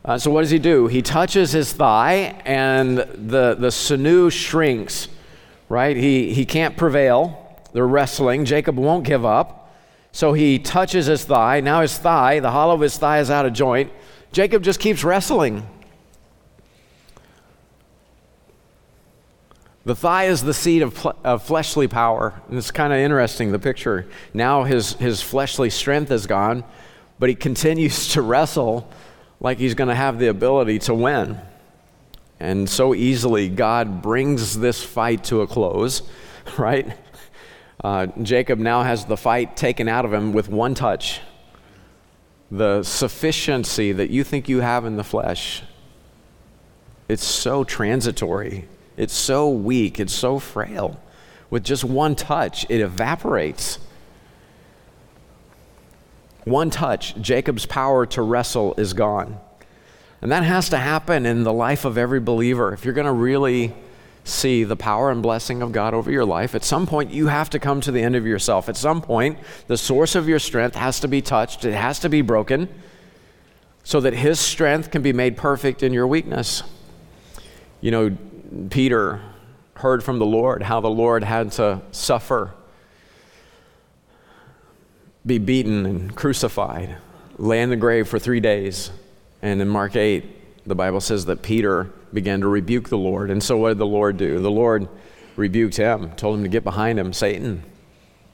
Uh, 0.04 0.18
so, 0.18 0.30
what 0.30 0.42
does 0.42 0.52
he 0.52 0.60
do? 0.60 0.88
He 0.88 1.02
touches 1.02 1.52
his 1.52 1.74
thigh, 1.74 2.40
and 2.46 3.00
the, 3.00 3.56
the 3.58 3.72
sinew 3.72 4.30
shrinks, 4.30 5.08
right? 5.68 5.98
He, 5.98 6.34
he 6.34 6.46
can't 6.46 6.78
prevail. 6.78 7.60
They're 7.74 7.88
wrestling. 7.88 8.46
Jacob 8.46 8.78
won't 8.78 9.04
give 9.04 9.26
up. 9.26 9.74
So, 10.12 10.34
he 10.34 10.60
touches 10.60 11.08
his 11.08 11.26
thigh. 11.26 11.60
Now, 11.62 11.82
his 11.82 11.98
thigh, 11.98 12.40
the 12.40 12.52
hollow 12.52 12.76
of 12.76 12.82
his 12.82 12.98
thigh 12.98 13.20
is 13.20 13.32
out 13.32 13.46
of 13.46 13.54
joint. 13.54 13.92
Jacob 14.32 14.62
just 14.62 14.80
keeps 14.80 15.04
wrestling. 15.04 15.68
The 19.86 19.96
thigh 19.96 20.26
is 20.26 20.44
the 20.44 20.54
seat 20.54 20.82
of, 20.82 20.96
pl- 20.96 21.16
of 21.24 21.44
fleshly 21.44 21.88
power. 21.88 22.42
And 22.50 22.58
it's 22.58 22.72
kind 22.72 22.92
of 22.92 23.00
interesting, 23.00 23.52
the 23.52 23.60
picture. 23.60 24.08
Now 24.34 24.64
his, 24.64 24.94
his 24.94 25.22
fleshly 25.22 25.70
strength 25.70 26.12
is 26.12 26.26
gone 26.26 26.64
but 27.20 27.30
he 27.30 27.36
continues 27.36 28.10
to 28.14 28.22
wrestle 28.22 28.90
like 29.40 29.58
he's 29.58 29.76
going 29.76 29.90
to 29.90 29.96
have 29.96 30.20
the 30.20 30.28
ability 30.28 30.80
to 30.80 30.94
win. 30.94 31.40
And 32.40 32.70
so 32.70 32.94
easily, 32.94 33.48
God 33.50 34.02
brings 34.02 34.60
this 34.60 34.84
fight 34.84 35.24
to 35.26 35.42
a 35.42 35.48
close, 35.48 36.02
right? 36.58 36.98
Uh, 37.84 38.08
Jacob 38.22 38.60
now 38.60 38.84
has 38.84 39.06
the 39.06 39.18
fight 39.18 39.56
taken 39.56 39.88
out 39.88 40.06
of 40.06 40.14
him 40.14 40.34
with 40.34 40.50
one 40.50 40.74
touch. 40.74 41.22
The 42.52 42.84
sufficiency 42.84 43.92
that 43.92 44.10
you 44.10 44.24
think 44.24 44.50
you 44.50 44.62
have 44.62 44.86
in 44.86 44.98
the 44.98 45.04
flesh, 45.04 45.64
it's 47.08 47.24
so 47.24 47.64
transitory, 47.64 48.68
it's 48.98 49.14
so 49.14 49.50
weak, 49.50 50.00
it's 50.00 50.14
so 50.14 50.40
frail. 50.40 51.00
With 51.50 51.64
just 51.64 51.84
one 51.84 52.16
touch, 52.16 52.66
it 52.70 52.82
evaporates. 52.82 53.80
One 56.46 56.70
touch, 56.70 57.16
Jacob's 57.20 57.66
power 57.66 58.06
to 58.08 58.22
wrestle 58.22 58.76
is 58.78 58.94
gone. 58.94 59.40
And 60.22 60.32
that 60.32 60.44
has 60.44 60.70
to 60.70 60.78
happen 60.78 61.26
in 61.26 61.44
the 61.44 61.54
life 61.54 61.86
of 61.86 61.98
every 61.98 62.20
believer. 62.20 62.74
If 62.74 62.86
you're 62.86 62.94
going 62.94 63.06
to 63.06 63.12
really 63.12 63.76
see 64.24 64.64
the 64.64 64.76
power 64.76 65.12
and 65.12 65.22
blessing 65.22 65.62
of 65.62 65.72
God 65.72 65.94
over 65.94 66.12
your 66.12 66.26
life, 66.26 66.56
at 66.56 66.64
some 66.64 66.88
point 66.88 67.12
you 67.12 67.28
have 67.28 67.50
to 67.52 67.60
come 67.60 67.82
to 67.82 67.92
the 67.92 68.02
end 68.02 68.16
of 68.16 68.26
yourself. 68.26 68.70
At 68.70 68.78
some 68.78 69.02
point, 69.02 69.38
the 69.68 69.78
source 69.78 70.16
of 70.16 70.28
your 70.28 70.40
strength 70.40 70.76
has 70.76 71.00
to 71.02 71.08
be 71.08 71.22
touched, 71.22 71.66
it 71.66 71.74
has 71.74 72.00
to 72.00 72.10
be 72.10 72.22
broken, 72.22 72.70
so 73.84 74.00
that 74.02 74.14
His 74.14 74.40
strength 74.40 74.90
can 74.90 75.02
be 75.02 75.14
made 75.14 75.38
perfect 75.38 75.84
in 75.84 75.94
your 75.94 76.08
weakness. 76.08 76.64
You 77.82 77.92
know, 77.92 78.18
Peter 78.70 79.22
heard 79.76 80.04
from 80.04 80.18
the 80.18 80.26
Lord 80.26 80.64
how 80.64 80.80
the 80.80 80.90
Lord 80.90 81.24
had 81.24 81.52
to 81.54 81.82
suffer, 81.92 82.52
be 85.26 85.38
beaten, 85.38 85.86
and 85.86 86.16
crucified, 86.16 86.98
lay 87.38 87.62
in 87.62 87.70
the 87.70 87.76
grave 87.76 88.08
for 88.08 88.20
three 88.20 88.40
days. 88.40 88.92
And 89.42 89.62
in 89.62 89.68
Mark 89.68 89.96
8, 89.96 90.68
the 90.68 90.76
Bible 90.76 91.02
says 91.02 91.26
that 91.26 91.42
Peter 91.42 91.92
began 92.14 92.42
to 92.42 92.48
rebuke 92.48 92.90
the 92.90 92.98
Lord. 92.98 93.30
And 93.30 93.44
so, 93.44 93.58
what 93.58 93.70
did 93.70 93.78
the 93.78 93.86
Lord 93.86 94.18
do? 94.18 94.40
The 94.40 94.52
Lord 94.52 94.88
rebuked 95.36 95.78
him, 95.78 96.12
told 96.12 96.38
him 96.38 96.44
to 96.44 96.50
get 96.50 96.64
behind 96.64 97.00
him, 97.00 97.12
Satan, 97.14 97.64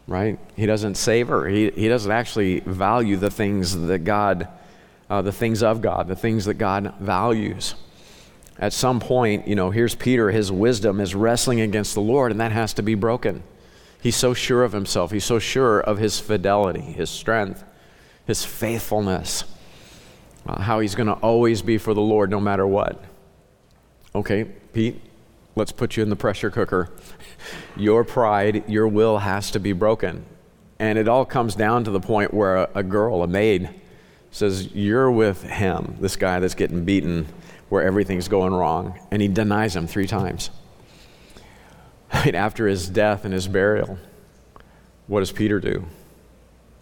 right? 0.07 0.37
He 0.55 0.65
doesn't 0.65 0.95
savor, 0.95 1.47
he, 1.47 1.71
he 1.71 1.87
doesn't 1.87 2.11
actually 2.11 2.59
value 2.61 3.17
the 3.17 3.31
things 3.31 3.75
that 3.75 3.99
God, 3.99 4.47
uh, 5.09 5.21
the 5.21 5.31
things 5.31 5.63
of 5.63 5.81
God, 5.81 6.07
the 6.07 6.15
things 6.15 6.45
that 6.45 6.55
God 6.55 6.93
values 6.99 7.75
at 8.61 8.73
some 8.73 8.99
point, 8.99 9.47
you 9.47 9.55
know, 9.55 9.71
here's 9.71 9.95
Peter, 9.95 10.29
his 10.29 10.51
wisdom 10.51 11.01
is 11.01 11.15
wrestling 11.15 11.61
against 11.61 11.95
the 11.95 12.01
Lord, 12.01 12.31
and 12.31 12.39
that 12.39 12.51
has 12.51 12.73
to 12.75 12.83
be 12.83 12.93
broken. 12.93 13.41
He's 14.01 14.15
so 14.15 14.33
sure 14.33 14.63
of 14.63 14.71
himself, 14.71 15.11
he's 15.11 15.25
so 15.25 15.39
sure 15.39 15.79
of 15.79 15.99
his 15.99 16.19
fidelity, 16.19 16.81
his 16.81 17.09
strength, 17.09 17.63
his 18.25 18.43
faithfulness, 18.43 19.43
uh, 20.47 20.59
how 20.59 20.79
he's 20.79 20.95
going 20.95 21.07
to 21.07 21.13
always 21.13 21.61
be 21.61 21.77
for 21.77 21.93
the 21.93 22.01
Lord 22.01 22.31
no 22.31 22.39
matter 22.39 22.65
what. 22.65 23.03
Okay, 24.15 24.45
Pete, 24.73 24.99
let's 25.55 25.71
put 25.71 25.95
you 25.95 26.03
in 26.03 26.09
the 26.09 26.15
pressure 26.15 26.49
cooker. 26.49 26.89
your 27.75 28.03
pride, 28.03 28.67
your 28.67 28.87
will 28.87 29.19
has 29.19 29.51
to 29.51 29.59
be 29.59 29.71
broken. 29.71 30.25
And 30.79 30.97
it 30.97 31.07
all 31.07 31.25
comes 31.25 31.53
down 31.53 31.83
to 31.83 31.91
the 31.91 31.99
point 31.99 32.33
where 32.33 32.57
a, 32.57 32.69
a 32.75 32.83
girl, 32.83 33.21
a 33.21 33.27
maid, 33.27 33.69
says, 34.31 34.73
You're 34.73 35.11
with 35.11 35.43
him, 35.43 35.95
this 35.99 36.15
guy 36.15 36.39
that's 36.39 36.55
getting 36.55 36.85
beaten 36.85 37.27
where 37.69 37.83
everything's 37.83 38.27
going 38.27 38.53
wrong, 38.53 38.99
and 39.11 39.21
he 39.21 39.27
denies 39.27 39.75
him 39.75 39.85
three 39.85 40.07
times. 40.07 40.49
Right 42.25 42.35
after 42.35 42.67
his 42.67 42.89
death 42.89 43.25
and 43.25 43.33
his 43.33 43.47
burial, 43.47 43.97
what 45.07 45.21
does 45.21 45.31
Peter 45.31 45.59
do? 45.59 45.85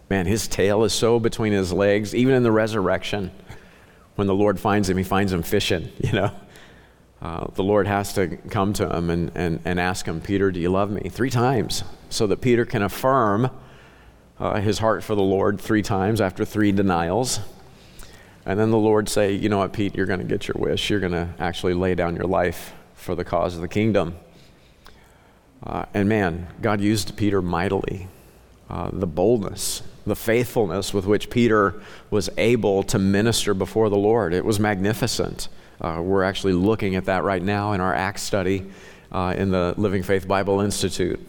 Man, 0.09 0.25
his 0.25 0.47
tail 0.47 0.83
is 0.83 0.91
so 0.91 1.19
between 1.19 1.53
his 1.53 1.71
legs, 1.71 2.15
even 2.15 2.33
in 2.33 2.43
the 2.43 2.51
resurrection. 2.51 3.31
When 4.15 4.27
the 4.27 4.33
Lord 4.33 4.59
finds 4.59 4.89
him, 4.89 4.97
he 4.97 5.03
finds 5.03 5.31
him 5.31 5.43
fishing, 5.43 5.91
you 5.99 6.13
know. 6.13 6.31
Uh, 7.21 7.47
the 7.53 7.63
Lord 7.63 7.85
has 7.85 8.13
to 8.13 8.37
come 8.49 8.73
to 8.73 8.95
him 8.95 9.09
and, 9.09 9.31
and, 9.35 9.59
and 9.65 9.79
ask 9.79 10.05
him, 10.05 10.21
Peter, 10.21 10.51
do 10.51 10.59
you 10.59 10.69
love 10.69 10.89
me? 10.89 11.09
Three 11.09 11.29
times, 11.29 11.83
so 12.09 12.25
that 12.27 12.41
Peter 12.41 12.65
can 12.65 12.81
affirm 12.81 13.51
uh, 14.39 14.61
his 14.61 14.79
heart 14.79 15.03
for 15.03 15.15
the 15.15 15.21
Lord 15.21 15.59
three 15.59 15.81
times 15.81 16.21
after 16.21 16.45
three 16.45 16.71
denials. 16.71 17.39
And 18.45 18.59
then 18.59 18.71
the 18.71 18.77
Lord 18.77 19.09
say, 19.09 19.33
you 19.33 19.49
know 19.49 19.57
what, 19.57 19.73
Pete, 19.73 19.95
you're 19.95 20.05
going 20.05 20.21
to 20.21 20.25
get 20.25 20.47
your 20.47 20.55
wish. 20.57 20.89
You're 20.89 21.01
going 21.01 21.11
to 21.11 21.29
actually 21.39 21.73
lay 21.73 21.93
down 21.93 22.15
your 22.15 22.25
life 22.25 22.73
for 22.95 23.15
the 23.15 23.25
cause 23.25 23.55
of 23.55 23.61
the 23.61 23.67
kingdom. 23.67 24.15
Uh, 25.63 25.85
and 25.93 26.07
man, 26.07 26.47
God 26.61 26.81
used 26.81 27.15
Peter 27.17 27.41
mightily. 27.41 28.07
Uh, 28.69 28.89
the 28.93 29.07
boldness, 29.07 29.81
the 30.05 30.15
faithfulness 30.15 30.93
with 30.93 31.05
which 31.05 31.29
Peter 31.29 31.81
was 32.11 32.29
able 32.37 32.83
to 32.83 32.99
minister 32.99 33.53
before 33.53 33.89
the 33.89 33.97
Lord, 33.97 34.33
it 34.33 34.45
was 34.45 34.59
magnificent. 34.59 35.47
Uh, 35.81 36.01
we're 36.03 36.23
actually 36.23 36.53
looking 36.53 36.95
at 36.95 37.05
that 37.05 37.23
right 37.23 37.41
now 37.41 37.73
in 37.73 37.81
our 37.81 37.93
Acts 37.93 38.21
study 38.21 38.69
uh, 39.11 39.33
in 39.35 39.49
the 39.49 39.73
Living 39.77 40.03
Faith 40.03 40.27
Bible 40.27 40.61
Institute. 40.61 41.19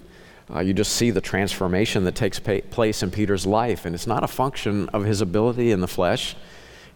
Uh, 0.53 0.61
you 0.61 0.74
just 0.74 0.93
see 0.93 1.11
the 1.11 1.20
transformation 1.20 2.05
that 2.05 2.14
takes 2.14 2.39
pa- 2.39 2.59
place 2.70 3.03
in 3.03 3.11
Peter's 3.11 3.47
life, 3.47 3.87
and 3.87 3.95
it's 3.95 4.07
not 4.07 4.24
a 4.24 4.28
function 4.28 4.89
of 4.91 5.05
his 5.05 5.20
ability 5.20 5.70
in 5.70 5.81
the 5.81 5.89
flesh. 5.89 6.35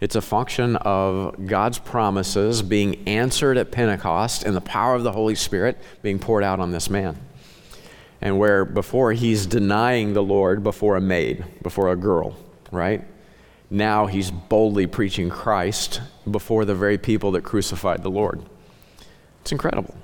It's 0.01 0.15
a 0.15 0.21
function 0.21 0.75
of 0.77 1.47
God's 1.47 1.79
promises 1.79 2.61
being 2.61 3.07
answered 3.07 3.57
at 3.57 3.71
Pentecost 3.71 4.43
and 4.43 4.55
the 4.55 4.61
power 4.61 4.95
of 4.95 5.03
the 5.03 5.11
Holy 5.11 5.35
Spirit 5.35 5.77
being 6.01 6.19
poured 6.19 6.43
out 6.43 6.59
on 6.59 6.71
this 6.71 6.89
man. 6.89 7.17
And 8.21 8.37
where 8.37 8.65
before 8.65 9.13
he's 9.13 9.45
denying 9.45 10.13
the 10.13 10.23
Lord 10.23 10.63
before 10.63 10.95
a 10.95 11.01
maid, 11.01 11.45
before 11.61 11.91
a 11.91 11.95
girl, 11.95 12.35
right? 12.71 13.03
Now 13.69 14.05
he's 14.05 14.31
boldly 14.31 14.87
preaching 14.87 15.29
Christ 15.29 16.01
before 16.29 16.65
the 16.65 16.75
very 16.75 16.97
people 16.97 17.31
that 17.31 17.43
crucified 17.43 18.03
the 18.03 18.11
Lord. 18.11 18.41
It's 19.41 19.51
incredible. 19.51 19.95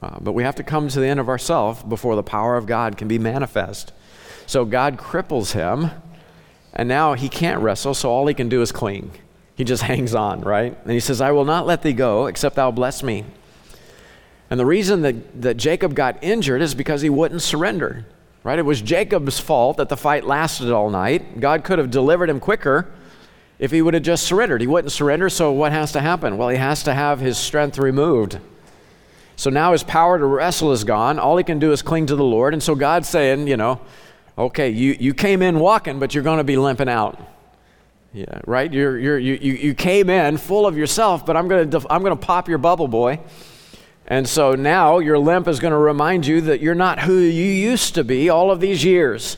Uh, 0.00 0.18
but 0.20 0.32
we 0.32 0.44
have 0.44 0.54
to 0.56 0.62
come 0.62 0.88
to 0.88 1.00
the 1.00 1.06
end 1.06 1.18
of 1.18 1.28
ourselves 1.28 1.82
before 1.82 2.14
the 2.14 2.22
power 2.22 2.56
of 2.56 2.66
God 2.66 2.96
can 2.96 3.08
be 3.08 3.18
manifest. 3.18 3.92
So 4.46 4.64
God 4.64 4.96
cripples 4.96 5.52
him 5.52 5.90
and 6.72 6.88
now 6.88 7.14
he 7.14 7.28
can't 7.28 7.62
wrestle, 7.62 7.94
so 7.94 8.10
all 8.10 8.26
he 8.26 8.34
can 8.34 8.48
do 8.48 8.62
is 8.62 8.72
cling. 8.72 9.10
He 9.54 9.64
just 9.64 9.82
hangs 9.84 10.14
on, 10.14 10.40
right? 10.40 10.76
And 10.82 10.92
he 10.92 11.00
says, 11.00 11.20
I 11.20 11.32
will 11.32 11.44
not 11.44 11.66
let 11.66 11.82
thee 11.82 11.92
go 11.92 12.26
except 12.26 12.56
thou 12.56 12.70
bless 12.70 13.02
me. 13.02 13.24
And 14.50 14.58
the 14.58 14.66
reason 14.66 15.02
that, 15.02 15.42
that 15.42 15.56
Jacob 15.56 15.94
got 15.94 16.22
injured 16.22 16.62
is 16.62 16.74
because 16.74 17.02
he 17.02 17.10
wouldn't 17.10 17.42
surrender, 17.42 18.06
right? 18.44 18.58
It 18.58 18.64
was 18.64 18.80
Jacob's 18.80 19.38
fault 19.38 19.76
that 19.76 19.90
the 19.90 19.96
fight 19.96 20.24
lasted 20.24 20.70
all 20.70 20.88
night. 20.88 21.40
God 21.40 21.64
could 21.64 21.78
have 21.78 21.90
delivered 21.90 22.30
him 22.30 22.40
quicker 22.40 22.90
if 23.58 23.70
he 23.70 23.82
would 23.82 23.94
have 23.94 24.02
just 24.02 24.24
surrendered. 24.24 24.60
He 24.60 24.66
wouldn't 24.66 24.92
surrender, 24.92 25.28
so 25.28 25.52
what 25.52 25.72
has 25.72 25.92
to 25.92 26.00
happen? 26.00 26.38
Well, 26.38 26.48
he 26.48 26.56
has 26.56 26.82
to 26.84 26.94
have 26.94 27.20
his 27.20 27.36
strength 27.36 27.76
removed. 27.76 28.38
So 29.36 29.50
now 29.50 29.72
his 29.72 29.82
power 29.82 30.18
to 30.18 30.24
wrestle 30.24 30.72
is 30.72 30.82
gone. 30.82 31.18
All 31.18 31.36
he 31.36 31.44
can 31.44 31.58
do 31.58 31.70
is 31.72 31.82
cling 31.82 32.06
to 32.06 32.16
the 32.16 32.24
Lord. 32.24 32.54
And 32.54 32.62
so 32.62 32.74
God's 32.74 33.08
saying, 33.08 33.46
you 33.46 33.56
know, 33.56 33.80
Okay, 34.38 34.70
you, 34.70 34.96
you 35.00 35.14
came 35.14 35.42
in 35.42 35.58
walking, 35.58 35.98
but 35.98 36.14
you're 36.14 36.22
going 36.22 36.38
to 36.38 36.44
be 36.44 36.56
limping 36.56 36.88
out. 36.88 37.20
Yeah, 38.12 38.40
right? 38.46 38.72
You're, 38.72 38.96
you're, 38.96 39.18
you, 39.18 39.34
you 39.34 39.74
came 39.74 40.08
in 40.08 40.38
full 40.38 40.64
of 40.64 40.78
yourself, 40.78 41.26
but 41.26 41.36
I'm 41.36 41.48
going 41.48 41.68
to 41.70 41.86
I'm 41.90 42.02
going 42.02 42.16
to 42.16 42.26
pop 42.26 42.48
your 42.48 42.58
bubble, 42.58 42.86
boy. 42.86 43.18
And 44.06 44.26
so 44.26 44.54
now 44.54 45.00
your 45.00 45.18
limp 45.18 45.48
is 45.48 45.58
going 45.58 45.72
to 45.72 45.78
remind 45.78 46.24
you 46.24 46.40
that 46.42 46.60
you're 46.60 46.76
not 46.76 47.00
who 47.00 47.18
you 47.18 47.44
used 47.44 47.96
to 47.96 48.04
be 48.04 48.30
all 48.30 48.50
of 48.50 48.60
these 48.60 48.82
years. 48.82 49.36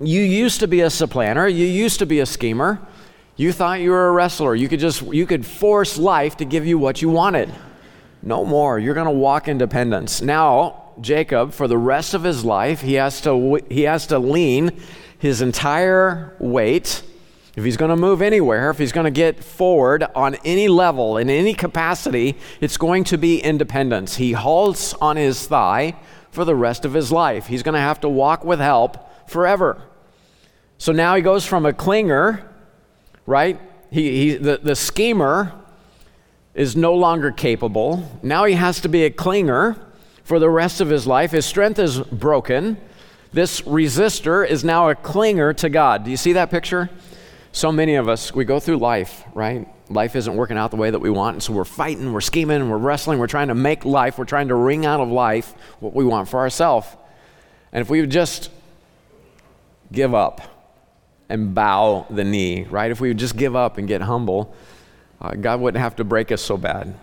You 0.00 0.20
used 0.20 0.60
to 0.60 0.68
be 0.68 0.82
a 0.82 0.90
supplanter, 0.90 1.48
you 1.48 1.66
used 1.66 1.98
to 2.00 2.06
be 2.06 2.20
a 2.20 2.26
schemer. 2.26 2.80
You 3.36 3.50
thought 3.50 3.80
you 3.80 3.90
were 3.90 4.08
a 4.08 4.12
wrestler. 4.12 4.54
You 4.54 4.68
could 4.68 4.78
just 4.78 5.02
you 5.02 5.26
could 5.26 5.44
force 5.44 5.98
life 5.98 6.36
to 6.36 6.44
give 6.44 6.66
you 6.66 6.78
what 6.78 7.00
you 7.00 7.08
wanted. 7.08 7.52
No 8.22 8.44
more. 8.44 8.78
You're 8.78 8.94
going 8.94 9.06
to 9.06 9.10
walk 9.10 9.48
in 9.48 9.58
dependence. 9.58 10.20
Now, 10.22 10.83
Jacob, 11.00 11.52
for 11.52 11.68
the 11.68 11.78
rest 11.78 12.14
of 12.14 12.22
his 12.22 12.44
life, 12.44 12.80
he 12.80 12.94
has 12.94 13.20
to, 13.22 13.60
he 13.68 13.82
has 13.82 14.06
to 14.08 14.18
lean 14.18 14.80
his 15.18 15.40
entire 15.40 16.36
weight. 16.38 17.02
If 17.56 17.64
he's 17.64 17.76
going 17.76 17.90
to 17.90 17.96
move 17.96 18.20
anywhere, 18.20 18.70
if 18.70 18.78
he's 18.78 18.92
going 18.92 19.04
to 19.04 19.10
get 19.10 19.42
forward 19.42 20.04
on 20.14 20.34
any 20.44 20.68
level, 20.68 21.18
in 21.18 21.30
any 21.30 21.54
capacity, 21.54 22.36
it's 22.60 22.76
going 22.76 23.04
to 23.04 23.18
be 23.18 23.38
independence. 23.38 24.16
He 24.16 24.32
halts 24.32 24.92
on 24.94 25.16
his 25.16 25.46
thigh 25.46 25.94
for 26.30 26.44
the 26.44 26.54
rest 26.54 26.84
of 26.84 26.94
his 26.94 27.12
life. 27.12 27.46
He's 27.46 27.62
going 27.62 27.74
to 27.74 27.80
have 27.80 28.00
to 28.00 28.08
walk 28.08 28.44
with 28.44 28.58
help 28.58 29.30
forever. 29.30 29.80
So 30.78 30.92
now 30.92 31.14
he 31.14 31.22
goes 31.22 31.46
from 31.46 31.64
a 31.64 31.72
clinger, 31.72 32.42
right? 33.24 33.60
He, 33.90 34.10
he, 34.10 34.34
the, 34.34 34.58
the 34.60 34.74
schemer 34.74 35.52
is 36.54 36.76
no 36.76 36.94
longer 36.94 37.30
capable. 37.30 38.18
Now 38.22 38.44
he 38.44 38.54
has 38.54 38.80
to 38.80 38.88
be 38.88 39.04
a 39.04 39.10
clinger 39.10 39.78
for 40.24 40.38
the 40.38 40.50
rest 40.50 40.80
of 40.80 40.88
his 40.88 41.06
life. 41.06 41.30
His 41.30 41.46
strength 41.46 41.78
is 41.78 42.00
broken. 42.00 42.78
This 43.32 43.60
resistor 43.62 44.46
is 44.46 44.64
now 44.64 44.90
a 44.90 44.94
clinger 44.94 45.56
to 45.58 45.68
God. 45.68 46.04
Do 46.04 46.10
you 46.10 46.16
see 46.16 46.32
that 46.32 46.50
picture? 46.50 46.90
So 47.52 47.70
many 47.70 47.94
of 47.94 48.08
us, 48.08 48.34
we 48.34 48.44
go 48.44 48.58
through 48.58 48.78
life, 48.78 49.22
right? 49.34 49.68
Life 49.90 50.16
isn't 50.16 50.34
working 50.34 50.56
out 50.56 50.70
the 50.70 50.76
way 50.76 50.90
that 50.90 50.98
we 50.98 51.10
want, 51.10 51.34
and 51.34 51.42
so 51.42 51.52
we're 51.52 51.64
fighting, 51.64 52.12
we're 52.12 52.20
scheming, 52.20 52.68
we're 52.68 52.78
wrestling, 52.78 53.18
we're 53.18 53.26
trying 53.26 53.48
to 53.48 53.54
make 53.54 53.84
life, 53.84 54.18
we're 54.18 54.24
trying 54.24 54.48
to 54.48 54.54
wring 54.54 54.86
out 54.86 54.98
of 55.00 55.08
life 55.08 55.54
what 55.78 55.94
we 55.94 56.04
want 56.04 56.28
for 56.28 56.40
ourselves. 56.40 56.88
And 57.72 57.80
if 57.80 57.90
we 57.90 58.00
would 58.00 58.10
just 58.10 58.50
give 59.92 60.14
up 60.14 60.40
and 61.28 61.54
bow 61.54 62.06
the 62.10 62.24
knee, 62.24 62.64
right? 62.64 62.90
If 62.90 63.00
we 63.00 63.08
would 63.08 63.18
just 63.18 63.36
give 63.36 63.54
up 63.54 63.78
and 63.78 63.86
get 63.86 64.00
humble, 64.00 64.54
uh, 65.20 65.32
God 65.34 65.60
wouldn't 65.60 65.80
have 65.80 65.96
to 65.96 66.04
break 66.04 66.32
us 66.32 66.42
so 66.42 66.56
bad. 66.56 66.94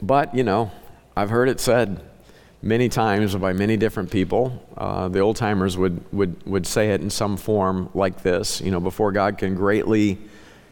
But, 0.00 0.34
you 0.34 0.44
know, 0.44 0.70
I've 1.16 1.30
heard 1.30 1.48
it 1.48 1.60
said, 1.60 2.07
many 2.62 2.88
times 2.88 3.34
by 3.36 3.52
many 3.52 3.76
different 3.76 4.10
people. 4.10 4.66
Uh, 4.76 5.08
the 5.08 5.20
old 5.20 5.36
timers 5.36 5.76
would, 5.76 6.00
would, 6.12 6.44
would 6.46 6.66
say 6.66 6.90
it 6.90 7.00
in 7.00 7.10
some 7.10 7.36
form 7.36 7.88
like 7.94 8.22
this 8.22 8.60
you 8.60 8.70
know, 8.70 8.80
before 8.80 9.12
God 9.12 9.38
can 9.38 9.54
greatly 9.54 10.18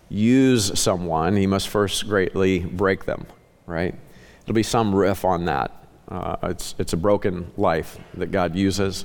use 0.09 0.78
someone, 0.78 1.37
he 1.37 1.47
must 1.47 1.68
first 1.68 2.09
greatly 2.09 2.61
break 2.61 3.05
them, 3.05 3.26
right? 3.66 3.95
It'll 4.43 4.55
be 4.55 4.62
some 4.62 4.95
riff 4.95 5.24
on 5.24 5.47
that. 5.47 5.72
Uh, 6.09 6.37
it's, 6.45 6.76
it's 6.78 6.93
a 6.93 6.97
broken 6.97 7.51
life 7.57 7.99
that 8.14 8.30
God 8.30 8.55
uses 8.55 9.05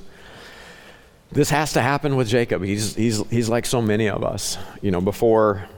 This 1.32 1.50
has 1.50 1.72
to 1.72 1.82
happen 1.82 2.14
with 2.14 2.28
Jacob. 2.28 2.62
He's, 2.62 2.94
he's, 2.94 3.28
he's 3.28 3.48
like 3.48 3.66
so 3.66 3.82
many 3.82 4.08
of 4.08 4.22
us. 4.22 4.58
You 4.82 4.90
know, 4.92 5.00
before, 5.00 5.68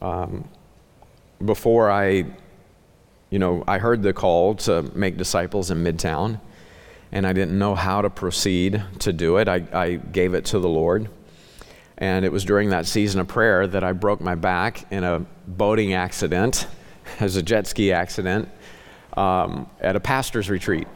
um, 0.00 0.48
before 1.44 1.90
I, 1.90 2.24
you 3.32 3.38
know, 3.38 3.64
I 3.66 3.78
heard 3.78 4.02
the 4.02 4.12
call 4.12 4.56
to 4.56 4.82
make 4.94 5.16
disciples 5.16 5.70
in 5.70 5.82
Midtown, 5.82 6.38
and 7.12 7.26
I 7.26 7.32
didn't 7.32 7.58
know 7.58 7.74
how 7.74 8.02
to 8.02 8.10
proceed 8.10 8.84
to 8.98 9.12
do 9.14 9.38
it. 9.38 9.48
I, 9.48 9.66
I 9.72 9.94
gave 9.94 10.34
it 10.34 10.44
to 10.46 10.58
the 10.58 10.68
Lord. 10.68 11.08
And 11.96 12.26
it 12.26 12.30
was 12.30 12.44
during 12.44 12.68
that 12.70 12.84
season 12.84 13.22
of 13.22 13.28
prayer 13.28 13.66
that 13.66 13.82
I 13.82 13.92
broke 13.92 14.20
my 14.20 14.34
back 14.34 14.84
in 14.92 15.02
a 15.02 15.24
boating 15.46 15.94
accident, 15.94 16.66
as 17.20 17.36
a 17.36 17.42
jet 17.42 17.66
ski 17.66 17.90
accident, 17.90 18.50
um, 19.16 19.66
at 19.80 19.96
a 19.96 20.00
pastor's 20.00 20.50
retreat. 20.50 20.86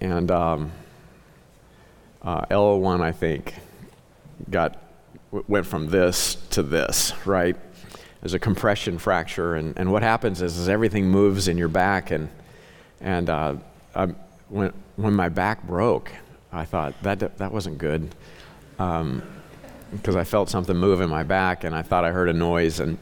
And 0.00 0.30
um, 0.30 0.70
uh, 2.22 2.42
L1, 2.42 3.00
I 3.00 3.10
think, 3.10 3.56
got 4.48 4.80
went 5.32 5.66
from 5.66 5.88
this 5.88 6.36
to 6.50 6.62
this, 6.62 7.12
right? 7.26 7.56
There's 8.20 8.34
a 8.34 8.38
compression 8.38 8.98
fracture, 8.98 9.54
and, 9.54 9.76
and 9.78 9.90
what 9.90 10.02
happens 10.02 10.42
is, 10.42 10.58
is 10.58 10.68
everything 10.68 11.06
moves 11.06 11.48
in 11.48 11.56
your 11.56 11.68
back, 11.68 12.10
and 12.10 12.28
and 13.00 13.30
uh, 13.30 13.54
I, 13.94 14.06
when 14.48 14.72
when 14.96 15.14
my 15.14 15.30
back 15.30 15.62
broke, 15.62 16.12
I 16.52 16.64
thought 16.66 16.94
that 17.02 17.38
that 17.38 17.52
wasn't 17.52 17.78
good, 17.78 18.14
because 18.72 19.00
um, 19.00 19.22
I 20.06 20.24
felt 20.24 20.50
something 20.50 20.76
move 20.76 21.00
in 21.00 21.08
my 21.08 21.22
back, 21.22 21.64
and 21.64 21.74
I 21.74 21.82
thought 21.82 22.04
I 22.04 22.10
heard 22.10 22.28
a 22.28 22.34
noise, 22.34 22.78
and 22.80 22.98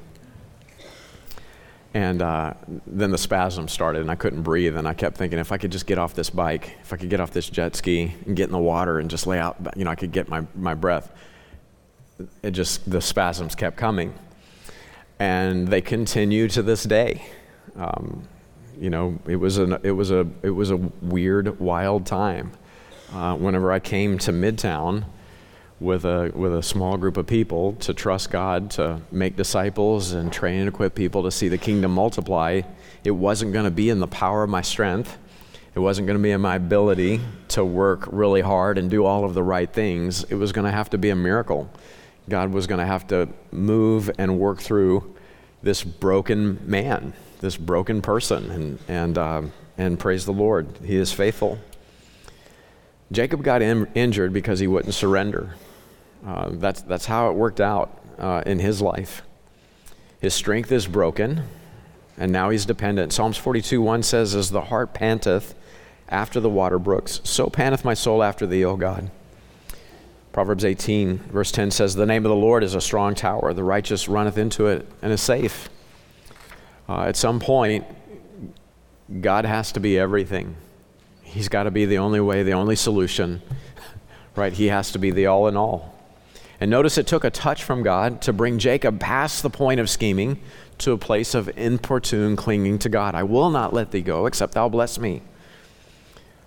and 1.95 2.23
uh, 2.23 2.55
then 2.87 3.11
the 3.11 3.19
spasm 3.19 3.66
started, 3.66 4.03
and 4.03 4.11
I 4.11 4.14
couldn't 4.14 4.43
breathe. 4.43 4.77
And 4.77 4.87
I 4.87 4.95
kept 4.95 5.16
thinking, 5.16 5.41
if 5.41 5.51
I 5.51 5.57
could 5.57 5.73
just 5.73 5.87
get 5.87 5.99
off 5.99 6.14
this 6.14 6.31
bike, 6.31 6.77
if 6.83 6.93
I 6.93 6.97
could 6.97 7.11
get 7.11 7.19
off 7.19 7.33
this 7.33 7.49
jet 7.49 7.75
ski 7.75 8.14
and 8.27 8.37
get 8.37 8.45
in 8.45 8.53
the 8.53 8.59
water 8.59 9.01
and 9.01 9.11
just 9.11 9.27
lay 9.27 9.39
out, 9.39 9.57
you 9.75 9.85
know, 9.85 9.91
I 9.91 9.95
could 9.95 10.12
get 10.12 10.29
my, 10.29 10.47
my 10.55 10.75
breath. 10.75 11.11
It 12.43 12.51
just, 12.51 12.89
the 12.89 13.01
spasms 13.01 13.55
kept 13.55 13.77
coming. 13.77 14.12
And 15.19 15.69
they 15.69 15.81
continue 15.81 16.49
to 16.49 16.62
this 16.62 16.85
day. 16.85 17.27
Um, 17.77 18.29
you 18.79 18.91
know, 18.91 19.19
it 19.27 19.37
was, 19.37 19.59
an, 19.59 19.79
it, 19.83 19.93
was 19.93 20.11
a, 20.11 20.27
it 20.43 20.51
was 20.51 20.71
a 20.71 20.77
weird, 20.77 21.59
wild 21.59 22.07
time. 22.07 22.53
Uh, 23.12 23.35
whenever 23.35 23.73
I 23.73 23.81
came 23.81 24.19
to 24.19 24.33
Midtown, 24.33 25.05
with 25.81 26.05
a, 26.05 26.33
with 26.35 26.55
a 26.55 26.62
small 26.62 26.97
group 26.97 27.16
of 27.16 27.27
people 27.27 27.75
to 27.75 27.95
trust 27.95 28.31
God 28.31 28.71
to 28.73 29.01
make 29.12 29.37
disciples 29.37 30.12
and 30.12 30.33
train 30.33 30.61
and 30.61 30.69
equip 30.69 30.95
people 30.95 31.23
to 31.23 31.31
see 31.31 31.49
the 31.49 31.59
kingdom 31.59 31.93
multiply, 31.93 32.62
it 33.05 33.12
wasn't 33.12 33.53
going 33.53 33.64
to 33.64 33.71
be 33.71 33.91
in 33.91 34.01
the 34.01 34.07
power 34.09 34.43
of 34.43 34.51
my 34.51 34.62
strength. 34.62 35.16
It 35.75 35.81
wasn't 35.81 36.09
going 36.09 36.19
to 36.19 36.23
be 36.23 36.33
in 36.33 36.41
my 36.41 36.57
ability 36.57 37.21
to 37.49 37.64
work 37.64 38.09
really 38.11 38.41
hard 38.41 38.79
and 38.79 38.91
do 38.91 39.05
all 39.05 39.25
of 39.25 39.35
the 39.35 39.43
right 39.43 39.73
things. 39.73 40.25
It 40.25 40.35
was 40.35 40.51
going 40.51 40.64
to 40.64 40.73
have 40.73 40.91
to 40.91 40.99
be 40.99 41.11
a 41.11 41.16
miracle. 41.16 41.71
God 42.29 42.53
was 42.53 42.66
going 42.66 42.81
to 42.81 42.87
have 42.87 43.07
to 43.09 43.29
move 43.51 44.11
and 44.18 44.39
work 44.39 44.61
through 44.61 45.14
this 45.62 45.83
broken 45.83 46.61
man, 46.68 47.12
this 47.41 47.57
broken 47.57 48.03
person, 48.03 48.51
and, 48.51 48.79
and, 48.89 49.18
uh, 49.18 49.43
and 49.76 49.99
praise 49.99 50.24
the 50.24 50.33
Lord. 50.33 50.68
He 50.85 50.97
is 50.97 51.12
faithful. 51.12 51.59
Jacob 53.11 53.43
got 53.43 53.62
in, 53.62 53.89
injured 53.95 54.33
because 54.33 54.61
he 54.61 54.66
wouldn't 54.66 54.95
surrender. 54.95 55.55
Uh, 56.26 56.51
that's, 56.53 56.83
that's 56.83 57.07
how 57.07 57.31
it 57.31 57.35
worked 57.35 57.61
out 57.61 58.03
uh, 58.18 58.43
in 58.45 58.59
his 58.59 58.83
life. 58.83 59.22
His 60.20 60.35
strength 60.35 60.72
is 60.72 60.87
broken, 60.87 61.45
and 62.16 62.33
now 62.33 62.51
he's 62.51 62.66
dependent. 62.66 63.12
Psalms 63.12 63.37
42 63.37 63.81
1 63.81 64.03
says, 64.03 64.35
As 64.35 64.51
the 64.51 64.62
hart 64.62 64.93
panteth 64.93 65.55
after 66.09 66.41
the 66.41 66.49
water 66.51 66.79
brooks, 66.79 67.20
so 67.24 67.49
panteth 67.49 67.85
my 67.85 67.95
soul 67.95 68.22
after 68.22 68.47
thee, 68.47 68.64
O 68.64 68.76
God. 68.76 69.11
Proverbs 70.39 70.64
18, 70.64 71.18
verse 71.18 71.51
10 71.51 71.72
says, 71.72 71.97
The 71.97 72.07
name 72.07 72.24
of 72.24 72.30
the 72.30 72.36
Lord 72.36 72.62
is 72.62 72.76
a 72.76 72.80
strong 72.80 73.16
tower. 73.16 73.53
The 73.53 73.64
righteous 73.64 74.09
runneth 74.09 74.39
into 74.39 74.68
it 74.68 74.86
and 75.03 75.12
is 75.12 75.20
safe. 75.20 75.68
Uh, 76.89 77.07
at 77.07 77.16
some 77.16 77.41
point, 77.41 77.84
God 79.20 79.45
has 79.45 79.72
to 79.72 79.80
be 79.80 79.99
everything. 79.99 80.55
He's 81.24 81.49
got 81.49 81.64
to 81.64 81.72
be 81.72 81.86
the 81.86 81.99
only 81.99 82.20
way, 82.20 82.45
the 82.45 82.53
only 82.53 82.76
solution, 82.76 83.43
right? 84.36 84.53
He 84.53 84.66
has 84.66 84.93
to 84.93 85.01
be 85.01 85.11
the 85.11 85.26
all 85.26 85.49
in 85.49 85.57
all. 85.57 85.93
And 86.61 86.70
notice 86.70 86.99
it 86.99 87.09
took 87.09 87.24
a 87.24 87.30
touch 87.30 87.64
from 87.64 87.82
God 87.82 88.22
to 88.22 88.32
bring 88.32 88.61
Jacob 88.61 89.01
past 89.01 89.43
the 89.43 89.51
point 89.51 89.80
of 89.80 89.91
scheming 89.91 90.39
to 90.78 90.93
a 90.93 90.99
place 90.99 91.34
of 91.34 91.51
importune 91.59 92.36
clinging 92.36 92.78
to 92.78 92.89
God. 92.89 93.16
I 93.16 93.24
will 93.24 93.51
not 93.51 93.74
let 93.74 93.91
thee 93.91 94.03
go 94.03 94.26
except 94.26 94.55
thou 94.55 94.68
bless 94.68 95.01
me. 95.01 95.20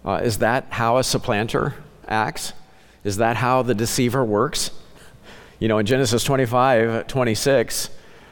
Uh, 0.06 0.22
is 0.24 0.38
that 0.38 0.68
how 0.70 0.96
a 0.98 1.04
supplanter 1.04 1.74
acts? 2.08 2.54
Is 3.04 3.18
that 3.18 3.38
how 3.38 3.62
the 3.62 3.74
deceiver 3.74 4.24
works? 4.24 4.72
You 5.60 5.68
know, 5.68 5.78
in 5.78 5.86
Genesis 5.86 6.24
25, 6.24 7.08
26, 7.08 7.90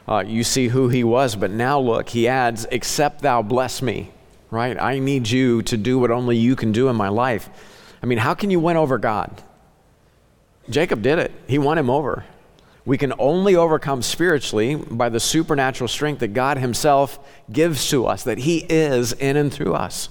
uh, 0.08 0.24
you 0.26 0.44
see 0.44 0.68
who 0.68 0.90
he 0.90 1.04
was, 1.04 1.36
but 1.36 1.52
now 1.52 1.80
look, 1.80 2.10
he 2.10 2.28
adds, 2.28 2.66
except 2.72 3.22
thou 3.22 3.42
bless 3.42 3.82
me, 3.82 4.12
right? 4.50 4.80
I 4.80 5.00
need 5.00 5.30
you 5.30 5.62
to 5.64 5.78
do 5.78 6.00
what 6.00 6.12
only 6.12 6.38
you 6.38 6.56
can 6.56 6.72
do 6.72 6.88
in 6.88 6.96
my 6.96 7.10
life. 7.10 7.50
I 8.02 8.06
mean, 8.06 8.18
how 8.18 8.34
can 8.34 8.50
you 8.50 8.60
win 8.60 8.78
over 8.78 8.98
God? 8.98 9.44
Jacob 10.70 11.02
did 11.02 11.20
it, 11.20 11.32
he 11.48 11.58
won 11.60 11.78
him 11.78 11.90
over. 11.90 12.26
We 12.90 12.98
can 12.98 13.14
only 13.20 13.56
overcome 13.56 14.02
spiritually 14.02 14.76
by 14.76 15.10
the 15.10 15.20
supernatural 15.20 15.88
strength 15.88 16.20
that 16.20 16.30
God 16.30 16.58
Himself 16.58 17.20
gives 17.52 17.88
to 17.92 18.08
us, 18.08 18.24
that 18.24 18.40
He 18.40 18.66
is 18.68 19.14
in 19.14 19.38
and 19.38 19.54
through 19.54 19.76
us. 19.76 20.10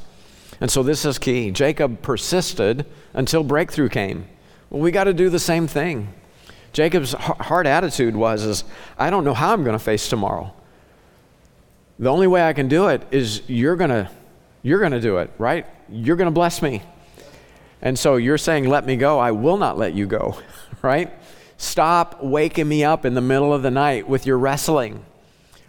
And 0.61 0.71
so 0.71 0.85
this 0.85 1.05
is 1.05 1.19
key. 1.19 1.51
Jacob 1.51 2.03
persisted 2.03 2.87
until 3.15 3.43
breakthrough 3.43 3.89
came. 3.89 4.29
Well, 4.71 4.81
we 4.81 4.91
got 4.91 5.05
to 5.05 5.15
do 5.15 5.31
the 5.31 5.39
same 5.39 5.67
thing. 5.67 6.13
Jacob's 6.73 7.13
hard 7.13 7.67
attitude 7.67 8.15
was 8.15 8.45
is 8.45 8.65
I 8.99 9.11
don't 9.11 9.25
know 9.25 9.35
how 9.35 9.53
I'm 9.53 9.65
going 9.65 9.79
to 9.79 9.83
face 9.83 10.09
tomorrow. 10.09 10.53
The 11.99 12.11
only 12.11 12.27
way 12.27 12.47
I 12.47 12.53
can 12.53 12.69
do 12.69 12.89
it 12.89 13.03
is 13.11 13.43
you're 13.49 13.77
going 13.77 13.91
to 13.91 14.11
you're 14.63 14.81
going 14.81 14.93
to 14.93 15.01
do 15.01 15.19
it, 15.19 15.31
right? 15.39 15.67
You're 15.89 16.17
going 16.17 16.27
to 16.27 16.33
bless 16.33 16.61
me. 16.61 16.83
And 17.81 17.99
so 17.99 18.17
you're 18.17 18.39
saying, 18.39 18.69
let 18.69 18.85
me 18.85 18.97
go. 18.97 19.19
I 19.19 19.31
will 19.31 19.57
not 19.57 19.79
let 19.79 19.95
you 19.95 20.07
go, 20.07 20.39
right? 20.83 21.13
Stop 21.57 22.23
waking 22.23 22.69
me 22.69 22.85
up 22.85 23.05
in 23.05 23.15
the 23.15 23.21
middle 23.21 23.53
of 23.53 23.63
the 23.63 23.71
night 23.71 24.09
with 24.09 24.27
your 24.27 24.39
wrestling. 24.39 25.05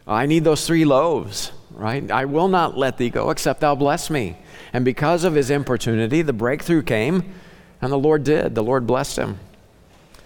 I 0.07 0.25
need 0.25 0.43
those 0.43 0.65
three 0.65 0.85
loaves, 0.85 1.51
right? 1.71 2.09
I 2.09 2.25
will 2.25 2.47
not 2.47 2.77
let 2.77 2.97
thee 2.97 3.11
go 3.11 3.29
except 3.29 3.61
thou 3.61 3.75
bless 3.75 4.09
me. 4.09 4.37
And 4.73 4.83
because 4.83 5.23
of 5.23 5.35
his 5.35 5.49
importunity, 5.49 6.21
the 6.21 6.33
breakthrough 6.33 6.81
came, 6.81 7.33
and 7.81 7.91
the 7.91 7.97
Lord 7.97 8.23
did. 8.23 8.55
The 8.55 8.63
Lord 8.63 8.85
blessed 8.85 9.17
him. 9.17 9.39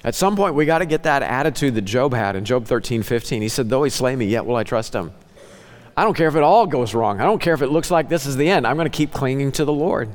At 0.03 0.15
some 0.15 0.35
point, 0.35 0.55
we 0.55 0.65
got 0.65 0.79
to 0.79 0.85
get 0.85 1.03
that 1.03 1.23
attitude 1.23 1.75
that 1.75 1.83
Job 1.83 2.13
had 2.13 2.35
in 2.35 2.43
Job 2.43 2.65
13, 2.65 3.03
15. 3.03 3.41
He 3.41 3.47
said, 3.47 3.69
Though 3.69 3.83
he 3.83 3.89
slay 3.89 4.15
me, 4.15 4.25
yet 4.25 4.45
will 4.45 4.55
I 4.55 4.63
trust 4.63 4.93
him. 4.93 5.13
I 5.95 6.03
don't 6.03 6.15
care 6.15 6.27
if 6.27 6.35
it 6.35 6.43
all 6.43 6.65
goes 6.65 6.93
wrong. 6.93 7.21
I 7.21 7.23
don't 7.23 7.39
care 7.39 7.53
if 7.53 7.61
it 7.61 7.67
looks 7.67 7.91
like 7.91 8.09
this 8.09 8.25
is 8.25 8.35
the 8.35 8.49
end. 8.49 8.67
I'm 8.67 8.75
going 8.75 8.89
to 8.89 8.95
keep 8.97 9.13
clinging 9.13 9.51
to 9.53 9.65
the 9.65 9.71
Lord. 9.73 10.09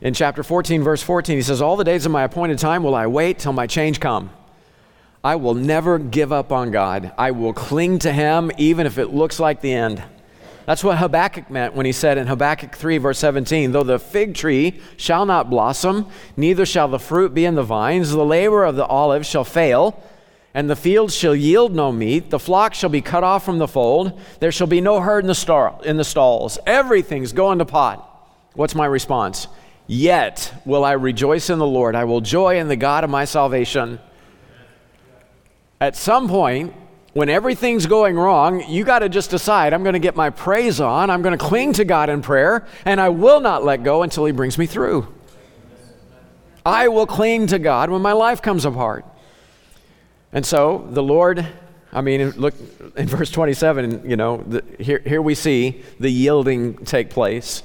In 0.00 0.12
chapter 0.12 0.42
14, 0.42 0.82
verse 0.82 1.02
14, 1.02 1.36
he 1.36 1.42
says, 1.42 1.62
All 1.62 1.76
the 1.76 1.84
days 1.84 2.04
of 2.04 2.12
my 2.12 2.24
appointed 2.24 2.58
time 2.58 2.82
will 2.82 2.94
I 2.94 3.06
wait 3.06 3.38
till 3.38 3.52
my 3.52 3.66
change 3.66 3.98
come. 3.98 4.30
I 5.24 5.36
will 5.36 5.54
never 5.54 5.98
give 5.98 6.32
up 6.32 6.52
on 6.52 6.70
God. 6.70 7.12
I 7.16 7.30
will 7.30 7.52
cling 7.52 8.00
to 8.00 8.12
him 8.12 8.50
even 8.58 8.86
if 8.86 8.98
it 8.98 9.06
looks 9.06 9.40
like 9.40 9.60
the 9.60 9.72
end. 9.72 10.02
That's 10.66 10.82
what 10.82 10.98
Habakkuk 10.98 11.48
meant 11.48 11.74
when 11.74 11.86
he 11.86 11.92
said 11.92 12.18
in 12.18 12.26
Habakkuk 12.26 12.74
3, 12.74 12.98
verse 12.98 13.20
17, 13.20 13.70
Though 13.70 13.84
the 13.84 14.00
fig 14.00 14.34
tree 14.34 14.80
shall 14.96 15.24
not 15.24 15.48
blossom, 15.48 16.08
neither 16.36 16.66
shall 16.66 16.88
the 16.88 16.98
fruit 16.98 17.32
be 17.32 17.44
in 17.44 17.54
the 17.54 17.62
vines, 17.62 18.10
the 18.10 18.24
labor 18.24 18.64
of 18.64 18.74
the 18.74 18.84
olive 18.84 19.24
shall 19.24 19.44
fail, 19.44 20.02
and 20.52 20.68
the 20.68 20.74
fields 20.74 21.14
shall 21.14 21.36
yield 21.36 21.72
no 21.72 21.92
meat, 21.92 22.30
the 22.30 22.40
flock 22.40 22.74
shall 22.74 22.90
be 22.90 23.00
cut 23.00 23.22
off 23.22 23.44
from 23.44 23.58
the 23.58 23.68
fold, 23.68 24.20
there 24.40 24.50
shall 24.50 24.66
be 24.66 24.80
no 24.80 25.00
herd 25.00 25.22
in 25.22 25.28
the, 25.28 25.36
star, 25.36 25.78
in 25.84 25.98
the 25.98 26.04
stalls. 26.04 26.58
Everything's 26.66 27.32
going 27.32 27.60
to 27.60 27.64
pot. 27.64 28.02
What's 28.54 28.74
my 28.74 28.86
response? 28.86 29.46
Yet 29.86 30.52
will 30.64 30.84
I 30.84 30.92
rejoice 30.92 31.48
in 31.48 31.60
the 31.60 31.66
Lord. 31.66 31.94
I 31.94 32.04
will 32.04 32.20
joy 32.20 32.58
in 32.58 32.66
the 32.66 32.74
God 32.74 33.04
of 33.04 33.10
my 33.10 33.24
salvation. 33.24 34.00
At 35.80 35.94
some 35.94 36.28
point, 36.28 36.74
when 37.16 37.30
everything's 37.30 37.86
going 37.86 38.14
wrong, 38.14 38.62
you 38.68 38.84
got 38.84 38.98
to 38.98 39.08
just 39.08 39.30
decide 39.30 39.72
I'm 39.72 39.82
going 39.82 39.94
to 39.94 39.98
get 39.98 40.16
my 40.16 40.28
praise 40.28 40.82
on, 40.82 41.08
I'm 41.08 41.22
going 41.22 41.36
to 41.36 41.42
cling 41.42 41.72
to 41.72 41.84
God 41.86 42.10
in 42.10 42.20
prayer, 42.20 42.66
and 42.84 43.00
I 43.00 43.08
will 43.08 43.40
not 43.40 43.64
let 43.64 43.82
go 43.82 44.02
until 44.02 44.26
He 44.26 44.32
brings 44.32 44.58
me 44.58 44.66
through. 44.66 45.08
I 46.66 46.88
will 46.88 47.06
cling 47.06 47.46
to 47.46 47.58
God 47.58 47.88
when 47.88 48.02
my 48.02 48.12
life 48.12 48.42
comes 48.42 48.66
apart. 48.66 49.06
And 50.30 50.44
so 50.44 50.86
the 50.90 51.02
Lord, 51.02 51.46
I 51.90 52.02
mean, 52.02 52.32
look 52.32 52.52
in 52.98 53.06
verse 53.08 53.30
27, 53.30 54.02
you 54.04 54.16
know, 54.16 54.44
the, 54.46 54.62
here, 54.78 54.98
here 54.98 55.22
we 55.22 55.34
see 55.34 55.82
the 55.98 56.10
yielding 56.10 56.84
take 56.84 57.08
place. 57.08 57.62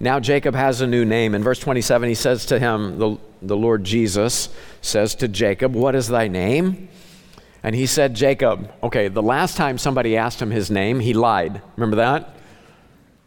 Now 0.00 0.18
Jacob 0.18 0.54
has 0.54 0.80
a 0.80 0.86
new 0.86 1.04
name. 1.04 1.34
In 1.34 1.42
verse 1.42 1.58
27, 1.58 2.08
he 2.08 2.14
says 2.14 2.46
to 2.46 2.58
him, 2.58 2.98
the, 2.98 3.18
the 3.42 3.56
Lord 3.56 3.84
Jesus 3.84 4.48
says 4.80 5.14
to 5.16 5.28
Jacob, 5.28 5.74
What 5.74 5.94
is 5.94 6.08
thy 6.08 6.26
name? 6.28 6.88
And 7.64 7.74
he 7.74 7.86
said, 7.86 8.14
Jacob. 8.14 8.70
Okay, 8.82 9.08
the 9.08 9.22
last 9.22 9.56
time 9.56 9.78
somebody 9.78 10.18
asked 10.18 10.40
him 10.40 10.50
his 10.50 10.70
name, 10.70 11.00
he 11.00 11.14
lied. 11.14 11.62
Remember 11.76 11.96
that? 11.96 12.36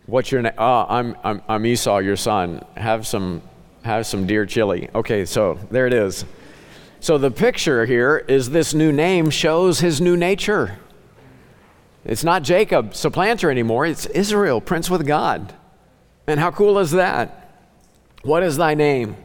What's 0.05 0.31
your 0.31 0.43
name? 0.43 0.53
Oh, 0.57 0.63
ah, 0.63 0.85
I'm, 0.87 1.17
I'm, 1.23 1.41
I'm 1.49 1.65
Esau, 1.65 1.97
your 1.97 2.15
son. 2.15 2.63
Have 2.77 3.05
some 3.05 3.41
have 3.83 4.05
some 4.05 4.27
deer 4.27 4.45
chili. 4.45 4.89
Okay, 4.93 5.25
so 5.25 5.57
there 5.71 5.87
it 5.87 5.93
is. 5.93 6.25
So 6.99 7.17
the 7.17 7.31
picture 7.31 7.85
here 7.85 8.23
is 8.27 8.49
this 8.49 8.73
new 8.73 8.91
name 8.91 9.29
shows 9.29 9.79
his 9.79 9.99
new 10.01 10.15
nature. 10.17 10.77
It's 12.05 12.23
not 12.23 12.43
Jacob, 12.43 12.95
supplanter 12.95 13.49
anymore. 13.49 13.85
It's 13.85 14.05
Israel, 14.07 14.61
prince 14.61 14.89
with 14.89 15.07
God. 15.07 15.53
And 16.27 16.39
how 16.39 16.51
cool 16.51 16.79
is 16.79 16.91
that? 16.91 17.65
What 18.23 18.43
is 18.43 18.57
thy 18.57 18.75
name? 18.75 19.15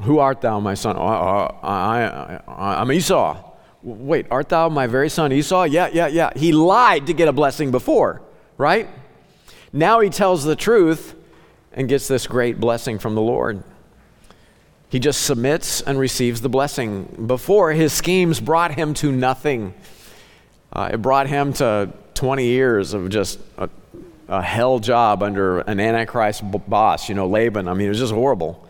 Who 0.00 0.18
art 0.18 0.40
thou, 0.40 0.60
my 0.60 0.74
son? 0.74 0.96
Oh, 0.96 1.02
uh, 1.02 1.50
I, 1.62 2.80
I'm 2.80 2.90
Esau. 2.90 3.52
Wait, 3.82 4.26
art 4.30 4.48
thou 4.48 4.68
my 4.68 4.86
very 4.86 5.08
son 5.08 5.32
Esau? 5.32 5.64
Yeah, 5.64 5.88
yeah, 5.92 6.06
yeah. 6.06 6.30
He 6.34 6.52
lied 6.52 7.06
to 7.06 7.12
get 7.12 7.28
a 7.28 7.32
blessing 7.32 7.70
before, 7.70 8.22
right? 8.56 8.88
Now 9.72 10.00
he 10.00 10.08
tells 10.08 10.44
the 10.44 10.56
truth 10.56 11.14
and 11.72 11.88
gets 11.88 12.08
this 12.08 12.26
great 12.26 12.58
blessing 12.58 12.98
from 12.98 13.14
the 13.14 13.20
Lord. 13.20 13.62
He 14.88 14.98
just 15.00 15.22
submits 15.22 15.80
and 15.80 15.98
receives 15.98 16.40
the 16.40 16.48
blessing. 16.48 17.24
Before, 17.26 17.72
his 17.72 17.92
schemes 17.92 18.40
brought 18.40 18.74
him 18.74 18.94
to 18.94 19.10
nothing. 19.10 19.74
Uh, 20.72 20.90
it 20.92 21.02
brought 21.02 21.26
him 21.26 21.52
to 21.54 21.92
20 22.14 22.46
years 22.46 22.94
of 22.94 23.08
just 23.08 23.40
a, 23.58 23.68
a 24.28 24.40
hell 24.40 24.78
job 24.78 25.22
under 25.22 25.60
an 25.60 25.80
Antichrist 25.80 26.42
boss, 26.68 27.08
you 27.08 27.14
know, 27.14 27.26
Laban. 27.26 27.68
I 27.68 27.74
mean, 27.74 27.86
it 27.86 27.90
was 27.90 27.98
just 27.98 28.12
horrible. 28.12 28.63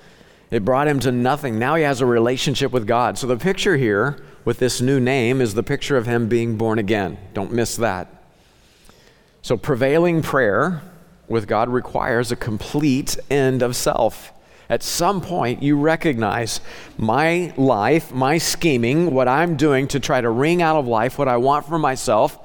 It 0.55 0.65
brought 0.65 0.87
him 0.87 1.01
to 1.01 1.11
nothing. 1.11 1.59
Now 1.59 1.75
he 1.75 1.83
has 1.83 2.01
a 2.01 2.07
relationship 2.07 2.71
with 2.71 2.87
God. 2.87 3.19
So 3.19 3.27
the 3.27 3.37
picture 3.37 3.77
here 3.77 4.23
with 4.45 4.61
this 4.61 4.81
new 4.81 5.01
name 5.01 5.41
is 5.41 5.55
the 5.55 5.65
picture 5.65 5.97
of 5.97 6.07
him 6.07 6.29
being 6.29 6.57
born 6.57 6.79
again. 6.79 7.19
Don't 7.33 7.51
miss 7.51 7.75
that. 7.79 8.07
So 9.43 9.57
prevailing 9.57 10.23
prayer 10.23 10.81
with 11.27 11.49
God 11.49 11.71
requires 11.71 12.31
a 12.31 12.37
complete 12.37 13.19
end 13.29 13.63
of 13.63 13.75
self. 13.75 14.33
At 14.71 14.85
some 14.85 15.21
point, 15.21 15.61
you 15.61 15.77
recognize 15.77 16.61
my 16.99 17.53
life, 17.57 18.13
my 18.13 18.39
scheming, 18.39 19.11
what 19.11 19.27
I'm 19.27 19.57
doing 19.57 19.89
to 19.89 19.99
try 19.99 20.21
to 20.21 20.31
wring 20.31 20.63
out 20.63 20.77
of 20.77 20.87
life 20.87 21.19
what 21.19 21.27
I 21.27 21.37
want 21.37 21.67
for 21.67 21.81
myself, 21.81 22.39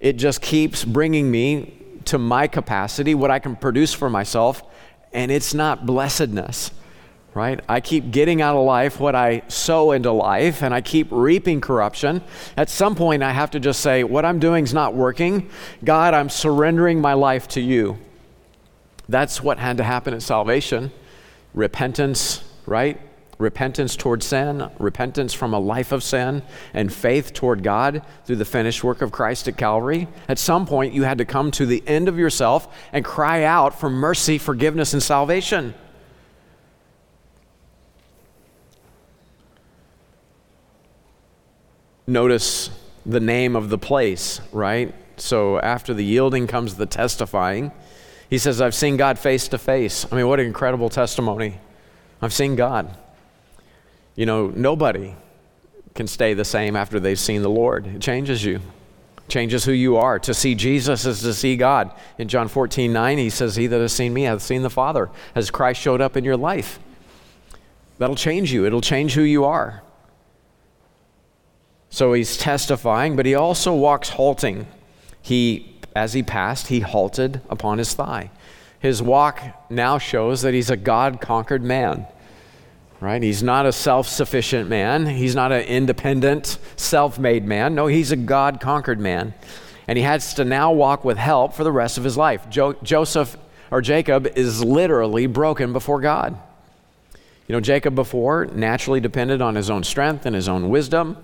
it 0.00 0.14
just 0.14 0.40
keeps 0.40 0.82
bringing 0.82 1.30
me 1.30 1.74
to 2.06 2.16
my 2.16 2.46
capacity, 2.46 3.14
what 3.14 3.30
I 3.30 3.38
can 3.38 3.54
produce 3.54 3.92
for 3.92 4.08
myself, 4.08 4.62
and 5.12 5.30
it's 5.30 5.52
not 5.52 5.84
blessedness 5.84 6.70
right? 7.34 7.60
I 7.68 7.80
keep 7.80 8.10
getting 8.10 8.42
out 8.42 8.56
of 8.56 8.64
life 8.64 8.98
what 8.98 9.14
I 9.14 9.42
sow 9.48 9.92
into 9.92 10.10
life, 10.10 10.62
and 10.62 10.74
I 10.74 10.80
keep 10.80 11.08
reaping 11.10 11.60
corruption. 11.60 12.22
At 12.56 12.68
some 12.68 12.94
point, 12.94 13.22
I 13.22 13.32
have 13.32 13.50
to 13.52 13.60
just 13.60 13.80
say, 13.80 14.04
What 14.04 14.24
I'm 14.24 14.38
doing 14.38 14.64
is 14.64 14.74
not 14.74 14.94
working. 14.94 15.48
God, 15.84 16.14
I'm 16.14 16.28
surrendering 16.28 17.00
my 17.00 17.14
life 17.14 17.46
to 17.48 17.60
you. 17.60 17.98
That's 19.08 19.42
what 19.42 19.58
had 19.58 19.76
to 19.78 19.84
happen 19.84 20.14
at 20.14 20.22
salvation 20.22 20.92
repentance, 21.52 22.44
right? 22.66 23.00
Repentance 23.38 23.96
toward 23.96 24.22
sin, 24.22 24.70
repentance 24.78 25.32
from 25.32 25.54
a 25.54 25.58
life 25.58 25.90
of 25.92 26.02
sin, 26.02 26.42
and 26.74 26.92
faith 26.92 27.32
toward 27.32 27.62
God 27.62 28.02
through 28.24 28.36
the 28.36 28.44
finished 28.44 28.84
work 28.84 29.02
of 29.02 29.10
Christ 29.10 29.48
at 29.48 29.56
Calvary. 29.56 30.06
At 30.28 30.38
some 30.38 30.66
point, 30.66 30.94
you 30.94 31.02
had 31.04 31.18
to 31.18 31.24
come 31.24 31.50
to 31.52 31.66
the 31.66 31.82
end 31.88 32.06
of 32.06 32.18
yourself 32.18 32.72
and 32.92 33.04
cry 33.04 33.44
out 33.44 33.78
for 33.78 33.88
mercy, 33.90 34.38
forgiveness, 34.38 34.92
and 34.92 35.02
salvation. 35.02 35.74
Notice 42.10 42.70
the 43.06 43.20
name 43.20 43.54
of 43.54 43.68
the 43.68 43.78
place, 43.78 44.40
right? 44.50 44.92
So 45.16 45.60
after 45.60 45.94
the 45.94 46.04
yielding 46.04 46.48
comes 46.48 46.74
the 46.74 46.84
testifying. 46.84 47.70
He 48.28 48.36
says, 48.36 48.60
I've 48.60 48.74
seen 48.74 48.96
God 48.96 49.16
face 49.16 49.46
to 49.46 49.58
face. 49.58 50.04
I 50.10 50.16
mean, 50.16 50.26
what 50.26 50.40
an 50.40 50.46
incredible 50.46 50.88
testimony. 50.88 51.60
I've 52.20 52.32
seen 52.32 52.56
God. 52.56 52.96
You 54.16 54.26
know, 54.26 54.48
nobody 54.48 55.14
can 55.94 56.08
stay 56.08 56.34
the 56.34 56.44
same 56.44 56.74
after 56.74 56.98
they've 56.98 57.18
seen 57.18 57.42
the 57.42 57.48
Lord. 57.48 57.86
It 57.86 58.00
changes 58.00 58.44
you, 58.44 58.58
changes 59.28 59.64
who 59.64 59.72
you 59.72 59.96
are. 59.96 60.18
To 60.18 60.34
see 60.34 60.56
Jesus 60.56 61.06
is 61.06 61.20
to 61.22 61.32
see 61.32 61.56
God. 61.56 61.92
In 62.18 62.26
John 62.26 62.48
14, 62.48 62.92
9, 62.92 63.18
he 63.18 63.30
says, 63.30 63.54
He 63.54 63.68
that 63.68 63.80
has 63.80 63.92
seen 63.92 64.12
me 64.12 64.22
hath 64.22 64.42
seen 64.42 64.62
the 64.62 64.70
Father. 64.70 65.10
Has 65.36 65.48
Christ 65.52 65.80
showed 65.80 66.00
up 66.00 66.16
in 66.16 66.24
your 66.24 66.36
life? 66.36 66.80
That'll 67.98 68.16
change 68.16 68.52
you, 68.52 68.66
it'll 68.66 68.80
change 68.80 69.14
who 69.14 69.22
you 69.22 69.44
are. 69.44 69.84
So 71.90 72.12
he's 72.12 72.36
testifying, 72.36 73.16
but 73.16 73.26
he 73.26 73.34
also 73.34 73.74
walks 73.74 74.10
halting. 74.10 74.66
He, 75.20 75.76
as 75.94 76.12
he 76.12 76.22
passed, 76.22 76.68
he 76.68 76.80
halted 76.80 77.40
upon 77.50 77.78
his 77.78 77.92
thigh. 77.92 78.30
His 78.78 79.02
walk 79.02 79.40
now 79.68 79.98
shows 79.98 80.42
that 80.42 80.54
he's 80.54 80.70
a 80.70 80.76
God 80.76 81.20
conquered 81.20 81.62
man, 81.62 82.06
right? 83.00 83.22
He's 83.22 83.42
not 83.42 83.66
a 83.66 83.72
self 83.72 84.08
sufficient 84.08 84.70
man. 84.70 85.04
He's 85.04 85.34
not 85.34 85.52
an 85.52 85.64
independent, 85.64 86.58
self 86.76 87.18
made 87.18 87.44
man. 87.44 87.74
No, 87.74 87.88
he's 87.88 88.12
a 88.12 88.16
God 88.16 88.60
conquered 88.60 89.00
man. 89.00 89.34
And 89.86 89.98
he 89.98 90.04
has 90.04 90.34
to 90.34 90.44
now 90.44 90.72
walk 90.72 91.04
with 91.04 91.18
help 91.18 91.52
for 91.54 91.64
the 91.64 91.72
rest 91.72 91.98
of 91.98 92.04
his 92.04 92.16
life. 92.16 92.48
Jo- 92.48 92.74
Joseph 92.82 93.36
or 93.70 93.82
Jacob 93.82 94.28
is 94.36 94.64
literally 94.64 95.26
broken 95.26 95.72
before 95.72 96.00
God. 96.00 96.38
You 97.48 97.54
know, 97.54 97.60
Jacob 97.60 97.96
before 97.96 98.46
naturally 98.46 99.00
depended 99.00 99.42
on 99.42 99.56
his 99.56 99.68
own 99.68 99.82
strength 99.82 100.24
and 100.24 100.36
his 100.36 100.48
own 100.48 100.70
wisdom. 100.70 101.16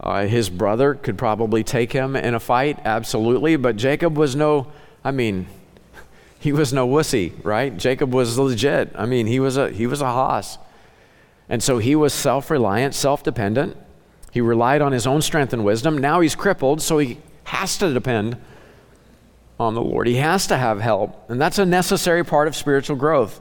Uh, 0.00 0.26
his 0.26 0.50
brother 0.50 0.94
could 0.94 1.16
probably 1.16 1.64
take 1.64 1.92
him 1.92 2.16
in 2.16 2.34
a 2.34 2.40
fight, 2.40 2.78
absolutely, 2.84 3.56
but 3.56 3.76
Jacob 3.76 4.18
was 4.18 4.36
no, 4.36 4.70
I 5.02 5.10
mean, 5.10 5.46
he 6.38 6.52
was 6.52 6.72
no 6.72 6.86
wussy, 6.86 7.32
right? 7.42 7.76
Jacob 7.76 8.12
was 8.12 8.38
legit. 8.38 8.90
I 8.94 9.06
mean, 9.06 9.26
he 9.26 9.40
was 9.40 9.56
a, 9.56 9.70
he 9.70 9.86
was 9.86 10.00
a 10.00 10.06
hoss. 10.06 10.58
And 11.48 11.62
so 11.62 11.78
he 11.78 11.94
was 11.94 12.12
self 12.12 12.50
reliant, 12.50 12.94
self 12.94 13.22
dependent. 13.22 13.76
He 14.32 14.40
relied 14.40 14.82
on 14.82 14.92
his 14.92 15.06
own 15.06 15.22
strength 15.22 15.52
and 15.52 15.64
wisdom. 15.64 15.98
Now 15.98 16.20
he's 16.20 16.34
crippled, 16.34 16.82
so 16.82 16.98
he 16.98 17.18
has 17.44 17.78
to 17.78 17.92
depend 17.92 18.36
on 19.60 19.74
the 19.74 19.82
Lord. 19.82 20.06
He 20.06 20.16
has 20.16 20.46
to 20.48 20.56
have 20.56 20.80
help. 20.80 21.30
And 21.30 21.40
that's 21.40 21.58
a 21.58 21.66
necessary 21.66 22.24
part 22.24 22.48
of 22.48 22.56
spiritual 22.56 22.96
growth. 22.96 23.40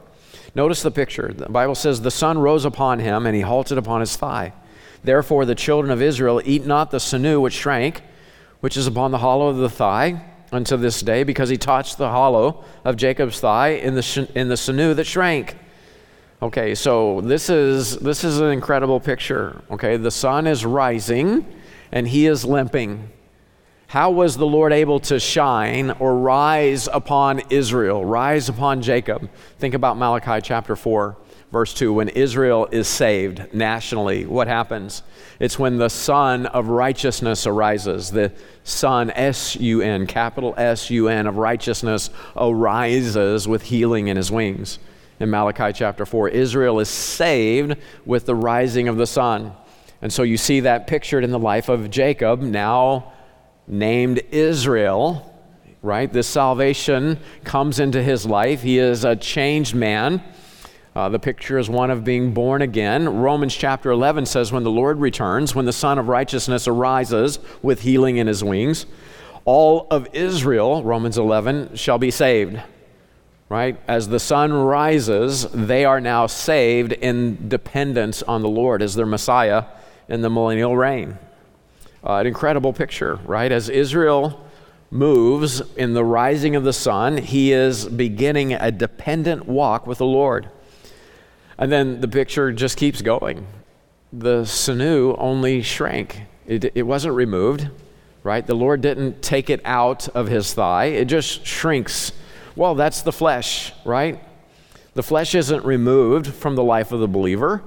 Notice 0.56 0.84
the 0.84 0.92
picture. 0.92 1.34
The 1.34 1.50
Bible 1.50 1.76
says, 1.76 2.02
The 2.02 2.12
sun 2.12 2.38
rose 2.38 2.66
upon 2.66 3.00
him, 3.00 3.26
and 3.26 3.36
he 3.36 3.42
halted 3.42 3.78
upon 3.78 4.02
his 4.02 4.16
thigh. 4.16 4.54
Therefore, 5.04 5.46
the 5.46 5.56
children 5.56 5.92
of 5.92 6.02
Israel 6.02 6.42
eat 6.46 6.66
not 6.66 6.92
the 6.92 7.00
sinew 7.00 7.40
which 7.40 7.54
shrank, 7.54 8.02
which 8.62 8.78
is 8.78 8.88
upon 8.88 9.12
the 9.12 9.18
hollow 9.18 9.48
of 9.48 9.58
the 9.58 9.70
thigh, 9.70 10.24
unto 10.54 10.78
this 10.78 11.02
day, 11.02 11.24
because 11.24 11.50
he 11.50 11.58
touched 11.58 11.98
the 11.98 12.10
hollow 12.10 12.64
of 12.86 12.96
Jacob's 12.96 13.40
thigh 13.40 13.70
in 13.70 13.96
the, 13.96 14.30
in 14.36 14.48
the 14.48 14.56
sinew 14.56 14.94
that 14.94 15.06
shrank. 15.06 15.58
Okay, 16.42 16.76
so 16.76 17.22
this 17.22 17.50
is, 17.50 17.98
this 17.98 18.24
is 18.24 18.40
an 18.40 18.52
incredible 18.52 19.00
picture. 19.00 19.62
Okay, 19.72 19.98
the 19.98 20.12
sun 20.12 20.46
is 20.46 20.66
rising 20.66 21.46
and 21.92 22.08
he 22.08 22.28
is 22.28 22.46
limping. 22.46 23.10
How 23.88 24.12
was 24.12 24.38
the 24.38 24.46
Lord 24.46 24.74
able 24.74 25.00
to 25.02 25.20
shine 25.20 25.92
or 25.92 26.18
rise 26.18 26.90
upon 26.92 27.42
Israel, 27.50 28.04
rise 28.04 28.50
upon 28.50 28.82
Jacob? 28.82 29.30
Think 29.60 29.74
about 29.74 29.98
Malachi 29.98 30.42
chapter 30.42 30.76
4 30.76 31.16
verse 31.54 31.72
2 31.76 31.94
when 31.94 32.10
Israel 32.10 32.68
is 32.72 32.88
saved 32.88 33.54
nationally, 33.54 34.26
what 34.26 34.48
happens? 34.48 35.04
It's 35.40 35.60
when 35.60 35.78
the 35.78 35.88
Sun 35.88 36.48
of 36.48 36.68
righteousness 36.68 37.46
arises. 37.46 38.10
The 38.10 38.34
Sun, 38.64 39.12
S 39.12 39.56
U 39.58 39.82
N, 39.82 40.08
capital 40.08 40.56
S 40.58 40.90
U 40.90 41.08
N, 41.08 41.28
of 41.28 41.38
righteousness 41.38 42.10
arises 42.36 43.48
with 43.48 43.62
healing 43.62 44.08
in 44.08 44.18
his 44.18 44.32
wings. 44.32 44.80
In 45.20 45.30
Malachi 45.30 45.72
chapter 45.74 46.08
4, 46.08 46.30
Israel 46.30 46.80
is 46.80 46.90
saved 46.90 47.76
with 48.04 48.26
the 48.26 48.36
rising 48.36 48.88
of 48.88 48.98
the 48.98 49.06
sun. 49.06 49.54
And 50.02 50.12
so 50.12 50.24
you 50.24 50.38
see 50.38 50.62
that 50.62 50.88
pictured 50.88 51.24
in 51.24 51.30
the 51.30 51.40
life 51.40 51.70
of 51.70 51.92
Jacob, 51.92 52.42
now 52.42 53.14
named 53.68 54.24
Israel, 54.32 55.40
right? 55.84 56.12
This 56.12 56.28
salvation 56.28 57.20
comes 57.44 57.80
into 57.80 58.02
his 58.02 58.26
life. 58.26 58.64
He 58.64 58.80
is 58.80 59.06
a 59.06 59.16
changed 59.16 59.76
man. 59.76 60.24
Uh, 60.96 61.10
the 61.10 61.20
picture 61.20 61.58
is 61.58 61.70
one 61.70 61.90
of 61.90 62.04
being 62.04 62.34
born 62.34 62.62
again. 62.62 63.10
Romans 63.10 63.56
chapter 63.56 63.90
11 63.90 64.28
says, 64.28 64.52
When 64.52 64.64
the 64.64 64.70
Lord 64.70 65.00
returns, 65.00 65.56
when 65.56 65.66
the 65.66 65.74
Sun 65.74 65.98
of 65.98 66.08
Righteousness 66.08 66.68
arises 66.68 67.40
with 67.64 67.82
healing 67.82 68.18
in 68.18 68.28
his 68.28 68.44
wings, 68.44 68.86
all 69.46 69.88
of 69.90 70.08
Israel, 70.14 70.84
Romans 70.84 71.18
11, 71.18 71.76
shall 71.76 71.98
be 71.98 72.12
saved. 72.12 72.62
Right? 73.50 73.80
As 73.88 74.08
the 74.08 74.20
sun 74.20 74.52
rises, 74.54 75.44
they 75.52 75.86
are 75.86 76.00
now 76.02 76.26
saved 76.28 76.92
in 76.92 77.50
dependence 77.50 78.24
on 78.24 78.42
the 78.42 78.50
Lord 78.50 78.82
as 78.82 78.96
their 78.96 79.06
Messiah 79.06 79.66
in 80.08 80.22
the 80.22 80.30
millennial 80.30 80.76
reign. 80.76 81.20
Uh, 82.04 82.16
an 82.16 82.28
incredible 82.28 82.74
picture, 82.74 83.20
right? 83.26 83.52
As 83.52 83.70
Israel 83.70 84.44
moves 84.90 85.62
in 85.76 85.94
the 85.94 86.04
rising 86.04 86.56
of 86.56 86.64
the 86.64 86.74
sun, 86.74 87.18
he 87.18 87.52
is 87.52 87.86
beginning 87.86 88.54
a 88.54 88.72
dependent 88.72 89.46
walk 89.46 89.86
with 89.86 90.00
the 90.00 90.06
Lord. 90.06 90.50
And 91.58 91.72
then 91.72 92.02
the 92.02 92.08
picture 92.08 92.52
just 92.52 92.78
keeps 92.78 93.02
going. 93.02 93.46
The 94.12 94.46
sinew 94.46 95.16
only 95.18 95.62
shrank, 95.62 96.22
it, 96.46 96.72
it 96.76 96.84
wasn't 96.84 97.16
removed, 97.16 97.70
right? 98.24 98.46
The 98.46 98.56
Lord 98.56 98.82
didn't 98.82 99.22
take 99.22 99.50
it 99.50 99.62
out 99.66 100.08
of 100.10 100.28
his 100.28 100.54
thigh, 100.54 100.86
it 100.86 101.06
just 101.06 101.46
shrinks. 101.46 102.12
Well, 102.56 102.76
that's 102.76 103.02
the 103.02 103.12
flesh, 103.12 103.74
right? 103.84 104.24
The 104.94 105.04
flesh 105.04 105.34
isn't 105.34 105.66
removed 105.66 106.28
from 106.28 106.56
the 106.56 106.64
life 106.64 106.92
of 106.92 107.00
the 107.00 107.08
believer. 107.08 107.64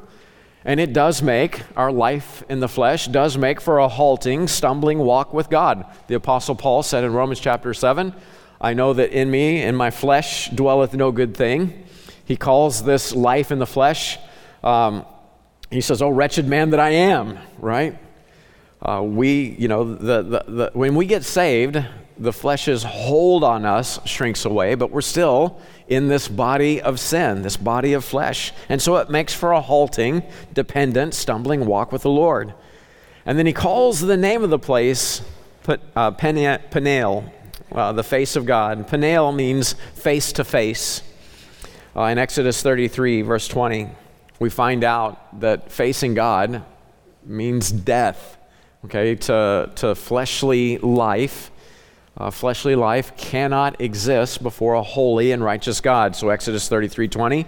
And 0.64 0.80
it 0.80 0.92
does 0.92 1.22
make 1.22 1.62
our 1.76 1.92
life 1.92 2.42
in 2.48 2.58
the 2.58 2.68
flesh 2.68 3.06
does 3.06 3.38
make 3.38 3.60
for 3.60 3.78
a 3.78 3.86
halting, 3.86 4.48
stumbling 4.48 4.98
walk 4.98 5.32
with 5.32 5.48
God. 5.48 5.86
The 6.08 6.16
apostle 6.16 6.56
Paul 6.56 6.82
said 6.82 7.04
in 7.04 7.12
Romans 7.12 7.38
chapter 7.38 7.72
7, 7.72 8.12
I 8.60 8.74
know 8.74 8.92
that 8.92 9.12
in 9.12 9.30
me 9.30 9.62
in 9.62 9.76
my 9.76 9.90
flesh 9.90 10.50
dwelleth 10.50 10.92
no 10.92 11.12
good 11.12 11.36
thing. 11.36 11.85
He 12.26 12.36
calls 12.36 12.84
this 12.84 13.14
life 13.14 13.50
in 13.50 13.58
the 13.58 13.66
flesh 13.66 14.18
um, 14.66 15.06
he 15.70 15.80
says, 15.80 16.02
"Oh 16.02 16.10
wretched 16.10 16.46
man 16.46 16.70
that 16.70 16.80
I 16.80 16.90
am," 16.90 17.38
right? 17.58 17.98
Uh, 18.82 19.02
we, 19.02 19.56
you 19.58 19.68
know, 19.68 19.94
the, 19.94 20.22
the, 20.22 20.44
the, 20.46 20.70
when 20.74 20.94
we 20.94 21.06
get 21.06 21.24
saved, 21.24 21.82
the 22.18 22.32
flesh's 22.32 22.82
hold 22.82 23.42
on 23.42 23.64
us 23.64 23.98
shrinks 24.06 24.44
away, 24.44 24.74
but 24.74 24.90
we're 24.90 25.00
still 25.00 25.60
in 25.88 26.08
this 26.08 26.28
body 26.28 26.80
of 26.80 27.00
sin, 27.00 27.42
this 27.42 27.56
body 27.56 27.94
of 27.94 28.04
flesh. 28.04 28.52
And 28.68 28.80
so 28.80 28.96
it 28.96 29.08
makes 29.08 29.32
for 29.32 29.52
a 29.52 29.60
halting, 29.60 30.22
dependent, 30.52 31.14
stumbling 31.14 31.64
walk 31.64 31.90
with 31.90 32.02
the 32.02 32.10
Lord. 32.10 32.54
And 33.24 33.38
then 33.38 33.46
he 33.46 33.52
calls 33.52 34.00
the 34.00 34.16
name 34.16 34.44
of 34.44 34.50
the 34.50 34.58
place 34.58 35.22
uh, 35.96 36.10
Peniel, 36.12 37.32
uh, 37.72 37.92
the 37.92 38.04
face 38.04 38.36
of 38.36 38.46
God. 38.46 38.86
Peniel 38.86 39.32
means 39.32 39.72
face 39.94 40.32
to 40.32 40.44
face. 40.44 41.02
Uh, 41.96 42.02
in 42.04 42.18
Exodus 42.18 42.62
33, 42.62 43.22
verse 43.22 43.48
20, 43.48 43.88
we 44.38 44.50
find 44.50 44.84
out 44.84 45.40
that 45.40 45.72
facing 45.72 46.12
God 46.14 46.62
means 47.24 47.72
death, 47.72 48.36
okay, 48.84 49.14
to, 49.14 49.70
to 49.76 49.94
fleshly 49.94 50.78
life 50.78 51.50
uh, 52.18 52.30
fleshly 52.30 52.74
life 52.74 53.16
cannot 53.16 53.80
exist 53.80 54.42
before 54.42 54.74
a 54.74 54.82
holy 54.82 55.32
and 55.32 55.44
righteous 55.44 55.80
God. 55.80 56.16
So 56.16 56.30
Exodus 56.30 56.68
33:20, 56.68 57.46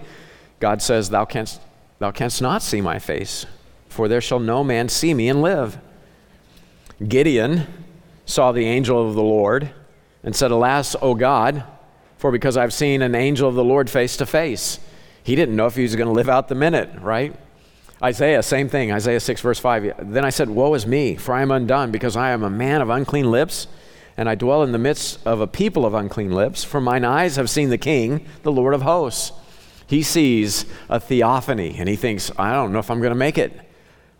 God 0.59 0.81
says, 0.81 1.09
"Thou 1.09 1.25
canst 1.25 1.59
thou 1.97 2.11
canst 2.11 2.41
not 2.41 2.61
see 2.61 2.81
my 2.81 2.99
face, 2.99 3.45
for 3.87 4.07
there 4.07 4.21
shall 4.21 4.39
no 4.39 4.63
man 4.63 4.89
see 4.89 5.13
me 5.13 5.27
and 5.27 5.41
live." 5.41 5.77
Gideon 7.07 7.65
saw 8.25 8.51
the 8.51 8.65
angel 8.65 9.07
of 9.07 9.15
the 9.15 9.23
Lord 9.23 9.71
and 10.23 10.35
said, 10.35 10.51
"Alas, 10.51 10.95
O 11.01 11.15
God, 11.15 11.63
for 12.19 12.31
because 12.31 12.55
I've 12.55 12.73
seen 12.73 13.01
an 13.01 13.15
angel 13.15 13.49
of 13.49 13.55
the 13.55 13.63
Lord 13.63 13.89
face 13.89 14.15
to 14.17 14.27
face." 14.27 14.79
He 15.23 15.35
didn't 15.35 15.55
know 15.55 15.65
if 15.65 15.75
he 15.75 15.81
was 15.81 15.95
going 15.95 16.07
to 16.07 16.13
live 16.13 16.29
out 16.29 16.47
the 16.47 16.55
minute, 16.55 16.89
right? 17.01 17.35
Isaiah, 18.01 18.41
same 18.41 18.69
thing. 18.69 18.91
Isaiah 18.91 19.19
6, 19.19 19.41
verse 19.41 19.59
5. 19.59 20.11
Then 20.11 20.23
I 20.23 20.29
said, 20.29 20.49
Woe 20.49 20.73
is 20.73 20.87
me, 20.87 21.15
for 21.15 21.33
I 21.33 21.41
am 21.41 21.51
undone, 21.51 21.91
because 21.91 22.15
I 22.15 22.29
am 22.31 22.43
a 22.43 22.49
man 22.49 22.81
of 22.81 22.89
unclean 22.89 23.29
lips 23.29 23.67
and 24.19 24.27
I 24.27 24.35
dwell 24.35 24.63
in 24.63 24.73
the 24.73 24.77
midst 24.77 25.25
of 25.25 25.39
a 25.39 25.47
people 25.47 25.85
of 25.85 25.93
unclean 25.93 26.31
lips, 26.31 26.65
for 26.65 26.81
mine 26.81 27.05
eyes 27.05 27.37
have 27.37 27.49
seen 27.49 27.69
the 27.69 27.77
King, 27.77 28.25
the 28.43 28.51
Lord 28.51 28.73
of 28.73 28.81
hosts. 28.81 29.31
He 29.87 30.03
sees 30.03 30.65
a 30.89 30.99
theophany 30.99 31.75
and 31.79 31.87
he 31.87 31.95
thinks, 31.95 32.29
I 32.37 32.51
don't 32.51 32.73
know 32.73 32.79
if 32.79 32.91
I'm 32.91 32.99
going 32.99 33.11
to 33.11 33.15
make 33.15 33.37
it. 33.37 33.57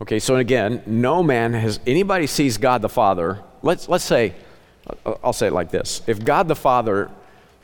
Okay, 0.02 0.20
so 0.20 0.38
again, 0.38 0.82
no 0.86 1.22
man 1.22 1.52
has, 1.54 1.82
anybody 1.86 2.28
sees 2.28 2.58
God 2.58 2.82
the 2.82 2.88
Father. 2.88 3.44
Let's, 3.62 3.90
let's 3.90 4.06
say, 4.06 4.36
I'll 5.06 5.34
say 5.34 5.48
it 5.48 5.54
like 5.54 5.70
this 5.70 6.02
if 6.08 6.24
God 6.24 6.48
the 6.48 6.56
Father 6.56 7.12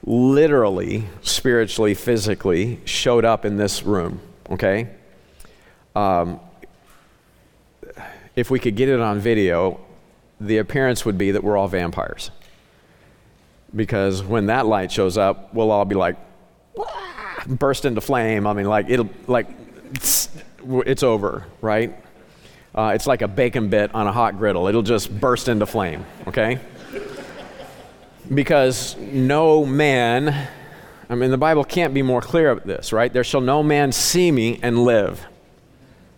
literally, 0.05 1.05
spiritually, 1.21 1.95
physically 1.95 2.79
showed 2.85 3.25
up 3.25 3.43
in 3.43 3.57
this 3.57 3.83
room, 3.83 4.19
okay? 4.51 4.87
Um, 5.95 6.39
if 8.35 8.51
we 8.51 8.59
could 8.59 8.75
get 8.75 8.87
it 8.87 8.99
on 8.99 9.19
video, 9.19 9.79
the 10.39 10.59
appearance 10.59 11.05
would 11.05 11.17
be 11.17 11.31
that 11.31 11.43
we're 11.43 11.57
all 11.57 11.67
vampires. 11.67 12.29
Because 13.75 14.23
when 14.23 14.45
that 14.47 14.65
light 14.65 14.91
shows 14.91 15.17
up, 15.17 15.53
we'll 15.53 15.71
all 15.71 15.85
be 15.85 15.95
like, 15.95 16.17
burst 17.47 17.85
into 17.85 18.01
flame. 18.01 18.45
I 18.45 18.53
mean, 18.53 18.67
like, 18.67 18.89
it'll, 18.89 19.09
like, 19.27 19.47
it's, 19.93 20.29
it's 20.85 21.03
over, 21.03 21.45
right? 21.61 21.95
Uh, 22.73 22.91
it's 22.93 23.07
like 23.07 23.21
a 23.21 23.27
bacon 23.27 23.69
bit 23.69 23.93
on 23.95 24.05
a 24.05 24.11
hot 24.11 24.37
griddle. 24.37 24.67
It'll 24.67 24.81
just 24.81 25.17
burst 25.19 25.47
into 25.47 25.65
flame, 25.65 26.05
okay? 26.27 26.59
Because 28.33 28.95
no 28.97 29.65
man, 29.65 30.49
I 31.09 31.15
mean, 31.15 31.31
the 31.31 31.37
Bible 31.37 31.63
can't 31.63 31.93
be 31.93 32.01
more 32.01 32.21
clear 32.21 32.49
of 32.51 32.63
this, 32.63 32.91
right? 32.91 33.11
There 33.11 33.23
shall 33.23 33.41
no 33.41 33.63
man 33.63 33.91
see 33.91 34.31
me 34.31 34.59
and 34.61 34.83
live. 34.83 35.25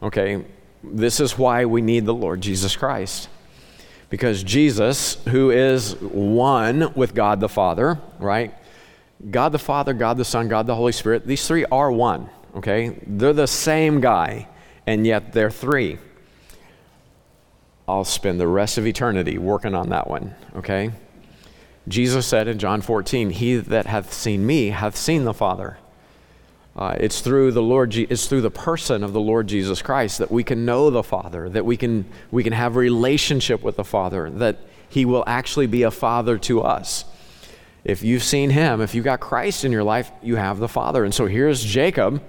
Okay? 0.01 0.43
This 0.83 1.19
is 1.19 1.37
why 1.37 1.65
we 1.65 1.81
need 1.81 2.05
the 2.05 2.13
Lord 2.13 2.41
Jesus 2.41 2.75
Christ 2.75 3.29
because 4.09 4.43
Jesus, 4.43 5.15
who 5.25 5.51
is 5.51 5.95
one 6.01 6.93
with 6.93 7.13
God 7.13 7.39
the 7.39 7.49
Father, 7.49 7.99
right? 8.19 8.53
God 9.29 9.51
the 9.51 9.59
Father, 9.59 9.93
God 9.93 10.17
the 10.17 10.25
Son, 10.25 10.47
God 10.47 10.67
the 10.67 10.75
Holy 10.75 10.91
Spirit, 10.91 11.25
these 11.27 11.45
three 11.47 11.65
are 11.65 11.91
one, 11.91 12.29
okay? 12.55 12.97
They're 13.05 13.33
the 13.33 13.47
same 13.47 13.99
guy, 13.99 14.47
and 14.85 15.05
yet 15.05 15.33
they're 15.33 15.51
three. 15.51 15.97
I'll 17.87 18.05
spend 18.05 18.39
the 18.39 18.47
rest 18.47 18.77
of 18.77 18.85
eternity 18.85 19.37
working 19.37 19.73
on 19.73 19.89
that 19.89 20.09
one, 20.09 20.35
okay? 20.55 20.91
Jesus 21.87 22.25
said 22.25 22.47
in 22.47 22.59
John 22.59 22.81
14, 22.81 23.29
He 23.29 23.55
that 23.55 23.85
hath 23.85 24.11
seen 24.11 24.45
me 24.45 24.69
hath 24.69 24.97
seen 24.97 25.23
the 25.23 25.33
Father. 25.33 25.77
Uh, 26.75 26.95
it's 26.99 27.21
through 27.21 27.51
the 27.51 27.61
Lord, 27.61 27.91
Je- 27.91 28.07
it's 28.09 28.27
through 28.27 28.41
the 28.41 28.51
person 28.51 29.03
of 29.03 29.13
the 29.13 29.19
Lord 29.19 29.47
Jesus 29.47 29.81
Christ 29.81 30.19
that 30.19 30.29
we 30.29 30.43
can 30.43 30.63
know 30.65 30.89
the 30.89 31.01
Father, 31.01 31.49
that 31.49 31.65
we 31.65 31.75
can 31.75 32.05
we 32.29 32.43
can 32.43 32.53
have 32.53 32.75
relationship 32.75 33.63
with 33.63 33.77
the 33.77 33.83
Father, 33.83 34.29
that 34.29 34.57
He 34.89 35.05
will 35.05 35.23
actually 35.25 35.65
be 35.65 35.83
a 35.83 35.91
Father 35.91 36.37
to 36.39 36.61
us. 36.61 37.05
If 37.83 38.03
you've 38.03 38.23
seen 38.23 38.51
Him, 38.51 38.81
if 38.81 38.93
you've 38.93 39.05
got 39.05 39.21
Christ 39.21 39.65
in 39.65 39.71
your 39.71 39.83
life, 39.83 40.11
you 40.21 40.35
have 40.35 40.59
the 40.59 40.67
Father. 40.67 41.03
And 41.03 41.13
so 41.13 41.25
here's 41.25 41.63
Jacob. 41.63 42.21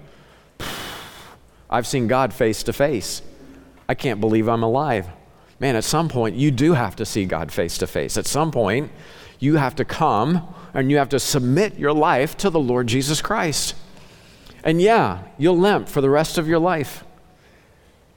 I've 1.71 1.87
seen 1.87 2.07
God 2.07 2.33
face 2.33 2.63
to 2.63 2.73
face. 2.73 3.21
I 3.89 3.95
can't 3.95 4.21
believe 4.21 4.49
I'm 4.49 4.63
alive. 4.63 5.09
Man, 5.61 5.77
at 5.77 5.85
some 5.85 6.09
point, 6.09 6.37
you 6.37 6.51
do 6.51 6.73
have 6.73 6.97
to 6.97 7.05
see 7.05 7.25
God 7.25 7.51
face 7.51 7.79
to 7.79 7.87
face. 7.87 8.17
At 8.17 8.27
some 8.27 8.51
point, 8.51 8.93
you 9.39 9.57
have 9.57 9.75
to 9.77 9.85
come 9.85 10.55
and 10.75 10.91
you 10.91 10.99
have 10.99 11.09
to 11.11 11.21
submit 11.21 11.79
your 11.79 11.93
life 11.93 12.37
to 12.39 12.51
the 12.51 12.61
Lord 12.61 12.87
Jesus 12.87 13.23
Christ. 13.23 13.75
And 14.63 14.83
yeah, 14.83 15.23
you'll 15.39 15.59
limp 15.59 15.89
for 15.89 16.01
the 16.01 16.11
rest 16.11 16.39
of 16.39 16.49
your 16.49 16.59
life. 16.59 17.05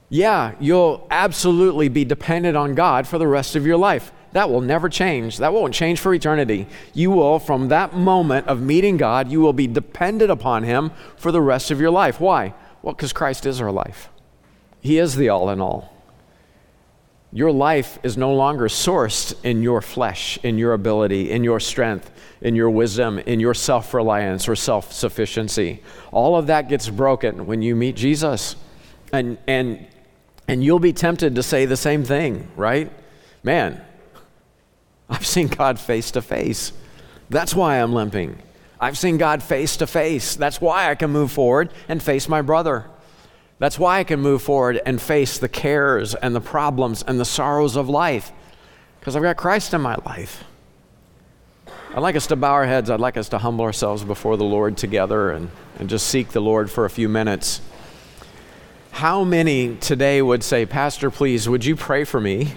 Yeah, 0.08 0.54
you'll 0.60 1.06
absolutely 1.10 1.88
be 1.88 2.04
dependent 2.04 2.56
on 2.56 2.74
God 2.74 3.06
for 3.06 3.18
the 3.18 3.26
rest 3.26 3.56
of 3.56 3.64
your 3.64 3.78
life. 3.78 4.12
That 4.32 4.50
will 4.50 4.60
never 4.60 4.88
change. 4.88 5.38
That 5.38 5.52
won't 5.52 5.74
change 5.74 6.00
for 6.00 6.12
eternity. 6.12 6.66
You 6.94 7.10
will, 7.10 7.38
from 7.38 7.68
that 7.68 7.94
moment 7.94 8.46
of 8.46 8.60
meeting 8.60 8.96
God, 8.96 9.30
you 9.30 9.40
will 9.40 9.52
be 9.52 9.66
dependent 9.66 10.30
upon 10.30 10.64
Him 10.64 10.90
for 11.16 11.32
the 11.32 11.40
rest 11.40 11.70
of 11.70 11.80
your 11.80 11.90
life. 11.90 12.20
Why? 12.20 12.54
Well, 12.82 12.94
because 12.94 13.12
Christ 13.12 13.46
is 13.46 13.60
our 13.60 13.72
life, 13.72 14.10
He 14.80 14.98
is 14.98 15.16
the 15.16 15.28
all 15.28 15.50
in 15.50 15.60
all. 15.60 15.91
Your 17.34 17.50
life 17.50 17.98
is 18.02 18.18
no 18.18 18.34
longer 18.34 18.68
sourced 18.68 19.34
in 19.42 19.62
your 19.62 19.80
flesh, 19.80 20.38
in 20.42 20.58
your 20.58 20.74
ability, 20.74 21.30
in 21.30 21.42
your 21.42 21.60
strength, 21.60 22.10
in 22.42 22.54
your 22.54 22.68
wisdom, 22.68 23.18
in 23.20 23.40
your 23.40 23.54
self 23.54 23.94
reliance 23.94 24.48
or 24.48 24.54
self 24.54 24.92
sufficiency. 24.92 25.82
All 26.10 26.36
of 26.36 26.48
that 26.48 26.68
gets 26.68 26.90
broken 26.90 27.46
when 27.46 27.62
you 27.62 27.74
meet 27.74 27.96
Jesus. 27.96 28.56
And, 29.14 29.38
and, 29.46 29.86
and 30.46 30.62
you'll 30.62 30.78
be 30.78 30.92
tempted 30.92 31.34
to 31.36 31.42
say 31.42 31.64
the 31.64 31.76
same 31.76 32.04
thing, 32.04 32.48
right? 32.54 32.92
Man, 33.42 33.82
I've 35.08 35.26
seen 35.26 35.48
God 35.48 35.80
face 35.80 36.10
to 36.12 36.22
face. 36.22 36.72
That's 37.30 37.54
why 37.54 37.76
I'm 37.76 37.94
limping. 37.94 38.38
I've 38.78 38.98
seen 38.98 39.16
God 39.16 39.42
face 39.42 39.76
to 39.78 39.86
face. 39.86 40.36
That's 40.36 40.60
why 40.60 40.90
I 40.90 40.96
can 40.96 41.10
move 41.10 41.32
forward 41.32 41.70
and 41.88 42.02
face 42.02 42.28
my 42.28 42.42
brother. 42.42 42.90
That's 43.62 43.78
why 43.78 44.00
I 44.00 44.02
can 44.02 44.18
move 44.18 44.42
forward 44.42 44.80
and 44.84 45.00
face 45.00 45.38
the 45.38 45.48
cares 45.48 46.16
and 46.16 46.34
the 46.34 46.40
problems 46.40 47.04
and 47.06 47.20
the 47.20 47.24
sorrows 47.24 47.76
of 47.76 47.88
life, 47.88 48.32
because 48.98 49.14
I've 49.14 49.22
got 49.22 49.36
Christ 49.36 49.72
in 49.72 49.80
my 49.80 49.94
life. 50.04 50.42
I'd 51.94 52.00
like 52.00 52.16
us 52.16 52.26
to 52.26 52.34
bow 52.34 52.54
our 52.54 52.66
heads. 52.66 52.90
I'd 52.90 52.98
like 52.98 53.16
us 53.16 53.28
to 53.28 53.38
humble 53.38 53.64
ourselves 53.64 54.02
before 54.02 54.36
the 54.36 54.42
Lord 54.42 54.76
together 54.76 55.30
and, 55.30 55.48
and 55.78 55.88
just 55.88 56.08
seek 56.08 56.30
the 56.30 56.40
Lord 56.40 56.72
for 56.72 56.86
a 56.86 56.90
few 56.90 57.08
minutes. 57.08 57.60
How 58.90 59.22
many 59.22 59.76
today 59.76 60.20
would 60.20 60.42
say, 60.42 60.66
Pastor, 60.66 61.08
please, 61.12 61.48
would 61.48 61.64
you 61.64 61.76
pray 61.76 62.02
for 62.02 62.20
me? 62.20 62.54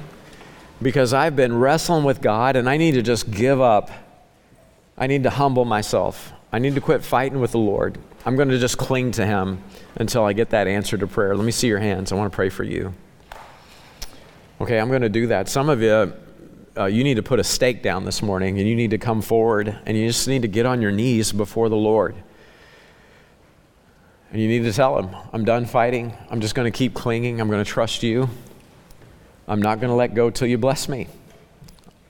Because 0.81 1.13
I've 1.13 1.35
been 1.35 1.59
wrestling 1.59 2.03
with 2.03 2.19
God 2.19 2.55
and 2.55 2.67
I 2.67 2.77
need 2.77 2.95
to 2.95 3.03
just 3.03 3.29
give 3.29 3.61
up. 3.61 3.91
I 4.97 5.05
need 5.05 5.21
to 5.21 5.29
humble 5.29 5.65
myself. 5.65 6.33
I 6.51 6.57
need 6.57 6.73
to 6.73 6.81
quit 6.81 7.03
fighting 7.03 7.41
with 7.41 7.51
the 7.51 7.59
Lord. 7.59 7.99
I'm 8.25 8.35
going 8.35 8.49
to 8.49 8.57
just 8.57 8.79
cling 8.79 9.11
to 9.11 9.25
Him 9.27 9.61
until 9.95 10.25
I 10.25 10.33
get 10.33 10.49
that 10.49 10.67
answer 10.67 10.97
to 10.97 11.07
prayer. 11.07 11.35
Let 11.35 11.45
me 11.45 11.51
see 11.51 11.67
your 11.67 11.79
hands. 11.79 12.11
I 12.11 12.15
want 12.15 12.31
to 12.31 12.35
pray 12.35 12.49
for 12.49 12.63
you. 12.63 12.93
Okay, 14.61 14.79
I'm 14.79 14.89
going 14.89 15.01
to 15.01 15.09
do 15.09 15.27
that. 15.27 15.49
Some 15.49 15.69
of 15.69 15.81
you, 15.81 16.13
uh, 16.77 16.85
you 16.85 17.03
need 17.03 17.15
to 17.15 17.23
put 17.23 17.39
a 17.39 17.43
stake 17.43 17.83
down 17.83 18.05
this 18.05 18.21
morning 18.21 18.57
and 18.59 18.67
you 18.67 18.75
need 18.75 18.91
to 18.91 18.97
come 18.97 19.21
forward 19.21 19.77
and 19.85 19.97
you 19.97 20.07
just 20.07 20.27
need 20.27 20.41
to 20.43 20.47
get 20.47 20.65
on 20.65 20.81
your 20.81 20.91
knees 20.91 21.31
before 21.31 21.69
the 21.69 21.75
Lord. 21.75 22.15
And 24.31 24.41
you 24.41 24.47
need 24.47 24.63
to 24.63 24.73
tell 24.73 24.97
Him, 24.97 25.15
I'm 25.31 25.45
done 25.45 25.65
fighting. 25.65 26.13
I'm 26.29 26.41
just 26.41 26.55
going 26.55 26.71
to 26.71 26.77
keep 26.77 26.93
clinging. 26.93 27.39
I'm 27.39 27.49
going 27.49 27.63
to 27.63 27.69
trust 27.69 28.03
you. 28.03 28.29
I'm 29.47 29.61
not 29.61 29.79
going 29.79 29.89
to 29.89 29.95
let 29.95 30.13
go 30.13 30.29
till 30.29 30.47
you 30.47 30.57
bless 30.57 30.89
me. 30.89 31.07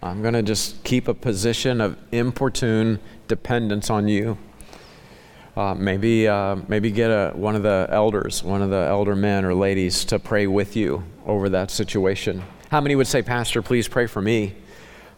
I'm 0.01 0.21
going 0.21 0.33
to 0.35 0.43
just 0.43 0.83
keep 0.83 1.07
a 1.07 1.13
position 1.13 1.81
of 1.81 1.97
importune 2.11 2.99
dependence 3.27 3.89
on 3.89 4.07
you. 4.07 4.37
Uh, 5.55 5.73
maybe, 5.73 6.27
uh, 6.27 6.57
maybe 6.67 6.91
get 6.91 7.09
a, 7.09 7.31
one 7.33 7.55
of 7.55 7.63
the 7.63 7.87
elders, 7.89 8.43
one 8.43 8.61
of 8.61 8.69
the 8.69 8.75
elder 8.75 9.15
men 9.15 9.45
or 9.45 9.53
ladies 9.53 10.03
to 10.03 10.19
pray 10.19 10.47
with 10.47 10.75
you 10.75 11.01
over 11.25 11.47
that 11.47 11.71
situation. 11.71 12.43
How 12.69 12.81
many 12.81 12.95
would 12.95 13.07
say, 13.07 13.21
Pastor, 13.21 13.61
please 13.61 13.87
pray 13.87 14.05
for 14.05 14.21
me? 14.21 14.53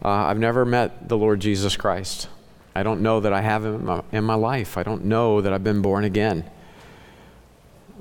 Uh, 0.04 0.08
I've 0.08 0.38
never 0.38 0.64
met 0.64 1.08
the 1.08 1.16
Lord 1.16 1.40
Jesus 1.40 1.76
Christ. 1.76 2.28
I 2.76 2.84
don't 2.84 3.00
know 3.00 3.18
that 3.18 3.32
I 3.32 3.40
have 3.40 3.64
him 3.64 3.74
in 3.74 3.84
my, 3.84 4.02
in 4.12 4.24
my 4.24 4.36
life. 4.36 4.78
I 4.78 4.84
don't 4.84 5.06
know 5.06 5.40
that 5.40 5.52
I've 5.52 5.64
been 5.64 5.82
born 5.82 6.04
again. 6.04 6.48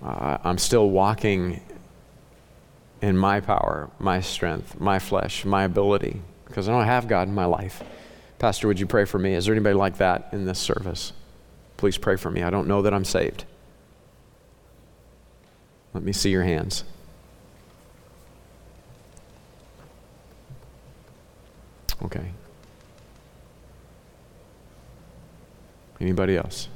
Uh, 0.04 0.38
I'm 0.44 0.60
still 0.60 0.92
walking 0.92 1.60
in 3.02 3.18
my 3.18 3.40
power, 3.40 3.90
my 3.98 4.22
strength, 4.22 4.80
my 4.80 5.00
flesh, 5.00 5.44
my 5.44 5.64
ability, 5.64 6.22
because 6.46 6.70
I 6.70 6.72
don't 6.72 6.86
have 6.86 7.08
God 7.08 7.28
in 7.28 7.34
my 7.34 7.46
life. 7.46 7.84
Pastor, 8.38 8.68
would 8.68 8.80
you 8.80 8.86
pray 8.86 9.06
for 9.06 9.18
me? 9.18 9.34
Is 9.34 9.46
there 9.46 9.56
anybody 9.56 9.74
like 9.74 9.98
that 9.98 10.30
in 10.32 10.46
this 10.46 10.60
service? 10.60 11.14
Please 11.78 11.98
pray 11.98 12.16
for 12.16 12.32
me. 12.32 12.42
I 12.42 12.50
don't 12.50 12.68
know 12.68 12.82
that 12.82 12.94
I'm 12.94 13.06
saved. 13.06 13.46
Let 15.94 16.04
me 16.04 16.12
see 16.12 16.32
your 16.32 16.44
hands. 16.44 16.84
Okay. 22.04 22.32
Anybody 26.00 26.38
else? 26.38 26.70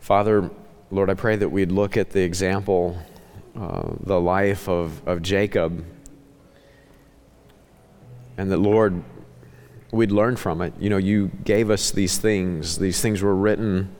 Father, 0.00 0.50
Lord, 0.90 1.10
I 1.10 1.14
pray 1.14 1.36
that 1.36 1.48
we'd 1.48 1.72
look 1.72 1.96
at 1.96 2.10
the 2.10 2.20
example, 2.20 2.98
uh, 3.58 3.90
the 4.00 4.20
life 4.20 4.68
of, 4.68 5.06
of 5.08 5.22
Jacob, 5.22 5.84
and 8.38 8.50
that, 8.50 8.58
Lord, 8.58 9.02
we'd 9.96 10.12
learn 10.12 10.36
from 10.36 10.60
it. 10.62 10.72
You 10.78 10.90
know, 10.90 10.96
you 10.96 11.30
gave 11.44 11.70
us 11.70 11.90
these 11.90 12.18
things, 12.18 12.78
these 12.78 13.00
things 13.00 13.22
were 13.22 13.34
written 13.34 13.94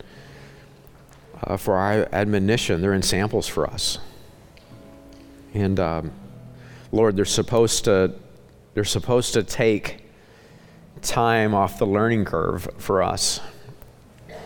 uh, 1.42 1.56
for 1.56 1.74
our 1.76 2.08
admonition, 2.12 2.80
they're 2.80 2.94
in 2.94 3.02
samples 3.02 3.48
for 3.48 3.66
us. 3.66 3.98
And, 5.54 5.80
um, 5.80 6.12
Lord, 6.92 7.16
they're 7.16 7.24
supposed 7.24 7.84
to, 7.84 8.14
they're 8.74 8.84
supposed 8.84 9.34
to 9.34 9.42
take 9.42 10.04
time 11.02 11.54
off 11.54 11.78
the 11.78 11.86
learning 11.86 12.24
curve 12.24 12.68
for 12.78 13.02
us. 13.02 13.40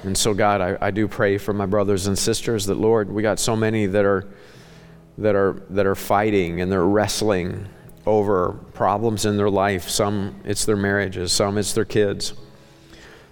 And 0.02 0.16
so, 0.16 0.32
God, 0.32 0.60
I, 0.60 0.78
I 0.80 0.90
do 0.90 1.06
pray 1.06 1.36
for 1.36 1.52
my 1.52 1.66
brothers 1.66 2.06
and 2.06 2.18
sisters 2.18 2.66
that, 2.66 2.76
Lord, 2.76 3.10
we 3.10 3.22
got 3.22 3.38
so 3.38 3.54
many 3.54 3.86
that 3.86 4.04
are, 4.04 4.26
that 5.18 5.34
are, 5.34 5.62
that 5.70 5.86
are 5.86 5.94
fighting 5.94 6.60
and 6.60 6.72
they're 6.72 6.86
wrestling 6.86 7.68
over 8.06 8.52
problems 8.74 9.24
in 9.24 9.36
their 9.36 9.50
life. 9.50 9.88
Some 9.88 10.36
it's 10.44 10.64
their 10.64 10.76
marriages, 10.76 11.32
some 11.32 11.58
it's 11.58 11.72
their 11.72 11.84
kids, 11.84 12.34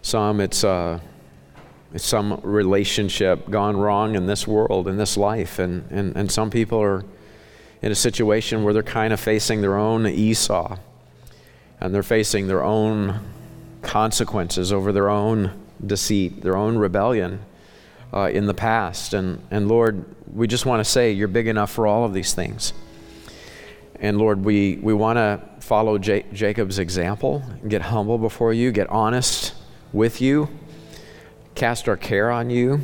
some 0.02 0.40
it's, 0.40 0.64
uh, 0.64 1.00
it's 1.94 2.04
some 2.04 2.40
relationship 2.42 3.48
gone 3.50 3.76
wrong 3.76 4.14
in 4.14 4.26
this 4.26 4.46
world, 4.46 4.88
in 4.88 4.96
this 4.96 5.16
life. 5.16 5.58
And, 5.58 5.90
and, 5.90 6.16
and 6.16 6.30
some 6.30 6.50
people 6.50 6.80
are 6.82 7.04
in 7.80 7.92
a 7.92 7.94
situation 7.94 8.64
where 8.64 8.74
they're 8.74 8.82
kind 8.82 9.12
of 9.12 9.20
facing 9.20 9.60
their 9.60 9.76
own 9.76 10.06
Esau 10.06 10.76
and 11.80 11.94
they're 11.94 12.02
facing 12.02 12.46
their 12.48 12.64
own 12.64 13.20
consequences 13.82 14.72
over 14.72 14.92
their 14.92 15.08
own 15.08 15.52
deceit, 15.84 16.42
their 16.42 16.56
own 16.56 16.76
rebellion 16.76 17.40
uh, 18.12 18.28
in 18.32 18.46
the 18.46 18.54
past. 18.54 19.14
And, 19.14 19.40
and 19.50 19.68
Lord, 19.68 20.04
we 20.34 20.46
just 20.46 20.66
want 20.66 20.80
to 20.80 20.84
say 20.84 21.12
you're 21.12 21.28
big 21.28 21.46
enough 21.46 21.70
for 21.70 21.86
all 21.86 22.04
of 22.04 22.12
these 22.12 22.34
things. 22.34 22.72
And 24.00 24.18
Lord, 24.18 24.44
we, 24.44 24.76
we 24.76 24.94
want 24.94 25.16
to 25.16 25.42
follow 25.60 25.98
J- 25.98 26.24
Jacob's 26.32 26.78
example, 26.78 27.42
get 27.66 27.82
humble 27.82 28.18
before 28.18 28.52
you, 28.52 28.70
get 28.70 28.88
honest 28.90 29.54
with 29.92 30.20
you, 30.20 30.48
cast 31.54 31.88
our 31.88 31.96
care 31.96 32.30
on 32.30 32.50
you. 32.50 32.80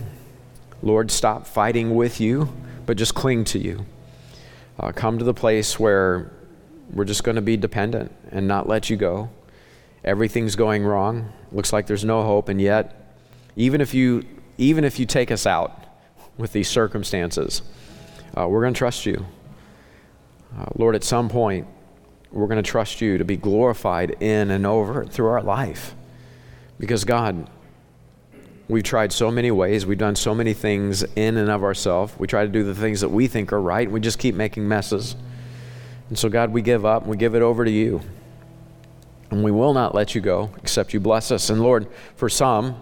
Lord, 0.82 1.10
stop 1.10 1.46
fighting 1.46 1.94
with 1.94 2.20
you, 2.20 2.52
but 2.84 2.96
just 2.96 3.14
cling 3.14 3.44
to 3.44 3.58
you. 3.58 3.86
Uh, 4.78 4.90
come 4.92 5.18
to 5.18 5.24
the 5.24 5.34
place 5.34 5.78
where 5.78 6.32
we're 6.92 7.04
just 7.04 7.22
going 7.24 7.36
to 7.36 7.42
be 7.42 7.56
dependent 7.56 8.12
and 8.30 8.48
not 8.48 8.68
let 8.68 8.90
you 8.90 8.96
go. 8.96 9.30
Everything's 10.04 10.56
going 10.56 10.84
wrong. 10.84 11.32
Looks 11.52 11.72
like 11.72 11.86
there's 11.86 12.04
no 12.04 12.22
hope, 12.22 12.48
and 12.48 12.60
yet, 12.60 13.16
even 13.56 13.80
if 13.80 13.94
you 13.94 14.24
even 14.58 14.84
if 14.84 14.98
you 14.98 15.06
take 15.06 15.30
us 15.30 15.46
out 15.46 15.84
with 16.36 16.52
these 16.52 16.68
circumstances, 16.68 17.62
uh, 18.36 18.46
we're 18.48 18.60
going 18.60 18.74
to 18.74 18.78
trust 18.78 19.06
you. 19.06 19.24
Uh, 20.56 20.66
Lord, 20.76 20.94
at 20.94 21.04
some 21.04 21.28
point, 21.28 21.66
we're 22.30 22.46
going 22.46 22.62
to 22.62 22.68
trust 22.68 23.00
you 23.00 23.18
to 23.18 23.24
be 23.24 23.36
glorified 23.36 24.16
in 24.20 24.50
and 24.50 24.66
over 24.66 25.04
through 25.04 25.26
our 25.26 25.42
life. 25.42 25.94
Because, 26.78 27.04
God, 27.04 27.48
we've 28.68 28.82
tried 28.82 29.12
so 29.12 29.30
many 29.30 29.50
ways, 29.50 29.86
we've 29.86 29.98
done 29.98 30.16
so 30.16 30.34
many 30.34 30.52
things 30.52 31.02
in 31.16 31.36
and 31.36 31.50
of 31.50 31.62
ourselves. 31.62 32.12
We 32.18 32.26
try 32.26 32.44
to 32.44 32.50
do 32.50 32.64
the 32.64 32.74
things 32.74 33.00
that 33.00 33.08
we 33.08 33.26
think 33.26 33.52
are 33.52 33.60
right, 33.60 33.90
we 33.90 34.00
just 34.00 34.18
keep 34.18 34.34
making 34.34 34.66
messes. 34.66 35.16
And 36.08 36.18
so, 36.18 36.28
God, 36.28 36.50
we 36.50 36.62
give 36.62 36.84
up 36.84 37.06
we 37.06 37.16
give 37.16 37.34
it 37.34 37.42
over 37.42 37.64
to 37.64 37.70
you. 37.70 38.00
And 39.30 39.42
we 39.42 39.50
will 39.50 39.72
not 39.72 39.94
let 39.94 40.14
you 40.14 40.20
go 40.20 40.50
except 40.58 40.92
you 40.92 41.00
bless 41.00 41.30
us. 41.30 41.50
And 41.50 41.60
Lord, 41.60 41.88
for 42.14 42.28
some, 42.28 42.80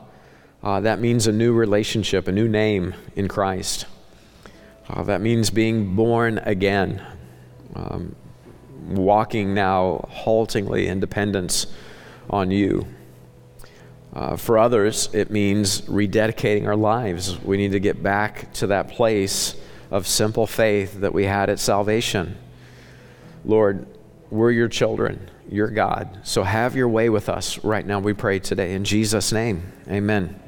uh, 0.62 0.81
that 0.81 1.01
means 1.01 1.27
a 1.27 1.33
new 1.33 1.53
relationship, 1.53 2.29
a 2.29 2.33
new 2.33 2.49
name 2.49 2.95
in 3.16 3.29
Christ. 3.29 3.87
Uh, 4.89 5.03
that 5.05 5.20
means 5.20 5.51
being 5.51 5.95
born 5.95 6.39
again, 6.39 7.05
um, 7.75 8.14
walking 8.89 9.55
now 9.55 10.07
haltingly 10.11 10.89
in 10.89 11.01
dependence 11.01 11.66
on 12.31 12.51
you. 12.51 12.87
Uh, 14.12 14.37
for 14.37 14.59
others, 14.59 15.09
it 15.14 15.31
means 15.31 15.83
rededicating 15.83 16.66
our 16.66 16.77
lives. 16.77 17.41
We 17.41 17.57
need 17.57 17.73
to 17.73 17.81
get 17.81 18.03
back 18.03 18.53
to 18.55 18.66
that 18.68 18.89
place 18.89 19.57
of 19.91 20.07
simple 20.07 20.47
faith 20.47 21.01
that 21.01 21.14
we 21.14 21.25
had 21.25 21.49
at 21.49 21.59
salvation. 21.59 22.37
Lord, 23.45 23.87
we're 24.31 24.51
your 24.51 24.68
children, 24.68 25.31
your 25.51 25.68
God. 25.68 26.20
So 26.25 26.43
have 26.43 26.77
your 26.77 26.89
way 26.89 27.09
with 27.09 27.29
us 27.29 27.62
right 27.64 27.87
now, 27.87 28.01
we 28.01 28.12
pray 28.12 28.39
today. 28.39 28.75
In 28.75 28.85
Jesus' 28.85 29.33
name, 29.33 29.73
amen. 29.89 30.43